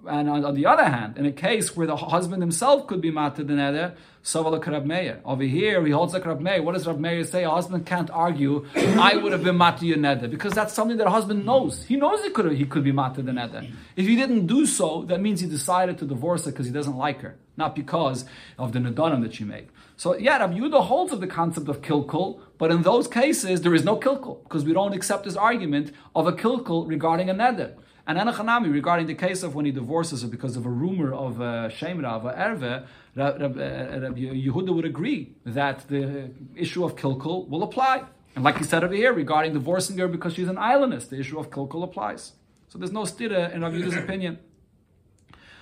and 0.08 0.30
on, 0.30 0.44
on, 0.46 0.56
the 0.56 0.66
other 0.66 0.86
hand, 0.86 1.18
in 1.18 1.26
a 1.26 1.32
case 1.32 1.76
where 1.76 1.88
the 1.88 1.96
husband 1.96 2.42
himself 2.42 2.88
could 2.88 3.02
be 3.02 3.12
mated 3.12 3.48
the 3.48 3.54
neder, 3.54 3.96
Savala 4.24 4.66
Rab 4.66 4.86
Meir. 4.86 5.20
Over 5.26 5.44
here, 5.44 5.86
he 5.86 5.92
holds 5.92 6.14
like 6.14 6.26
Rab 6.26 6.40
Meir. 6.40 6.62
What 6.62 6.74
does 6.74 6.88
Rab 6.88 7.00
Meir 7.00 7.24
say? 7.26 7.44
A 7.44 7.50
husband 7.50 7.86
can't 7.86 8.10
argue, 8.10 8.66
I 8.76 9.18
would 9.18 9.32
have 9.32 9.44
been 9.44 9.58
mated 9.58 9.84
your 9.84 9.98
neder. 9.98 10.30
Because 10.30 10.54
that's 10.54 10.74
something 10.74 10.98
that 10.98 11.08
a 11.08 11.10
husband 11.10 11.46
knows. 11.46 11.84
He 11.86 11.98
knows 11.98 12.24
he 12.24 12.30
could, 12.30 12.52
he 12.54 12.66
could 12.66 12.84
be 12.84 12.92
mated 12.92 13.26
the 13.26 13.32
neder. 13.32 13.70
If 13.96 14.08
he 14.08 14.16
didn't 14.16 14.48
do 14.48 14.66
so, 14.66 15.04
that 15.04 15.22
means 15.22 15.42
he 15.42 15.48
decided 15.48 15.98
to 16.00 16.06
divorce 16.06 16.46
her 16.46 16.52
because 16.52 16.66
he 16.66 16.72
doesn't 16.72 16.98
like 16.98 17.22
her, 17.22 17.36
not 17.58 17.76
because 17.76 18.26
of 18.58 18.72
the 18.72 18.80
nedarim 18.80 19.22
that 19.24 19.36
she 19.36 19.44
made. 19.44 19.68
So 19.96 20.18
yeah, 20.18 20.38
Rabbi 20.38 20.58
Yehuda 20.58 20.84
holds 20.84 21.14
of 21.14 21.22
the 21.22 21.28
concept 21.28 21.68
of 21.68 21.82
kilkul, 21.82 22.40
but 22.58 22.72
in 22.72 22.82
those 22.82 23.08
cases, 23.08 23.62
there 23.62 23.76
is 23.76 23.84
no 23.84 23.98
kilkul, 23.98 24.44
because 24.44 24.66
we 24.66 24.74
don't 24.74 24.94
accept 24.94 25.26
his 25.26 25.38
argument 25.38 25.92
of 26.16 26.28
a 26.28 26.34
kilkul 26.34 26.88
regarding 26.88 27.30
a 27.30 27.34
neder. 27.36 27.74
And 28.06 28.18
Enochanami, 28.18 28.72
regarding 28.72 29.08
the 29.08 29.16
case 29.16 29.44
of 29.44 29.56
when 29.56 29.66
he 29.66 29.72
divorces 29.72 30.24
her 30.24 30.28
because 30.28 30.58
of 30.58 30.66
a 30.66 30.70
rumor 30.70 31.14
of 31.14 31.40
uh, 31.40 31.70
Shemra, 31.70 32.12
of 32.12 32.26
Erve, 32.26 32.86
Rabbi 33.16 34.20
Yehuda 34.46 34.76
would 34.76 34.84
agree 34.84 35.36
that 35.46 35.88
the 35.88 36.30
issue 36.56 36.84
of 36.84 36.98
Kilkul 36.98 37.48
will 37.48 37.64
apply. 37.64 38.04
And 38.36 38.44
like 38.44 38.58
he 38.58 38.66
said 38.66 38.84
over 38.84 38.94
here, 38.94 39.14
regarding 39.14 39.54
divorcing 39.54 39.98
her 40.00 40.10
because 40.10 40.34
she's 40.34 40.50
an 40.50 40.58
aylonis, 40.58 41.08
the 41.08 41.18
issue 41.18 41.40
of 41.40 41.50
Kilkul 41.50 41.84
applies. 41.84 42.34
So 42.68 42.78
there's 42.78 42.92
no 42.92 43.04
stira 43.04 43.54
in 43.54 43.62
Rabbi 43.62 43.78
Yehuda's 43.78 43.96
opinion. 44.04 44.40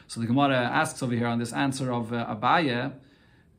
So 0.07 0.19
the 0.19 0.25
Gemara 0.25 0.57
asks 0.57 1.03
over 1.03 1.13
here 1.13 1.27
on 1.27 1.37
this 1.37 1.53
answer 1.53 1.91
of 1.93 2.11
uh, 2.11 2.35
Abaye, 2.35 2.91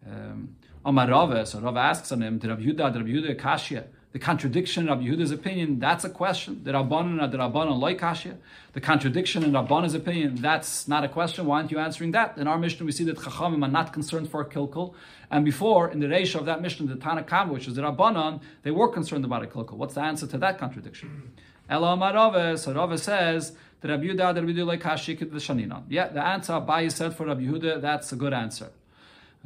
um, 0.07 0.57
Omar 0.85 1.09
Rava, 1.09 1.47
so 1.47 1.61
Rava 1.61 1.79
asks 1.79 2.11
on 2.11 2.21
him, 2.21 2.39
did 2.39 2.51
Rabbi 2.51 2.63
Yehuda, 2.63 2.93
did 2.93 2.97
Rabbi 2.97 3.11
Yehuda 3.11 3.41
Kashya, 3.41 3.85
the 4.13 4.19
contradiction 4.19 4.85
in 4.85 4.89
Rabbi 4.91 5.05
Yehuda's 5.05 5.31
opinion, 5.31 5.79
that's 5.79 6.05
a 6.05 6.11
question. 6.11 6.63
The 6.65 6.73
Rabbanon 6.73 7.31
the 7.31 7.39
Rabbanon 7.39 7.79
loy 7.79 7.95
kashya. 7.95 8.37
The 8.75 8.81
contradiction 8.81 9.43
in 9.43 9.53
Rabbanon's 9.53 9.95
opinion, 9.95 10.35
that's 10.37 10.87
not 10.87 11.03
a 11.03 11.09
question. 11.09 11.47
Why 11.47 11.57
aren't 11.57 11.71
you 11.71 11.79
answering 11.79 12.11
that? 12.13 12.37
In 12.37 12.47
our 12.47 12.59
Mishnah, 12.59 12.85
we 12.85 12.93
see 12.93 13.05
that 13.05 13.17
Chachamim 13.17 13.65
are 13.65 13.71
not 13.71 13.95
concerned 13.95 14.31
for 14.31 14.43
a 14.43 14.45
kilkul. 14.45 14.93
And 15.31 15.47
before, 15.47 15.91
in 15.91 16.01
the 16.01 16.09
ratio 16.09 16.41
of 16.41 16.47
that 16.47 16.61
Mishnah, 16.61 16.87
the 16.89 16.97
Tanna 16.97 17.23
Kamma, 17.23 17.53
which 17.53 17.67
is 17.67 17.75
the 17.75 17.83
Rabbanon, 17.83 18.43
they 18.65 18.71
were 18.71 18.89
concerned 18.89 19.25
about 19.25 19.45
a 19.45 19.47
kilkul. 19.47 19.79
What's 19.79 19.95
the 19.95 20.03
answer 20.03 20.27
to 20.27 20.39
that 20.39 20.59
contradiction? 20.59 21.33
Ela 21.71 21.97
Marave, 21.97 22.59
so 22.59 22.75
Rava 22.75 22.99
says 22.99 23.53
that 23.81 23.89
Rabbi 23.89 24.05
Yehuda, 24.05 24.35
Rabbi 24.35 24.41
Yehuda 24.41 24.67
loy 24.67 24.77
kashya 24.77 25.19
the 25.19 25.27
Shaninon. 25.39 25.85
Yeah, 25.89 26.09
the 26.09 26.23
answer 26.23 26.53
Abaye 26.53 26.93
said 26.93 27.17
for 27.17 27.25
Rabbi 27.25 27.45
Yehuda, 27.45 27.81
that's 27.81 28.13
a 28.13 28.17
good 28.17 28.35
answer. 28.35 28.71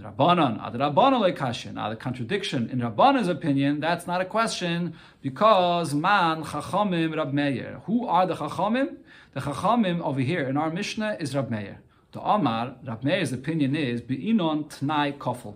Rabbanon, 0.00 0.62
ad 0.62 0.74
Rabbanon 0.74 1.22
lekashin. 1.32 1.74
Now 1.74 1.88
the 1.88 1.96
contradiction 1.96 2.68
in 2.68 2.80
Rabbanon's 2.80 3.28
opinion, 3.28 3.80
that's 3.80 4.06
not 4.06 4.20
a 4.20 4.26
question 4.26 4.94
because 5.22 5.94
man 5.94 6.44
chachamim 6.44 7.16
Rab 7.16 7.32
Meir. 7.32 7.80
Who 7.86 8.06
are 8.06 8.26
the 8.26 8.34
chachamim? 8.34 8.96
The 9.32 9.40
chachamim 9.40 10.02
over 10.02 10.20
here 10.20 10.46
in 10.48 10.58
our 10.58 10.70
Mishnah 10.70 11.16
is 11.18 11.34
Rab 11.34 11.50
Meir. 11.50 11.78
The 12.12 12.20
Amar, 12.20 12.76
Rab 12.86 13.04
Meir's 13.04 13.32
opinion 13.32 13.74
is 13.74 14.02
beinon 14.02 14.68
tnai 14.68 15.16
kofel. 15.16 15.54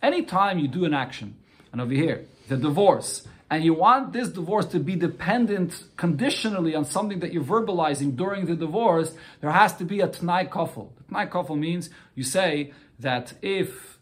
Anytime 0.00 0.60
you 0.60 0.68
do 0.68 0.84
an 0.84 0.94
action, 0.94 1.34
and 1.72 1.80
over 1.80 1.92
here 1.92 2.26
the 2.46 2.56
divorce, 2.56 3.26
and 3.50 3.64
you 3.64 3.74
want 3.74 4.12
this 4.12 4.28
divorce 4.28 4.66
to 4.66 4.78
be 4.78 4.94
dependent 4.94 5.82
conditionally 5.96 6.76
on 6.76 6.84
something 6.84 7.18
that 7.18 7.32
you're 7.32 7.42
verbalizing 7.42 8.14
during 8.14 8.46
the 8.46 8.54
divorce, 8.54 9.12
there 9.40 9.50
has 9.50 9.74
to 9.78 9.84
be 9.84 9.98
a 10.00 10.06
tnai 10.06 10.48
kofel. 10.48 10.90
Tnai 11.10 11.28
kofel 11.28 11.58
means 11.58 11.90
you 12.14 12.22
say 12.22 12.72
that 13.00 13.34
if 13.42 13.98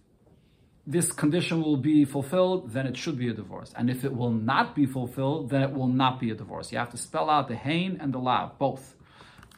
this 0.86 1.12
condition 1.12 1.62
will 1.62 1.76
be 1.76 2.06
fulfilled, 2.06 2.70
then 2.72 2.86
it 2.86 2.96
should 2.96 3.18
be 3.18 3.28
a 3.28 3.34
divorce. 3.34 3.74
And 3.76 3.90
if 3.90 4.04
it 4.04 4.16
will 4.16 4.30
not 4.32 4.74
be 4.74 4.86
fulfilled, 4.86 5.50
then 5.50 5.62
it 5.62 5.72
will 5.72 5.86
not 5.86 6.18
be 6.18 6.30
a 6.30 6.34
divorce. 6.34 6.72
You 6.72 6.78
have 6.78 6.90
to 6.90 6.96
spell 6.96 7.28
out 7.28 7.48
the 7.48 7.56
hain 7.56 7.98
and 8.00 8.12
the 8.12 8.18
lav, 8.18 8.58
both. 8.58 8.94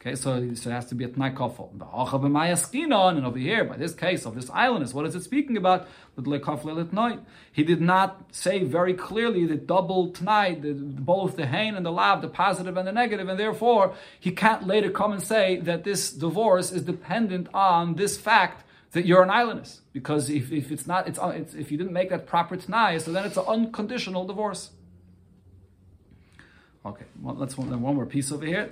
Okay, 0.01 0.15
so, 0.15 0.53
so 0.55 0.69
it 0.69 0.73
has 0.73 0.87
to 0.87 0.95
be 0.95 1.05
a 1.05 1.07
tnai 1.07 1.33
kofel. 1.33 1.71
And 3.17 3.25
over 3.25 3.37
here, 3.37 3.63
by 3.63 3.77
this 3.77 3.93
case 3.93 4.25
of 4.25 4.33
this 4.33 4.49
island, 4.49 4.83
is 4.83 4.95
what 4.95 5.05
is 5.05 5.15
it 5.15 5.23
speaking 5.23 5.55
about? 5.57 5.87
He 7.51 7.63
did 7.63 7.81
not 7.81 8.25
say 8.31 8.63
very 8.63 8.95
clearly 8.95 9.45
the 9.45 9.55
double 9.55 10.11
tnai, 10.11 10.59
the, 10.59 10.73
both 10.73 11.37
the 11.37 11.45
hain 11.45 11.75
and 11.75 11.85
the 11.85 11.91
lav, 11.91 12.23
the 12.23 12.29
positive 12.29 12.75
and 12.75 12.87
the 12.87 12.91
negative, 12.91 13.29
and 13.29 13.39
therefore 13.39 13.93
he 14.19 14.31
can't 14.31 14.65
later 14.65 14.89
come 14.89 15.13
and 15.13 15.21
say 15.21 15.57
that 15.61 15.83
this 15.83 16.11
divorce 16.11 16.71
is 16.71 16.81
dependent 16.81 17.47
on 17.53 17.93
this 17.93 18.17
fact 18.17 18.65
that 18.91 19.05
you're 19.05 19.23
an 19.23 19.29
aylonis. 19.29 19.79
Because 19.93 20.29
if, 20.29 20.51
if 20.51 20.71
it's 20.71 20.85
not, 20.85 21.07
it's, 21.07 21.19
uh, 21.19 21.29
it's, 21.29 21.53
if 21.53 21.71
you 21.71 21.77
didn't 21.77 21.93
make 21.93 22.09
that 22.09 22.27
proper 22.27 22.57
t'nai, 22.57 23.01
so 23.01 23.11
then 23.11 23.25
it's 23.25 23.37
an 23.37 23.45
unconditional 23.47 24.25
divorce. 24.25 24.71
Okay, 26.83 27.05
well, 27.21 27.35
let's 27.35 27.57
one, 27.57 27.69
one 27.81 27.95
more 27.95 28.05
piece 28.07 28.31
over 28.31 28.45
here. 28.45 28.71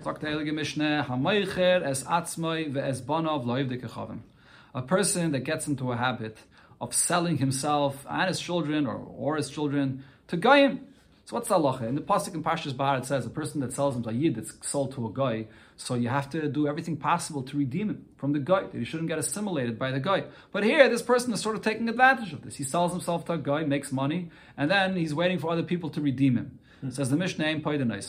A 4.74 4.82
person 4.82 5.32
that 5.32 5.40
gets 5.40 5.68
into 5.68 5.92
a 5.92 5.98
habit 5.98 6.38
of 6.82 6.94
selling 6.94 7.38
himself 7.38 8.06
and 8.10 8.28
his 8.28 8.40
children 8.40 8.88
or, 8.88 8.96
or 8.96 9.36
his 9.36 9.50
children 9.50 10.04
to 10.28 10.38
Goyim. 10.38 10.88
So 11.30 11.36
what's 11.36 11.48
the 11.48 11.60
halacha? 11.60 11.84
In 11.84 11.94
the 11.94 12.02
pasuk 12.02 12.34
in 12.34 12.42
Parshas 12.42 12.76
Behar 12.76 12.98
it 12.98 13.06
says 13.06 13.24
a 13.24 13.30
person 13.30 13.62
that 13.62 13.72
sells 13.72 13.96
him 13.96 14.04
a 14.08 14.12
yid 14.12 14.34
that's 14.34 14.52
sold 14.68 14.96
to 14.96 15.06
a 15.06 15.12
goy, 15.12 15.46
so 15.78 15.94
you 15.94 16.10
have 16.10 16.28
to 16.32 16.48
do 16.50 16.68
everything 16.68 16.98
possible 16.98 17.44
to 17.44 17.56
redeem 17.56 17.92
him 17.92 18.06
from 18.18 18.34
the 18.34 18.40
goy. 18.40 18.64
That 18.64 18.80
he 18.80 18.84
shouldn't 18.84 19.10
get 19.10 19.20
assimilated 19.20 19.78
by 19.78 19.92
the 19.92 20.00
goy. 20.00 20.24
But 20.52 20.64
here, 20.64 20.90
this 20.90 21.04
person 21.04 21.32
is 21.32 21.40
sort 21.40 21.56
of 21.56 21.62
taking 21.62 21.88
advantage 21.88 22.34
of 22.34 22.42
this. 22.42 22.56
He 22.56 22.64
sells 22.64 22.94
himself 22.94 23.26
to 23.26 23.34
a 23.34 23.38
goy, 23.38 23.64
makes 23.64 23.92
money, 23.92 24.32
and 24.58 24.72
then 24.72 24.96
he's 24.96 25.14
waiting 25.14 25.38
for 25.38 25.52
other 25.52 25.62
people 25.62 25.92
to 25.92 26.02
redeem 26.02 26.36
him. 26.36 26.58
It 26.82 26.96
says 26.96 27.12
the 27.12 27.16
Mishnah. 27.16 27.46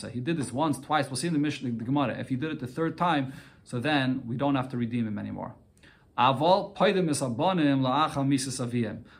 He 0.09 0.19
did 0.19 0.37
this 0.37 0.51
once, 0.51 0.79
twice. 0.79 1.05
We'll 1.05 1.15
see 1.15 1.27
in 1.27 1.33
the 1.33 1.39
Mishnah, 1.39 1.69
the 1.73 1.83
Gemara. 1.83 2.17
If 2.17 2.29
he 2.29 2.35
did 2.35 2.49
it 2.49 2.59
the 2.59 2.65
third 2.65 2.97
time, 2.97 3.33
so 3.65 3.79
then 3.79 4.23
we 4.25 4.35
don't 4.35 4.55
have 4.55 4.69
to 4.69 4.77
redeem 4.77 5.05
him 5.07 5.19
anymore. 5.19 5.53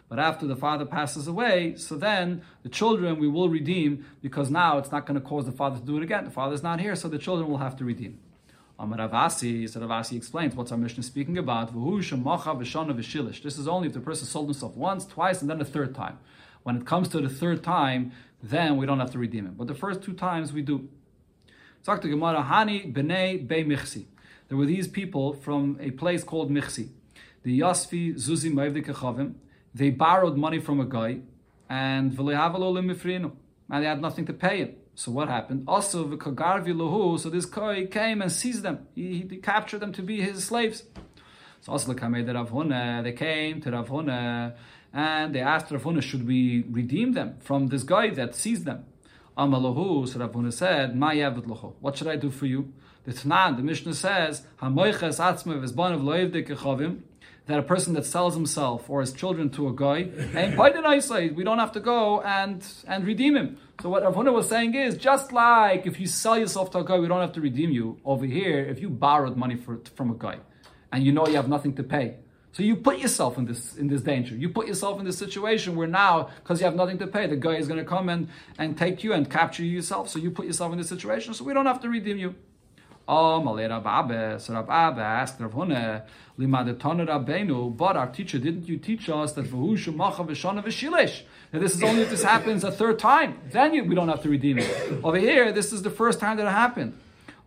But 0.09 0.19
after 0.19 0.45
the 0.45 0.55
father 0.55 0.85
passes 0.85 1.27
away, 1.27 1.75
so 1.75 1.95
then 1.95 2.41
the 2.63 2.69
children 2.69 3.19
we 3.19 3.27
will 3.27 3.49
redeem 3.49 4.05
because 4.21 4.51
now 4.51 4.77
it's 4.77 4.91
not 4.91 5.05
going 5.05 5.19
to 5.19 5.25
cause 5.25 5.45
the 5.45 5.51
father 5.51 5.79
to 5.79 5.85
do 5.85 5.97
it 5.97 6.03
again. 6.03 6.25
The 6.25 6.31
father's 6.31 6.61
not 6.61 6.79
here, 6.79 6.95
so 6.95 7.07
the 7.07 7.17
children 7.17 7.49
will 7.49 7.57
have 7.57 7.75
to 7.77 7.85
redeem. 7.85 8.19
Amar 8.77 8.97
Rav 8.97 9.13
Asi, 9.13 9.65
Ravasi 9.65 10.17
explains 10.17 10.55
what's 10.55 10.71
our 10.71 10.77
Mishnah 10.77 11.03
speaking 11.03 11.37
about. 11.37 11.73
This 11.73 13.57
is 13.57 13.67
only 13.67 13.87
if 13.87 13.93
the 13.93 13.99
person 13.99 14.27
sold 14.27 14.47
himself 14.47 14.75
once, 14.75 15.05
twice, 15.05 15.41
and 15.41 15.49
then 15.49 15.61
a 15.61 15.65
third 15.65 15.93
time. 15.93 16.17
When 16.63 16.77
it 16.77 16.85
comes 16.85 17.07
to 17.09 17.21
the 17.21 17.29
third 17.29 17.63
time, 17.63 18.11
then 18.41 18.77
we 18.77 18.85
don't 18.85 18.99
have 18.99 19.11
to 19.11 19.19
redeem 19.19 19.45
him. 19.45 19.53
But 19.57 19.67
the 19.67 19.75
first 19.75 20.01
two 20.01 20.13
times 20.13 20.51
we 20.51 20.61
do. 20.61 20.89
Talk 21.83 22.01
to 22.01 22.07
Gemara, 22.07 22.43
Hani 22.43 22.91
b'nei 22.91 23.47
be 23.47 23.63
michsi. 23.63 24.05
There 24.51 24.57
were 24.57 24.65
these 24.65 24.89
people 24.89 25.31
from 25.31 25.77
a 25.79 25.91
place 25.91 26.25
called 26.25 26.51
Michsi. 26.51 26.89
The 27.43 27.61
Yasfi 27.61 28.15
Zuzi 28.15 28.51
Ma'ivdik 28.51 29.33
They 29.73 29.91
borrowed 29.91 30.35
money 30.35 30.59
from 30.59 30.81
a 30.81 30.83
goy, 30.83 31.21
and 31.69 32.19
and 32.19 33.81
they 33.81 33.87
had 33.87 34.01
nothing 34.01 34.25
to 34.25 34.33
pay 34.33 34.57
him. 34.57 34.75
So 34.93 35.13
what 35.13 35.29
happened? 35.29 35.63
Also, 35.69 36.03
the 36.03 37.17
so 37.17 37.29
this 37.29 37.45
goy 37.45 37.87
came 37.87 38.21
and 38.21 38.29
seized 38.29 38.63
them. 38.63 38.87
He, 38.93 39.25
he 39.29 39.37
captured 39.37 39.79
them 39.79 39.93
to 39.93 40.01
be 40.01 40.19
his 40.19 40.43
slaves. 40.43 40.83
So 41.61 41.71
also 41.71 41.93
they 41.93 41.99
came 42.01 42.25
to 42.25 42.33
Rav 42.33 42.49
Huna, 43.87 44.55
and 44.91 45.33
they 45.33 45.39
asked 45.39 45.71
Rav 45.71 45.83
Huna, 45.83 46.01
should 46.01 46.27
we 46.27 46.65
redeem 46.69 47.13
them 47.13 47.37
from 47.39 47.67
this 47.67 47.83
goy 47.83 48.11
that 48.15 48.35
seized 48.35 48.65
them? 48.65 48.83
Amalahu, 49.37 50.09
so 50.09 50.19
Rav 50.19 50.33
Huna 50.33 50.51
said, 50.51 50.99
What 51.79 51.95
should 51.95 52.07
I 52.09 52.17
do 52.17 52.29
for 52.29 52.47
you? 52.47 52.73
The 53.03 53.13
Tanan, 53.13 53.57
the 53.57 53.63
Mishnah 53.63 53.95
says, 53.95 54.43
that 57.47 57.59
a 57.59 57.63
person 57.63 57.93
that 57.95 58.05
sells 58.05 58.35
himself 58.35 58.89
or 58.89 59.01
his 59.01 59.11
children 59.11 59.49
to 59.49 59.67
a 59.67 59.73
goy, 59.73 60.09
and 60.33 60.57
we 60.57 61.43
don't 61.43 61.59
have 61.59 61.71
to 61.71 61.79
go 61.79 62.21
and, 62.21 62.65
and 62.87 63.05
redeem 63.05 63.35
him. 63.35 63.57
So 63.81 63.89
what 63.89 64.03
Rav 64.03 64.13
Huna 64.13 64.31
was 64.31 64.47
saying 64.47 64.75
is, 64.75 64.95
just 64.95 65.31
like 65.31 65.87
if 65.87 65.99
you 65.99 66.05
sell 66.05 66.37
yourself 66.37 66.69
to 66.71 66.79
a 66.79 66.83
goy, 66.83 67.01
we 67.01 67.07
don't 67.07 67.21
have 67.21 67.33
to 67.33 67.41
redeem 67.41 67.71
you. 67.71 67.99
Over 68.05 68.25
here, 68.25 68.63
if 68.65 68.79
you 68.79 68.89
borrowed 68.89 69.35
money 69.35 69.55
for, 69.55 69.79
from 69.95 70.11
a 70.11 70.13
goy, 70.13 70.37
and 70.91 71.03
you 71.03 71.11
know 71.11 71.25
you 71.27 71.35
have 71.35 71.47
nothing 71.47 71.73
to 71.75 71.83
pay, 71.83 72.17
so 72.53 72.63
you 72.63 72.75
put 72.75 72.99
yourself 72.99 73.37
in 73.37 73.45
this 73.45 73.77
in 73.77 73.87
this 73.87 74.01
danger. 74.01 74.35
You 74.35 74.49
put 74.49 74.67
yourself 74.67 74.99
in 74.99 75.05
this 75.05 75.17
situation 75.17 75.75
where 75.75 75.87
now, 75.87 76.29
because 76.43 76.59
you 76.59 76.65
have 76.65 76.75
nothing 76.75 76.97
to 76.99 77.07
pay, 77.07 77.25
the 77.25 77.37
goy 77.37 77.55
is 77.55 77.67
going 77.67 77.79
to 77.79 77.85
come 77.85 78.09
and, 78.09 78.27
and 78.57 78.77
take 78.77 79.03
you 79.03 79.13
and 79.13 79.29
capture 79.29 79.63
you 79.63 79.71
yourself. 79.71 80.09
So 80.09 80.19
you 80.19 80.31
put 80.31 80.45
yourself 80.45 80.71
in 80.73 80.77
this 80.77 80.89
situation. 80.89 81.33
So 81.33 81.45
we 81.45 81.53
don't 81.53 81.65
have 81.65 81.79
to 81.81 81.89
redeem 81.89 82.17
you. 82.17 82.35
Oh, 83.07 83.43
Rav 83.43 83.85
Abba, 83.85 84.39
so 84.39 84.53
Rav 84.53 84.69
Abba 84.69 85.01
asked 85.01 85.39
Rav 85.39 85.51
Huna, 85.51 86.03
Limadetana 86.39 87.07
Rabbeinu, 87.07 87.75
but 87.75 87.97
our 87.97 88.07
teacher, 88.07 88.37
didn't 88.39 88.67
you 88.67 88.77
teach 88.77 89.09
us 89.09 89.33
that 89.33 89.45
V'hu 89.45 89.73
Shemacha 89.73 90.25
V'shana 90.27 90.63
V'shilish? 90.63 91.23
Now 91.51 91.59
this 91.59 91.75
is 91.75 91.83
only 91.83 92.03
if 92.03 92.09
this 92.09 92.23
happens 92.23 92.63
a 92.63 92.71
third 92.71 92.99
time, 92.99 93.39
then 93.49 93.73
you, 93.73 93.83
we 93.83 93.95
don't 93.95 94.07
have 94.07 94.23
to 94.23 94.29
redeem 94.29 94.59
it. 94.59 95.03
Over 95.03 95.17
here, 95.17 95.51
this 95.51 95.73
is 95.73 95.81
the 95.81 95.89
first 95.89 96.19
time 96.19 96.37
that 96.37 96.45
it 96.45 96.51
happened. 96.51 96.97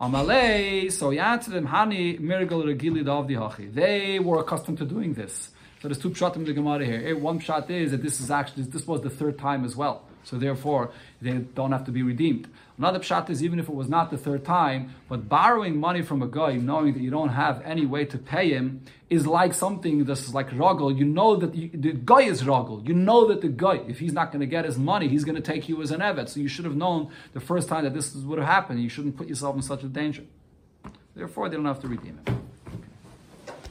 Amalei, 0.00 0.92
so 0.92 1.10
Yatzim 1.10 1.68
Hani 1.68 2.18
Miracle 2.18 2.62
Regili 2.62 3.04
Hachi. 3.04 3.72
They 3.72 4.18
were 4.18 4.40
accustomed 4.40 4.78
to 4.78 4.84
doing 4.84 5.14
this. 5.14 5.50
So 5.80 5.88
there's 5.88 5.98
two 5.98 6.10
pshatim 6.10 6.36
in 6.36 6.44
the 6.44 6.52
Gemara 6.52 6.84
here. 6.84 7.16
One 7.16 7.38
pshat 7.40 7.70
is 7.70 7.90
that 7.90 8.02
this 8.02 8.20
is 8.20 8.30
actually 8.30 8.64
this 8.64 8.86
was 8.86 9.02
the 9.02 9.10
third 9.10 9.38
time 9.38 9.64
as 9.64 9.76
well. 9.76 10.02
So 10.24 10.38
therefore, 10.38 10.92
they 11.20 11.32
don't 11.32 11.72
have 11.72 11.84
to 11.84 11.92
be 11.92 12.02
redeemed. 12.02 12.48
Another 12.76 12.98
pshat 12.98 13.30
is 13.30 13.42
even 13.44 13.60
if 13.60 13.68
it 13.68 13.74
was 13.74 13.88
not 13.88 14.10
the 14.10 14.18
third 14.18 14.44
time, 14.44 14.94
but 15.08 15.28
borrowing 15.28 15.78
money 15.78 16.02
from 16.02 16.22
a 16.22 16.26
goy, 16.26 16.54
knowing 16.54 16.92
that 16.94 17.00
you 17.00 17.10
don't 17.10 17.28
have 17.28 17.62
any 17.62 17.86
way 17.86 18.04
to 18.04 18.18
pay 18.18 18.50
him, 18.50 18.82
is 19.08 19.28
like 19.28 19.54
something 19.54 20.04
that's 20.04 20.34
like 20.34 20.50
rogel. 20.50 20.96
You 20.96 21.04
know 21.04 21.36
that 21.36 21.54
you, 21.54 21.70
the 21.72 21.92
goy 21.92 22.24
is 22.24 22.42
rogel. 22.42 22.86
You 22.86 22.94
know 22.94 23.28
that 23.28 23.42
the 23.42 23.48
goy, 23.48 23.84
if 23.86 24.00
he's 24.00 24.12
not 24.12 24.32
going 24.32 24.40
to 24.40 24.46
get 24.46 24.64
his 24.64 24.76
money, 24.76 25.06
he's 25.06 25.24
going 25.24 25.36
to 25.36 25.40
take 25.40 25.68
you 25.68 25.80
as 25.82 25.92
an 25.92 26.00
eved. 26.00 26.28
So 26.28 26.40
you 26.40 26.48
should 26.48 26.64
have 26.64 26.74
known 26.74 27.10
the 27.32 27.40
first 27.40 27.68
time 27.68 27.84
that 27.84 27.94
this 27.94 28.12
would 28.12 28.38
have 28.40 28.48
happened. 28.48 28.82
You 28.82 28.88
shouldn't 28.88 29.16
put 29.16 29.28
yourself 29.28 29.54
in 29.54 29.62
such 29.62 29.84
a 29.84 29.88
danger. 29.88 30.24
Therefore, 31.14 31.48
they 31.48 31.54
don't 31.54 31.66
have 31.66 31.80
to 31.80 31.88
redeem 31.88 32.20
him. 32.26 32.43